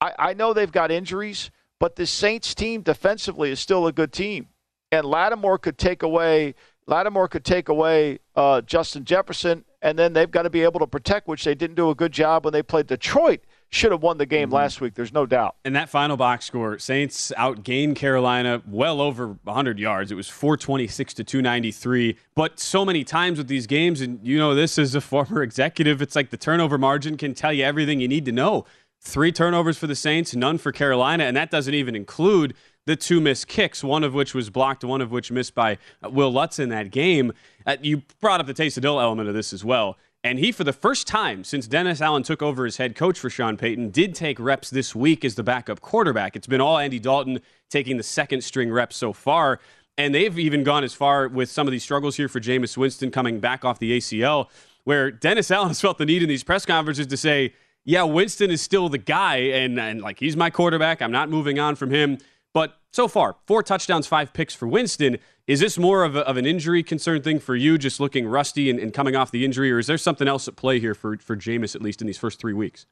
I, 0.00 0.12
I 0.18 0.34
know 0.34 0.52
they've 0.52 0.72
got 0.72 0.90
injuries, 0.90 1.50
but 1.78 1.96
the 1.96 2.06
Saints 2.06 2.54
team 2.54 2.82
defensively 2.82 3.50
is 3.50 3.60
still 3.60 3.86
a 3.86 3.92
good 3.92 4.12
team. 4.12 4.48
And 4.90 5.06
Lattimore 5.06 5.58
could 5.58 5.76
take 5.76 6.02
away 6.02 6.54
Lattimore 6.88 7.28
could 7.28 7.44
take 7.44 7.68
away 7.68 8.18
uh, 8.34 8.62
Justin 8.62 9.04
Jefferson, 9.04 9.64
and 9.82 9.98
then 9.98 10.14
they've 10.14 10.30
got 10.30 10.42
to 10.42 10.50
be 10.50 10.62
able 10.62 10.80
to 10.80 10.86
protect, 10.86 11.28
which 11.28 11.44
they 11.44 11.54
didn't 11.54 11.76
do 11.76 11.90
a 11.90 11.94
good 11.94 12.12
job 12.12 12.44
when 12.44 12.52
they 12.52 12.62
played 12.62 12.86
Detroit. 12.86 13.40
Should 13.70 13.92
have 13.92 14.02
won 14.02 14.16
the 14.16 14.24
game 14.24 14.48
mm-hmm. 14.48 14.54
last 14.54 14.80
week. 14.80 14.94
There's 14.94 15.12
no 15.12 15.26
doubt. 15.26 15.56
And 15.66 15.76
that 15.76 15.90
final 15.90 16.16
box 16.16 16.46
score, 16.46 16.78
Saints 16.78 17.30
outgained 17.36 17.96
Carolina 17.96 18.62
well 18.66 19.02
over 19.02 19.36
100 19.44 19.78
yards. 19.78 20.10
It 20.10 20.14
was 20.14 20.30
426 20.30 21.12
to 21.14 21.24
293. 21.24 22.16
But 22.34 22.58
so 22.58 22.86
many 22.86 23.04
times 23.04 23.36
with 23.36 23.48
these 23.48 23.66
games, 23.66 24.00
and 24.00 24.18
you 24.26 24.38
know 24.38 24.54
this 24.54 24.78
as 24.78 24.94
a 24.94 25.00
former 25.02 25.42
executive, 25.42 26.00
it's 26.00 26.16
like 26.16 26.30
the 26.30 26.38
turnover 26.38 26.78
margin 26.78 27.18
can 27.18 27.34
tell 27.34 27.52
you 27.52 27.64
everything 27.64 28.00
you 28.00 28.08
need 28.08 28.24
to 28.24 28.32
know. 28.32 28.64
Three 29.00 29.30
turnovers 29.30 29.76
for 29.76 29.86
the 29.86 29.94
Saints, 29.94 30.34
none 30.34 30.56
for 30.56 30.72
Carolina, 30.72 31.24
and 31.24 31.36
that 31.36 31.50
doesn't 31.50 31.74
even 31.74 31.94
include 31.94 32.54
the 32.88 32.96
two 32.96 33.20
missed 33.20 33.48
kicks, 33.48 33.84
one 33.84 34.02
of 34.02 34.14
which 34.14 34.32
was 34.34 34.48
blocked, 34.48 34.82
one 34.82 35.02
of 35.02 35.10
which 35.10 35.30
missed 35.30 35.54
by 35.54 35.76
Will 36.02 36.12
Wil 36.12 36.32
Lutz 36.32 36.58
in 36.58 36.70
that 36.70 36.90
game. 36.90 37.34
Uh, 37.66 37.76
you 37.82 38.02
brought 38.18 38.40
up 38.40 38.46
the 38.46 38.54
Taysom 38.54 38.82
Hill 38.82 38.98
element 38.98 39.28
of 39.28 39.34
this 39.34 39.52
as 39.52 39.62
well. 39.62 39.98
And 40.24 40.38
he, 40.38 40.52
for 40.52 40.64
the 40.64 40.72
first 40.72 41.06
time 41.06 41.44
since 41.44 41.66
Dennis 41.66 42.00
Allen 42.00 42.22
took 42.22 42.42
over 42.42 42.64
as 42.64 42.78
head 42.78 42.96
coach 42.96 43.18
for 43.18 43.28
Sean 43.28 43.58
Payton, 43.58 43.90
did 43.90 44.14
take 44.14 44.40
reps 44.40 44.70
this 44.70 44.94
week 44.94 45.22
as 45.22 45.34
the 45.34 45.42
backup 45.42 45.80
quarterback. 45.80 46.34
It's 46.34 46.46
been 46.46 46.62
all 46.62 46.78
Andy 46.78 46.98
Dalton 46.98 47.40
taking 47.68 47.98
the 47.98 48.02
second 48.02 48.42
string 48.42 48.72
reps 48.72 48.96
so 48.96 49.12
far. 49.12 49.60
And 49.98 50.14
they've 50.14 50.38
even 50.38 50.64
gone 50.64 50.82
as 50.82 50.94
far 50.94 51.28
with 51.28 51.50
some 51.50 51.66
of 51.68 51.72
these 51.72 51.82
struggles 51.82 52.16
here 52.16 52.28
for 52.28 52.40
Jameis 52.40 52.78
Winston 52.78 53.10
coming 53.10 53.38
back 53.38 53.66
off 53.66 53.78
the 53.80 53.98
ACL, 53.98 54.48
where 54.84 55.10
Dennis 55.10 55.50
Allen 55.50 55.68
has 55.68 55.80
felt 55.80 55.98
the 55.98 56.06
need 56.06 56.22
in 56.22 56.28
these 56.30 56.42
press 56.42 56.64
conferences 56.64 57.06
to 57.08 57.18
say, 57.18 57.52
yeah, 57.84 58.02
Winston 58.04 58.50
is 58.50 58.62
still 58.62 58.88
the 58.88 58.98
guy, 58.98 59.36
and, 59.36 59.78
and 59.78 60.00
like 60.00 60.18
he's 60.18 60.38
my 60.38 60.48
quarterback. 60.48 61.02
I'm 61.02 61.12
not 61.12 61.28
moving 61.28 61.58
on 61.58 61.76
from 61.76 61.90
him. 61.90 62.18
But 62.54 62.78
so 62.92 63.08
far, 63.08 63.36
four 63.46 63.62
touchdowns, 63.62 64.06
five 64.06 64.32
picks 64.32 64.54
for 64.54 64.66
Winston. 64.66 65.18
Is 65.46 65.60
this 65.60 65.78
more 65.78 66.04
of, 66.04 66.16
a, 66.16 66.26
of 66.26 66.36
an 66.36 66.46
injury 66.46 66.82
concern 66.82 67.22
thing 67.22 67.38
for 67.38 67.54
you, 67.54 67.78
just 67.78 68.00
looking 68.00 68.26
rusty 68.26 68.70
and, 68.70 68.78
and, 68.78 68.92
coming 68.92 69.16
off 69.16 69.30
the 69.30 69.44
injury, 69.44 69.70
or 69.70 69.78
is 69.78 69.86
there 69.86 69.98
something 69.98 70.28
else 70.28 70.48
at 70.48 70.56
play 70.56 70.80
here 70.80 70.94
for, 70.94 71.16
for 71.18 71.36
Jameis, 71.36 71.74
at 71.74 71.82
least 71.82 72.00
in 72.00 72.06
these 72.06 72.18
first 72.18 72.38
three 72.38 72.52
weeks? 72.52 72.86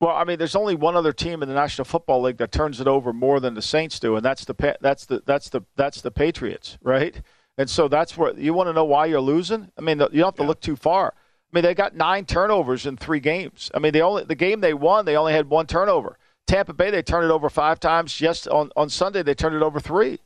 Well, 0.00 0.16
I 0.16 0.24
mean, 0.24 0.38
there's 0.38 0.56
only 0.56 0.74
one 0.74 0.96
other 0.96 1.12
team 1.12 1.42
in 1.42 1.48
the 1.48 1.54
National 1.54 1.84
Football 1.84 2.22
League 2.22 2.38
that 2.38 2.50
turns 2.50 2.80
it 2.80 2.88
over 2.88 3.12
more 3.12 3.38
than 3.38 3.54
the 3.54 3.62
Saints 3.62 4.00
do, 4.00 4.16
and 4.16 4.24
that's 4.24 4.44
the 4.44 4.76
that's 4.80 5.06
the 5.06 5.22
that's 5.24 5.48
the 5.48 5.62
that's 5.76 6.00
the 6.00 6.10
Patriots, 6.10 6.76
right? 6.82 7.22
And 7.56 7.70
so 7.70 7.86
that's 7.86 8.16
where 8.16 8.36
you 8.36 8.52
want 8.52 8.68
to 8.68 8.72
know 8.72 8.84
why 8.84 9.06
you're 9.06 9.20
losing. 9.20 9.70
I 9.78 9.80
mean, 9.80 10.00
you 10.00 10.08
don't 10.08 10.24
have 10.24 10.34
to 10.36 10.42
yeah. 10.42 10.48
look 10.48 10.60
too 10.60 10.74
far. 10.74 11.14
I 11.16 11.56
mean, 11.56 11.62
they 11.62 11.74
got 11.74 11.94
nine 11.94 12.24
turnovers 12.24 12.84
in 12.84 12.96
three 12.96 13.20
games. 13.20 13.70
I 13.74 13.78
mean, 13.78 13.92
the 13.92 14.00
only 14.00 14.24
the 14.24 14.34
game 14.34 14.60
they 14.60 14.74
won, 14.74 15.04
they 15.04 15.16
only 15.16 15.34
had 15.34 15.48
one 15.48 15.66
turnover. 15.66 16.18
Tampa 16.46 16.72
Bay, 16.72 16.90
they 16.90 17.02
turned 17.02 17.24
it 17.24 17.30
over 17.30 17.48
five 17.48 17.80
times. 17.80 18.20
Yes, 18.20 18.46
on, 18.46 18.70
on 18.76 18.88
Sunday, 18.88 19.22
they 19.22 19.34
turned 19.34 19.54
it 19.54 19.62
over 19.62 19.80
three. 19.80 20.18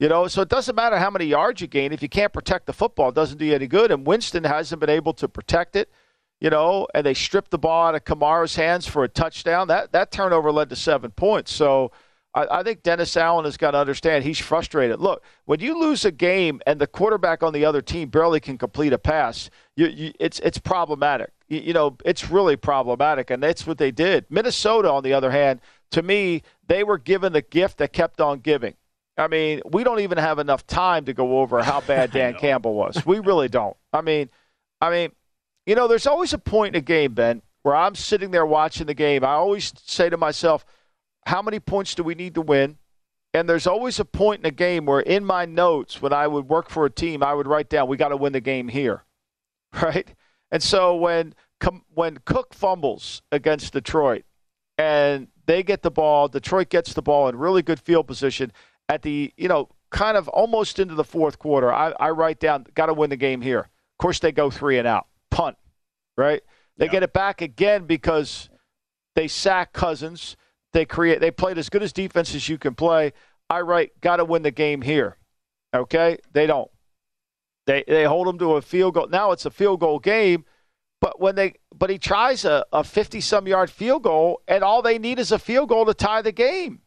You 0.00 0.08
know, 0.08 0.28
so 0.28 0.42
it 0.42 0.48
doesn't 0.48 0.76
matter 0.76 0.96
how 0.96 1.10
many 1.10 1.24
yards 1.24 1.60
you 1.60 1.66
gain. 1.66 1.92
If 1.92 2.02
you 2.02 2.08
can't 2.08 2.32
protect 2.32 2.66
the 2.66 2.72
football, 2.72 3.08
it 3.08 3.16
doesn't 3.16 3.38
do 3.38 3.44
you 3.44 3.54
any 3.54 3.66
good. 3.66 3.90
And 3.90 4.06
Winston 4.06 4.44
hasn't 4.44 4.80
been 4.80 4.90
able 4.90 5.12
to 5.14 5.28
protect 5.28 5.74
it, 5.74 5.90
you 6.40 6.50
know, 6.50 6.86
and 6.94 7.04
they 7.04 7.14
stripped 7.14 7.50
the 7.50 7.58
ball 7.58 7.88
out 7.88 7.96
of 7.96 8.04
Kamara's 8.04 8.54
hands 8.54 8.86
for 8.86 9.02
a 9.02 9.08
touchdown. 9.08 9.66
That, 9.66 9.90
that 9.90 10.12
turnover 10.12 10.52
led 10.52 10.70
to 10.70 10.76
seven 10.76 11.10
points. 11.10 11.52
So 11.52 11.90
I, 12.34 12.46
I 12.58 12.62
think 12.62 12.82
Dennis 12.82 13.16
Allen 13.16 13.44
has 13.44 13.56
got 13.56 13.72
to 13.72 13.78
understand 13.78 14.24
he's 14.24 14.38
frustrated. 14.38 15.00
Look, 15.00 15.22
when 15.46 15.60
you 15.60 15.78
lose 15.78 16.04
a 16.04 16.12
game 16.12 16.60
and 16.66 16.80
the 16.80 16.86
quarterback 16.86 17.42
on 17.42 17.52
the 17.52 17.64
other 17.64 17.82
team 17.82 18.08
barely 18.08 18.40
can 18.40 18.58
complete 18.58 18.92
a 18.92 18.98
pass, 18.98 19.50
you, 19.76 19.86
you, 19.86 20.12
it's, 20.18 20.38
it's 20.40 20.58
problematic 20.58 21.32
you 21.48 21.72
know, 21.72 21.96
it's 22.04 22.30
really 22.30 22.56
problematic, 22.56 23.30
and 23.30 23.42
that's 23.42 23.66
what 23.66 23.78
they 23.78 23.90
did. 23.90 24.26
Minnesota, 24.28 24.90
on 24.90 25.02
the 25.02 25.14
other 25.14 25.30
hand, 25.30 25.60
to 25.92 26.02
me, 26.02 26.42
they 26.66 26.84
were 26.84 26.98
given 26.98 27.32
the 27.32 27.42
gift 27.42 27.78
that 27.78 27.92
kept 27.92 28.20
on 28.20 28.40
giving. 28.40 28.74
I 29.16 29.28
mean, 29.28 29.62
we 29.64 29.82
don't 29.82 30.00
even 30.00 30.18
have 30.18 30.38
enough 30.38 30.66
time 30.66 31.06
to 31.06 31.14
go 31.14 31.40
over 31.40 31.62
how 31.62 31.80
bad 31.80 32.10
Dan 32.12 32.34
Campbell 32.34 32.74
was. 32.74 33.04
We 33.04 33.18
really 33.18 33.48
don't. 33.48 33.76
I 33.92 34.02
mean, 34.02 34.28
I 34.80 34.90
mean, 34.90 35.12
you 35.66 35.74
know, 35.74 35.88
there's 35.88 36.06
always 36.06 36.32
a 36.34 36.38
point 36.38 36.76
in 36.76 36.78
a 36.78 36.82
game, 36.82 37.14
Ben, 37.14 37.42
where 37.62 37.74
I'm 37.74 37.94
sitting 37.94 38.30
there 38.30 38.46
watching 38.46 38.86
the 38.86 38.94
game. 38.94 39.24
I 39.24 39.32
always 39.32 39.72
say 39.84 40.10
to 40.10 40.16
myself, 40.16 40.64
how 41.28 41.42
many 41.42 41.60
points 41.60 41.94
do 41.94 42.02
we 42.02 42.14
need 42.14 42.34
to 42.34 42.40
win? 42.40 42.78
And 43.34 43.46
there's 43.46 43.66
always 43.66 44.00
a 44.00 44.04
point 44.06 44.40
in 44.40 44.46
a 44.46 44.50
game 44.50 44.86
where, 44.86 45.00
in 45.00 45.24
my 45.24 45.44
notes, 45.44 46.00
when 46.00 46.12
I 46.12 46.26
would 46.26 46.48
work 46.48 46.70
for 46.70 46.86
a 46.86 46.90
team, 46.90 47.22
I 47.22 47.34
would 47.34 47.46
write 47.46 47.68
down, 47.68 47.86
we 47.86 47.98
got 47.98 48.08
to 48.08 48.16
win 48.16 48.32
the 48.32 48.40
game 48.40 48.68
here, 48.68 49.04
right? 49.82 50.08
And 50.50 50.62
so 50.62 50.96
when 50.96 51.34
when 51.92 52.18
Cook 52.24 52.54
fumbles 52.54 53.20
against 53.30 53.74
Detroit 53.74 54.24
and 54.78 55.28
they 55.44 55.62
get 55.62 55.82
the 55.82 55.90
ball, 55.90 56.28
Detroit 56.28 56.70
gets 56.70 56.94
the 56.94 57.02
ball 57.02 57.28
in 57.28 57.36
really 57.36 57.62
good 57.62 57.80
field 57.80 58.06
position 58.06 58.50
at 58.88 59.02
the, 59.02 59.34
you 59.36 59.48
know, 59.48 59.68
kind 59.90 60.16
of 60.16 60.28
almost 60.28 60.78
into 60.78 60.94
the 60.94 61.04
fourth 61.04 61.38
quarter. 61.38 61.70
I, 61.70 61.92
I 62.00 62.10
write 62.10 62.40
down, 62.40 62.64
got 62.74 62.86
to 62.86 62.94
win 62.94 63.10
the 63.10 63.16
game 63.16 63.42
here. 63.42 63.60
Of 63.60 63.98
course, 63.98 64.18
they 64.20 64.32
go 64.32 64.50
three 64.50 64.78
and 64.78 64.86
out, 64.88 65.08
punt, 65.30 65.58
right? 66.16 66.40
They 66.78 66.86
yeah. 66.86 66.92
get 66.92 67.02
it 67.02 67.12
back 67.12 67.42
again 67.42 67.84
because 67.84 68.48
they 69.14 69.28
sack 69.28 69.74
Cousins. 69.74 70.36
They 70.72 70.84
create. 70.84 71.20
They 71.20 71.30
played 71.30 71.58
as 71.58 71.68
good 71.68 71.82
as 71.82 71.92
defense 71.92 72.34
as 72.34 72.48
you 72.48 72.58
can 72.58 72.74
play. 72.74 73.12
I 73.50 73.60
write, 73.62 74.00
got 74.00 74.16
to 74.16 74.24
win 74.24 74.42
the 74.42 74.50
game 74.50 74.82
here. 74.82 75.16
Okay, 75.74 76.18
they 76.32 76.46
don't. 76.46 76.70
They 77.66 77.84
they 77.86 78.04
hold 78.04 78.26
them 78.26 78.38
to 78.38 78.54
a 78.54 78.62
field 78.62 78.94
goal. 78.94 79.08
Now 79.08 79.32
it's 79.32 79.46
a 79.46 79.50
field 79.50 79.80
goal 79.80 79.98
game, 79.98 80.44
but 81.00 81.20
when 81.20 81.34
they 81.34 81.54
but 81.74 81.90
he 81.90 81.98
tries 81.98 82.44
a, 82.44 82.64
a 82.72 82.82
50 82.82 83.20
some 83.20 83.46
yard 83.46 83.70
field 83.70 84.02
goal 84.02 84.40
and 84.48 84.64
all 84.64 84.82
they 84.82 84.98
need 84.98 85.18
is 85.18 85.32
a 85.32 85.38
field 85.38 85.68
goal 85.68 85.84
to 85.86 85.94
tie 85.94 86.22
the 86.22 86.32
game. 86.32 86.80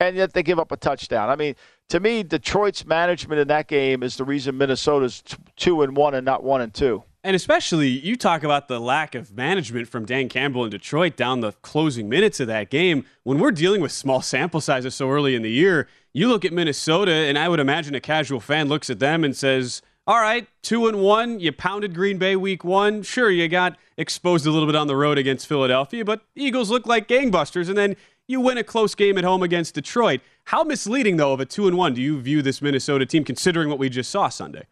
And 0.00 0.16
yet 0.16 0.32
they 0.32 0.42
give 0.42 0.58
up 0.58 0.72
a 0.72 0.76
touchdown. 0.76 1.28
I 1.28 1.36
mean, 1.36 1.54
to 1.90 2.00
me, 2.00 2.22
Detroit's 2.22 2.86
management 2.86 3.40
in 3.40 3.48
that 3.48 3.68
game 3.68 4.02
is 4.02 4.16
the 4.16 4.24
reason 4.24 4.56
Minnesota's 4.56 5.20
t- 5.20 5.36
two 5.56 5.82
and 5.82 5.94
one 5.94 6.14
and 6.14 6.24
not 6.24 6.42
one 6.42 6.62
and 6.62 6.72
two. 6.72 7.04
And 7.22 7.36
especially, 7.36 7.88
you 7.88 8.16
talk 8.16 8.42
about 8.42 8.68
the 8.68 8.80
lack 8.80 9.14
of 9.14 9.36
management 9.36 9.88
from 9.88 10.06
Dan 10.06 10.30
Campbell 10.30 10.64
in 10.64 10.70
Detroit 10.70 11.16
down 11.16 11.40
the 11.40 11.52
closing 11.52 12.08
minutes 12.08 12.40
of 12.40 12.46
that 12.46 12.70
game. 12.70 13.04
When 13.24 13.38
we're 13.38 13.50
dealing 13.50 13.82
with 13.82 13.92
small 13.92 14.22
sample 14.22 14.62
sizes 14.62 14.94
so 14.94 15.10
early 15.10 15.34
in 15.34 15.42
the 15.42 15.50
year, 15.50 15.86
you 16.14 16.28
look 16.28 16.46
at 16.46 16.52
Minnesota, 16.52 17.12
and 17.12 17.36
I 17.38 17.50
would 17.50 17.60
imagine 17.60 17.94
a 17.94 18.00
casual 18.00 18.40
fan 18.40 18.68
looks 18.68 18.88
at 18.88 19.00
them 19.00 19.22
and 19.22 19.36
says, 19.36 19.82
all 20.06 20.18
right, 20.18 20.48
two 20.62 20.88
and 20.88 21.00
one. 21.02 21.40
You 21.40 21.52
pounded 21.52 21.94
Green 21.94 22.16
Bay 22.16 22.36
week 22.36 22.64
one. 22.64 23.02
Sure, 23.02 23.30
you 23.30 23.48
got 23.48 23.76
exposed 23.98 24.46
a 24.46 24.50
little 24.50 24.66
bit 24.66 24.74
on 24.74 24.86
the 24.86 24.96
road 24.96 25.18
against 25.18 25.46
Philadelphia, 25.46 26.06
but 26.06 26.22
Eagles 26.34 26.70
look 26.70 26.86
like 26.86 27.06
gangbusters. 27.06 27.68
And 27.68 27.76
then 27.76 27.96
you 28.26 28.40
win 28.40 28.56
a 28.56 28.64
close 28.64 28.94
game 28.94 29.18
at 29.18 29.24
home 29.24 29.42
against 29.42 29.74
Detroit. 29.74 30.22
How 30.44 30.64
misleading, 30.64 31.18
though, 31.18 31.34
of 31.34 31.40
a 31.40 31.44
two 31.44 31.68
and 31.68 31.76
one 31.76 31.92
do 31.92 32.00
you 32.00 32.18
view 32.18 32.40
this 32.40 32.62
Minnesota 32.62 33.04
team, 33.04 33.24
considering 33.24 33.68
what 33.68 33.78
we 33.78 33.90
just 33.90 34.10
saw 34.10 34.30
Sunday? 34.30 34.64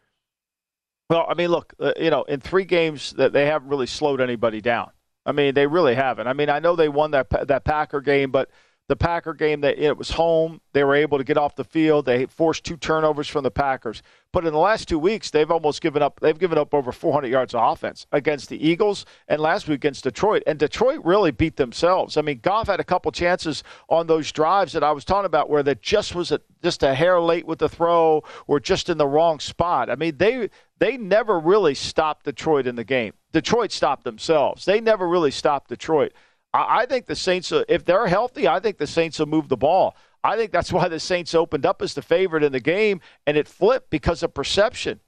Well, 1.08 1.26
I 1.28 1.34
mean, 1.34 1.48
look, 1.50 1.72
uh, 1.80 1.92
you 1.98 2.10
know, 2.10 2.22
in 2.24 2.40
three 2.40 2.64
games 2.64 3.12
that 3.14 3.32
they 3.32 3.46
haven't 3.46 3.68
really 3.68 3.86
slowed 3.86 4.20
anybody 4.20 4.60
down. 4.60 4.90
I 5.24 5.32
mean, 5.32 5.54
they 5.54 5.66
really 5.66 5.94
haven't. 5.94 6.26
I 6.26 6.32
mean, 6.34 6.50
I 6.50 6.58
know 6.58 6.76
they 6.76 6.88
won 6.88 7.12
that 7.12 7.28
that 7.48 7.64
Packer 7.64 8.00
game, 8.00 8.30
but 8.30 8.50
the 8.88 8.96
Packer 8.96 9.34
game 9.34 9.60
that 9.60 9.78
it 9.78 9.96
was 9.96 10.10
home. 10.10 10.62
They 10.72 10.82
were 10.82 10.94
able 10.94 11.18
to 11.18 11.24
get 11.24 11.36
off 11.36 11.54
the 11.54 11.64
field. 11.64 12.06
They 12.06 12.24
forced 12.24 12.64
two 12.64 12.76
turnovers 12.76 13.28
from 13.28 13.44
the 13.44 13.50
Packers. 13.50 14.02
But 14.32 14.46
in 14.46 14.52
the 14.52 14.58
last 14.58 14.88
two 14.88 14.98
weeks, 14.98 15.30
they've 15.30 15.50
almost 15.50 15.82
given 15.82 16.02
up. 16.02 16.20
They've 16.20 16.38
given 16.38 16.56
up 16.56 16.72
over 16.72 16.90
400 16.90 17.28
yards 17.28 17.54
of 17.54 17.70
offense 17.70 18.06
against 18.12 18.48
the 18.48 18.66
Eagles 18.66 19.04
and 19.28 19.40
last 19.40 19.68
week 19.68 19.76
against 19.76 20.04
Detroit. 20.04 20.42
And 20.46 20.58
Detroit 20.58 21.00
really 21.04 21.30
beat 21.30 21.56
themselves. 21.56 22.16
I 22.16 22.22
mean, 22.22 22.40
Goff 22.42 22.68
had 22.68 22.80
a 22.80 22.84
couple 22.84 23.12
chances 23.12 23.62
on 23.90 24.06
those 24.06 24.32
drives 24.32 24.72
that 24.72 24.84
I 24.84 24.92
was 24.92 25.04
talking 25.04 25.26
about 25.26 25.50
where 25.50 25.62
that 25.62 25.82
just 25.82 26.14
was 26.14 26.32
a, 26.32 26.40
just 26.62 26.82
a 26.82 26.94
hair 26.94 27.20
late 27.20 27.46
with 27.46 27.58
the 27.58 27.68
throw 27.68 28.22
or 28.46 28.58
just 28.58 28.88
in 28.88 28.96
the 28.96 29.06
wrong 29.06 29.38
spot. 29.38 29.90
I 29.90 29.96
mean, 29.96 30.16
they 30.16 30.48
they 30.78 30.96
never 30.96 31.38
really 31.40 31.74
stopped 31.74 32.24
Detroit 32.24 32.66
in 32.66 32.76
the 32.76 32.84
game. 32.84 33.12
Detroit 33.32 33.72
stopped 33.72 34.04
themselves. 34.04 34.64
They 34.64 34.80
never 34.80 35.08
really 35.08 35.30
stopped 35.30 35.68
Detroit. 35.68 36.12
I, 36.54 36.86
think 36.86 37.06
the 37.06 37.16
Saints, 37.16 37.52
if 37.68 37.84
they're 37.84 38.06
healthy, 38.06 38.48
I 38.48 38.60
think 38.60 38.78
the 38.78 38.86
Saints 38.86 39.18
will 39.18 39.26
move 39.26 39.48
the 39.48 39.56
ball. 39.56 39.96
I 40.24 40.36
think 40.36 40.50
that's 40.50 40.72
why 40.72 40.88
the 40.88 41.00
Saints 41.00 41.34
opened 41.34 41.66
up 41.66 41.82
as 41.82 41.94
the 41.94 42.02
favorite 42.02 42.42
in 42.42 42.52
the 42.52 42.60
game, 42.60 43.00
and 43.26 43.36
it 43.36 43.46
flipped 43.46 43.90
because 43.90 44.22
of 44.22 44.34
perception. 44.34 45.00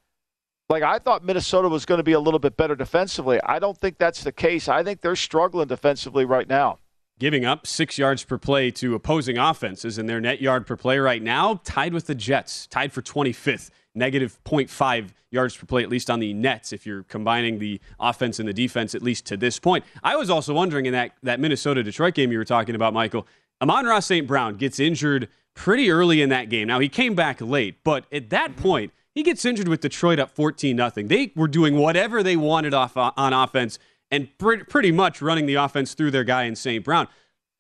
Like 0.68 0.82
I 0.82 0.99
thought 0.99 1.24
Minnesota 1.24 1.68
was 1.68 1.84
going 1.84 1.99
to 1.99 2.05
be 2.05 2.12
a 2.12 2.20
little 2.20 2.38
bit 2.38 2.57
better 2.57 2.76
defensively. 2.76 3.41
I 3.45 3.59
don't 3.59 3.76
think 3.76 3.99
that's 3.99 4.22
the 4.22 4.30
case. 4.30 4.68
I 4.68 4.84
think 4.84 5.01
they're 5.01 5.16
struggling 5.16 5.66
defensively 5.66 6.24
right 6.24 6.49
now. 6.49 6.78
Giving 7.18 7.45
up 7.45 7.66
six 7.66 7.99
yards 7.99 8.24
per 8.24 8.38
play 8.38 8.70
to 8.72 8.95
opposing 8.95 9.36
offenses, 9.36 9.99
and 9.99 10.09
their 10.09 10.20
net 10.20 10.41
yard 10.41 10.66
per 10.66 10.76
play 10.76 10.99
right 10.99 11.22
now 11.22 11.61
tied 11.64 11.93
with 11.93 12.07
the 12.07 12.14
Jets, 12.14 12.66
tied 12.68 12.93
for 12.93 13.03
25th 13.03 13.70
negative 13.95 14.38
0.5 14.45 15.11
yards 15.30 15.57
per 15.57 15.66
play, 15.66 15.82
at 15.82 15.88
least 15.88 16.11
on 16.11 16.20
the 16.20 16.32
nets, 16.32 16.72
if 16.72 16.86
you're 16.86 17.03
combining 17.05 17.59
the 17.59 17.80
offense 17.99 18.38
and 18.38 18.49
the 18.49 18.53
defense, 18.53 18.95
at 18.95 19.03
least 19.03 19.26
to 19.26 19.36
this 19.36 19.59
point. 19.59 19.84
I 20.03 20.16
was 20.16 20.30
also 20.30 20.55
wondering 20.55 20.86
in 20.86 20.93
that, 20.93 21.12
that 21.22 21.41
Minnesota 21.41 21.82
Detroit 21.82 22.14
game 22.14 22.32
you 22.32 22.38
were 22.38 22.45
talking 22.45 22.74
about, 22.74 22.93
Michael, 22.93 23.26
Amon-Ra 23.62 24.01
St. 24.01 24.26
Brown 24.26 24.57
gets 24.57 24.80
injured 24.80 25.28
pretty 25.55 25.91
early 25.91 26.22
in 26.22 26.28
that 26.30 26.49
game. 26.49 26.68
Now, 26.68 26.78
he 26.78 26.88
came 26.88 27.14
back 27.14 27.41
late, 27.41 27.82
but 27.84 28.07
at 28.12 28.30
that 28.30 28.57
point, 28.57 28.93
he 29.14 29.22
gets 29.22 29.45
injured 29.45 29.68
with 29.68 29.80
Detroit 29.80 30.18
up 30.18 30.30
14 30.30 30.76
0. 30.76 30.91
They 31.09 31.32
were 31.34 31.49
doing 31.49 31.76
whatever 31.76 32.22
they 32.22 32.36
wanted 32.36 32.74
off 32.74 32.97
on 32.97 33.32
offense 33.32 33.78
and 34.11 34.28
pretty 34.38 34.93
much 34.93 35.20
running 35.20 35.47
the 35.47 35.57
offense 35.57 35.95
through 35.95 36.11
their 36.11 36.24
guy 36.24 36.45
in 36.45 36.57
St. 36.57 36.84
Brown. 36.84 37.09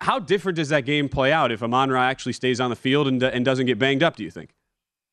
How 0.00 0.18
different 0.18 0.56
does 0.56 0.70
that 0.70 0.86
game 0.86 1.08
play 1.08 1.32
out 1.32 1.52
if 1.52 1.62
Amon 1.62 1.90
Ra 1.90 2.02
actually 2.02 2.32
stays 2.32 2.60
on 2.60 2.70
the 2.70 2.76
field 2.76 3.06
and, 3.06 3.22
and 3.22 3.44
doesn't 3.44 3.66
get 3.66 3.78
banged 3.78 4.02
up, 4.02 4.16
do 4.16 4.24
you 4.24 4.30
think? 4.30 4.50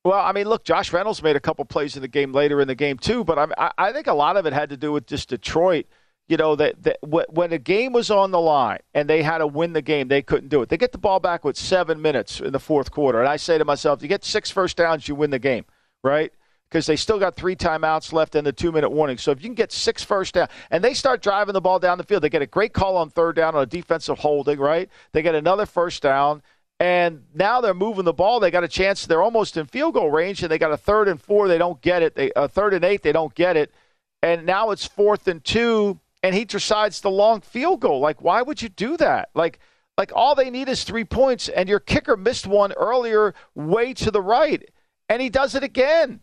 Well, 0.08 0.26
I 0.26 0.32
mean, 0.32 0.48
look, 0.48 0.64
Josh 0.64 0.94
Reynolds 0.94 1.22
made 1.22 1.36
a 1.36 1.40
couple 1.42 1.66
plays 1.66 1.98
in 1.98 2.02
the 2.02 2.08
game 2.08 2.32
later 2.32 2.62
in 2.62 2.70
the 2.70 2.76
game 2.76 2.98
too, 2.98 3.26
but 3.26 3.52
I, 3.58 3.72
I 3.78 3.92
think 3.92 4.08
a 4.08 4.14
lot 4.14 4.38
of 4.38 4.46
it 4.46 4.54
had 4.54 4.70
to 4.70 4.78
do 4.78 4.94
with 4.94 5.06
just 5.06 5.28
Detroit. 5.28 5.86
You 6.30 6.38
know 6.38 6.56
that, 6.56 6.82
that 6.84 7.00
when 7.02 7.50
the 7.50 7.60
game 7.60 7.92
was 7.92 8.10
on 8.10 8.32
the 8.32 8.40
line 8.40 8.80
and 8.94 9.10
they 9.10 9.22
had 9.22 9.40
to 9.40 9.48
win 9.48 9.74
the 9.74 9.82
game, 9.82 10.08
they 10.08 10.22
couldn't 10.22 10.48
do 10.48 10.62
it. 10.62 10.70
They 10.70 10.78
get 10.78 10.94
the 10.94 10.98
ball 10.98 11.20
back 11.20 11.44
with 11.44 11.58
seven 11.58 12.02
minutes 12.02 12.40
in 12.40 12.54
the 12.54 12.60
fourth 12.60 12.90
quarter, 12.90 13.20
and 13.20 13.28
I 13.28 13.36
say 13.36 13.58
to 13.58 13.66
myself, 13.66 14.02
you 14.02 14.08
get 14.08 14.24
six 14.24 14.50
first 14.50 14.78
downs, 14.78 15.10
you 15.10 15.16
win 15.16 15.30
the 15.30 15.40
game, 15.40 15.66
right? 16.06 16.32
Because 16.70 16.86
they 16.86 16.96
still 16.96 17.20
got 17.20 17.36
three 17.36 17.58
timeouts 17.58 18.14
left 18.14 18.36
and 18.36 18.48
the 18.48 18.54
two 18.54 18.72
minute 18.72 18.90
warning. 18.90 19.18
So 19.18 19.32
if 19.32 19.42
you 19.42 19.50
can 19.50 19.56
get 19.56 19.74
six 19.74 20.04
first 20.06 20.36
down, 20.36 20.48
and 20.72 20.82
they 20.82 20.94
start 20.94 21.22
driving 21.22 21.52
the 21.52 21.62
ball 21.62 21.80
down 21.80 21.98
the 21.98 22.06
field, 22.06 22.24
they 22.24 22.30
get 22.30 22.42
a 22.42 22.48
great 22.48 22.72
call 22.72 22.96
on 22.96 23.10
third 23.10 23.36
down 23.36 23.56
on 23.56 23.64
a 23.64 23.66
defensive 23.66 24.20
holding, 24.20 24.58
right? 24.58 24.90
They 25.12 25.22
get 25.22 25.36
another 25.36 25.66
first 25.66 26.02
down 26.02 26.44
and 26.80 27.24
now 27.34 27.62
they're 27.62 27.74
moving 27.74 28.06
the 28.06 28.14
ball. 28.14 28.40
They 28.40 28.52
got 28.52 28.64
a 28.64 28.68
chance. 28.68 29.06
They're 29.06 29.24
almost 29.24 29.58
in 29.58 29.66
field 29.66 29.96
goal 29.96 30.12
range, 30.12 30.44
and 30.44 30.52
they 30.52 30.58
got 30.60 30.72
a 30.72 30.78
third 30.78 31.08
and 31.08 31.22
four. 31.22 31.48
They 31.48 31.58
don't 31.58 31.82
get 31.82 32.04
it. 32.04 32.16
They 32.16 32.32
a 32.36 32.48
third 32.48 32.74
and 32.74 32.86
eight. 32.86 33.04
They 33.04 33.12
don't 33.12 33.34
get 33.34 33.58
it. 33.58 33.74
And 34.22 34.46
now 34.46 34.72
it's 34.72 34.86
fourth 34.86 35.28
and 35.28 35.44
two, 35.44 36.00
and 36.24 36.36
he 36.36 36.46
decides 36.46 37.02
the 37.02 37.10
long 37.10 37.42
field 37.42 37.82
goal. 37.82 38.00
Like, 38.00 38.22
why 38.22 38.42
would 38.42 38.62
you 38.62 38.70
do 38.70 38.98
that? 38.98 39.30
Like, 39.34 39.60
like 39.98 40.12
all 40.14 40.36
they 40.36 40.50
need 40.50 40.70
is 40.70 40.84
three 40.84 41.06
points, 41.06 41.50
and 41.50 41.68
your 41.68 41.80
kicker 41.80 42.16
missed 42.16 42.46
one 42.46 42.74
earlier, 42.74 43.34
way 43.56 43.94
to 43.96 44.12
the 44.12 44.22
right, 44.22 44.64
and 45.10 45.22
he 45.22 45.30
does 45.30 45.56
it 45.56 45.64
again. 45.64 46.20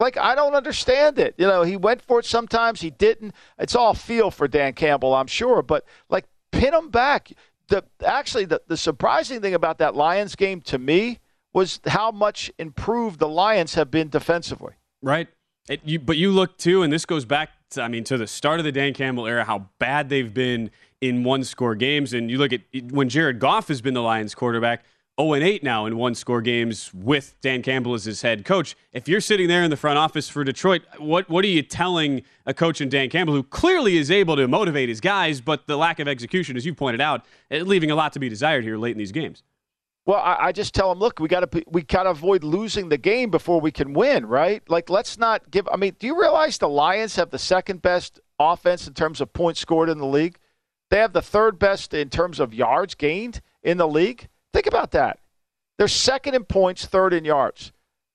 Like, 0.00 0.16
I 0.16 0.34
don't 0.34 0.54
understand 0.54 1.18
it. 1.18 1.34
You 1.38 1.46
know, 1.46 1.62
he 1.62 1.76
went 1.76 2.02
for 2.02 2.20
it 2.20 2.26
sometimes, 2.26 2.80
he 2.80 2.90
didn't. 2.90 3.34
It's 3.58 3.74
all 3.74 3.94
feel 3.94 4.30
for 4.30 4.46
Dan 4.46 4.74
Campbell, 4.74 5.14
I'm 5.14 5.26
sure, 5.26 5.62
but 5.62 5.84
like 6.08 6.26
pin 6.52 6.74
him 6.74 6.90
back. 6.90 7.32
The 7.68 7.84
actually 8.04 8.46
the, 8.46 8.60
the 8.66 8.76
surprising 8.76 9.40
thing 9.40 9.54
about 9.54 9.78
that 9.78 9.94
Lions 9.94 10.34
game 10.36 10.60
to 10.62 10.78
me 10.78 11.20
was 11.52 11.80
how 11.86 12.10
much 12.10 12.50
improved 12.58 13.18
the 13.18 13.28
Lions 13.28 13.74
have 13.74 13.90
been 13.90 14.08
defensively. 14.08 14.74
Right. 15.02 15.28
It, 15.68 15.80
you, 15.84 15.98
but 15.98 16.16
you 16.16 16.30
look 16.30 16.56
too, 16.56 16.82
and 16.82 16.92
this 16.92 17.04
goes 17.04 17.24
back, 17.24 17.50
to, 17.70 17.82
I 17.82 17.88
mean, 17.88 18.04
to 18.04 18.16
the 18.16 18.26
start 18.26 18.58
of 18.58 18.64
the 18.64 18.72
Dan 18.72 18.94
Campbell 18.94 19.26
era, 19.26 19.44
how 19.44 19.68
bad 19.78 20.08
they've 20.08 20.32
been 20.32 20.70
in 21.00 21.24
one 21.24 21.44
score 21.44 21.74
games. 21.74 22.12
And 22.14 22.30
you 22.30 22.38
look 22.38 22.52
at 22.52 22.62
when 22.90 23.08
Jared 23.08 23.38
Goff 23.38 23.68
has 23.68 23.80
been 23.80 23.94
the 23.94 24.02
Lions 24.02 24.34
quarterback, 24.34 24.84
0 25.20 25.34
8 25.34 25.62
now 25.62 25.86
in 25.86 25.96
one 25.96 26.14
score 26.14 26.40
games 26.40 26.92
with 26.94 27.34
Dan 27.40 27.62
Campbell 27.62 27.94
as 27.94 28.04
his 28.04 28.22
head 28.22 28.44
coach. 28.44 28.76
If 28.92 29.08
you're 29.08 29.20
sitting 29.20 29.48
there 29.48 29.64
in 29.64 29.70
the 29.70 29.76
front 29.76 29.98
office 29.98 30.28
for 30.28 30.44
Detroit, 30.44 30.82
what, 30.98 31.28
what 31.28 31.44
are 31.44 31.48
you 31.48 31.62
telling 31.62 32.22
a 32.46 32.54
coach 32.54 32.80
in 32.80 32.88
Dan 32.88 33.10
Campbell 33.10 33.34
who 33.34 33.42
clearly 33.42 33.96
is 33.96 34.10
able 34.10 34.36
to 34.36 34.46
motivate 34.46 34.88
his 34.88 35.00
guys, 35.00 35.40
but 35.40 35.66
the 35.66 35.76
lack 35.76 35.98
of 35.98 36.06
execution, 36.06 36.56
as 36.56 36.64
you 36.64 36.72
pointed 36.72 37.00
out, 37.00 37.24
eh, 37.50 37.62
leaving 37.62 37.90
a 37.90 37.96
lot 37.96 38.12
to 38.12 38.20
be 38.20 38.28
desired 38.28 38.62
here 38.62 38.76
late 38.76 38.92
in 38.92 38.98
these 38.98 39.12
games? 39.12 39.42
Well, 40.06 40.20
I, 40.20 40.36
I 40.46 40.52
just 40.52 40.72
tell 40.72 40.88
them, 40.88 41.00
look, 41.00 41.18
we 41.18 41.28
got 41.28 41.50
to 41.50 41.64
we 41.66 41.82
got 41.82 42.04
to 42.04 42.10
avoid 42.10 42.44
losing 42.44 42.88
the 42.88 42.96
game 42.96 43.30
before 43.30 43.60
we 43.60 43.70
can 43.70 43.92
win, 43.92 44.24
right? 44.24 44.62
Like, 44.68 44.88
let's 44.88 45.18
not 45.18 45.50
give. 45.50 45.68
I 45.70 45.76
mean, 45.76 45.96
do 45.98 46.06
you 46.06 46.18
realize 46.18 46.58
the 46.58 46.68
Lions 46.68 47.16
have 47.16 47.30
the 47.30 47.38
second 47.38 47.82
best 47.82 48.20
offense 48.38 48.86
in 48.86 48.94
terms 48.94 49.20
of 49.20 49.32
points 49.32 49.60
scored 49.60 49.90
in 49.90 49.98
the 49.98 50.06
league? 50.06 50.38
They 50.90 50.98
have 50.98 51.12
the 51.12 51.20
third 51.20 51.58
best 51.58 51.92
in 51.92 52.08
terms 52.08 52.40
of 52.40 52.54
yards 52.54 52.94
gained 52.94 53.42
in 53.62 53.76
the 53.76 53.86
league. 53.88 54.28
Think 54.52 54.66
about 54.66 54.92
that. 54.92 55.18
They're 55.78 55.88
second 55.88 56.34
in 56.34 56.44
points, 56.44 56.86
third 56.86 57.14
in 57.14 57.24
yards. 57.24 57.72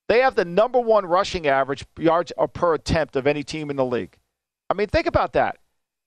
They 0.09 0.19
have 0.19 0.35
the 0.35 0.45
number 0.45 0.79
one 0.79 1.05
rushing 1.05 1.47
average 1.47 1.85
yards 1.97 2.31
per 2.53 2.73
attempt 2.73 3.15
of 3.15 3.25
any 3.25 3.43
team 3.43 3.69
in 3.69 3.77
the 3.77 3.85
league. 3.85 4.17
I 4.69 4.73
mean, 4.73 4.87
think 4.87 5.07
about 5.07 5.33
that. 5.33 5.57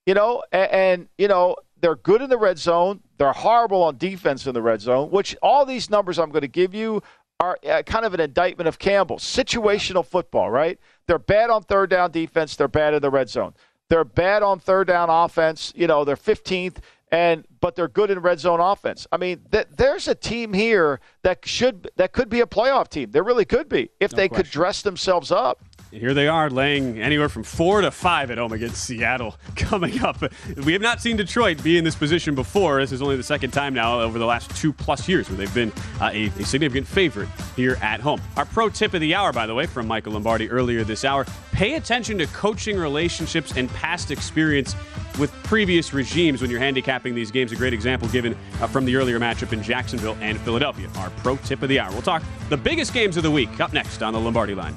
You 0.05 0.15
know, 0.15 0.43
and, 0.53 0.71
and 0.71 1.09
you 1.19 1.29
know 1.29 1.57
they're 1.81 1.97
good 1.97 2.23
in 2.23 2.31
the 2.31 2.39
red 2.39 2.59
zone. 2.59 3.01
They're 3.19 3.33
horrible 3.33 3.83
on 3.83 3.97
defense 3.97 4.47
in 4.47 4.55
the 4.55 4.63
red 4.63 4.81
zone, 4.81 5.11
which 5.11 5.37
all 5.43 5.65
these 5.65 5.91
numbers 5.91 6.19
I'm 6.19 6.31
going 6.31 6.43
to 6.43 6.49
give 6.49 6.75
you 6.75 7.03
are 7.41 7.59
uh, 7.69 7.83
kind 7.83 8.05
of 8.05 8.15
an 8.15 8.21
indictment 8.21 8.69
of 8.69 8.79
Campbell. 8.79 9.17
Situational 9.17 10.05
football, 10.05 10.51
right? 10.51 10.79
They're 11.07 11.19
bad 11.19 11.51
on 11.51 11.63
third 11.63 11.91
down 11.91 12.11
defense. 12.11 12.57
They're 12.57 12.69
bad 12.69 12.95
in 12.95 13.03
the 13.03 13.11
red 13.11 13.29
zone. 13.29 13.55
They're 13.89 14.05
bad 14.05 14.43
on 14.43 14.59
third 14.59 14.87
down 14.89 15.11
offense. 15.11 15.73
You 15.77 15.87
know, 15.87 16.05
they're 16.05 16.17
15th, 16.17 16.79
and 17.13 17.47
but 17.61 17.77
they're 17.77 17.89
good 17.89 18.11
in 18.11 18.19
red 18.21 18.41
zone 18.41 18.61
offense. 18.61 19.07
I 19.13 19.17
mean, 19.17 19.43
th- 19.53 19.69
there's 19.77 20.09
a 20.09 20.15
team 20.15 20.53
here 20.53 21.01
that 21.23 21.47
should 21.47 21.91
that 21.97 22.13
could 22.13 22.29
be 22.29 22.41
a 22.41 22.47
playoff 22.47 22.89
team. 22.89 23.11
There 23.11 23.23
really 23.23 23.45
could 23.45 23.69
be 23.69 23.91
if 24.01 24.13
no 24.13 24.17
they 24.17 24.29
question. 24.29 24.45
could 24.45 24.53
dress 24.53 24.83
themselves 24.83 25.31
up. 25.31 25.63
Here 25.97 26.13
they 26.13 26.29
are 26.29 26.51
laying 26.51 27.01
anywhere 27.01 27.31
from 27.31 27.43
four 27.43 27.81
to 27.81 27.91
five 27.91 28.31
at 28.31 28.37
home 28.37 28.53
against 28.53 28.85
Seattle 28.85 29.35
coming 29.57 30.03
up. 30.03 30.23
We 30.65 30.75
have 30.75 30.83
not 30.83 31.01
seen 31.01 31.17
Detroit 31.17 31.63
be 31.63 31.79
in 31.79 31.85
this 31.85 31.95
position 31.95 32.35
before. 32.35 32.81
This 32.81 32.93
is 32.93 33.01
only 33.01 33.17
the 33.17 33.23
second 33.23 33.53
time 33.53 33.73
now 33.73 34.01
over 34.01 34.19
the 34.19 34.27
last 34.27 34.55
two 34.57 34.75
plus 34.75 35.09
years 35.09 35.29
where 35.31 35.39
they've 35.39 35.55
been 35.55 35.73
uh, 36.01 36.11
a, 36.13 36.27
a, 36.27 36.45
significant 36.45 36.87
favorite 36.87 37.29
here 37.57 37.79
at 37.81 38.01
home. 38.01 38.21
Our 38.37 38.45
pro 38.45 38.69
tip 38.69 38.93
of 38.93 39.01
the 39.01 39.15
hour, 39.15 39.33
by 39.33 39.47
the 39.47 39.55
way, 39.55 39.65
from 39.65 39.87
Michael 39.87 40.13
Lombardi 40.13 40.51
earlier 40.51 40.85
this 40.85 41.05
hour 41.05 41.25
pay 41.53 41.77
attention 41.77 42.19
to 42.19 42.27
coaching 42.27 42.77
relationships 42.77 43.57
and 43.57 43.71
past 43.71 44.11
experience 44.11 44.77
with 45.19 45.33
previous 45.45 45.95
regimes 45.95 46.43
when 46.43 46.51
you're 46.51 46.61
handicapping 46.61 47.15
these 47.15 47.31
games. 47.31 47.53
A 47.53 47.57
great 47.57 47.73
example 47.73 48.07
given 48.09 48.37
uh, 48.61 48.67
from 48.67 48.85
the 48.85 48.97
earlier 48.97 49.19
matchup 49.19 49.55
in 49.55 49.63
Jacksonville 49.63 50.19
and 50.21 50.39
Philadelphia. 50.43 50.91
Our 50.97 51.09
pro 51.23 51.37
tip 51.37 51.63
of 51.63 51.71
the 51.71 51.81
hour. 51.81 51.91
We'll 51.91 52.03
talk 52.03 52.23
the 52.51 52.57
biggest 52.59 52.93
games 52.93 53.17
of 53.17 53.23
the 53.23 53.31
week 53.31 53.61
up 53.61 53.73
next 53.73 54.03
on 54.03 54.13
the 54.13 54.21
Lombardi 54.21 54.55
line. 54.55 54.77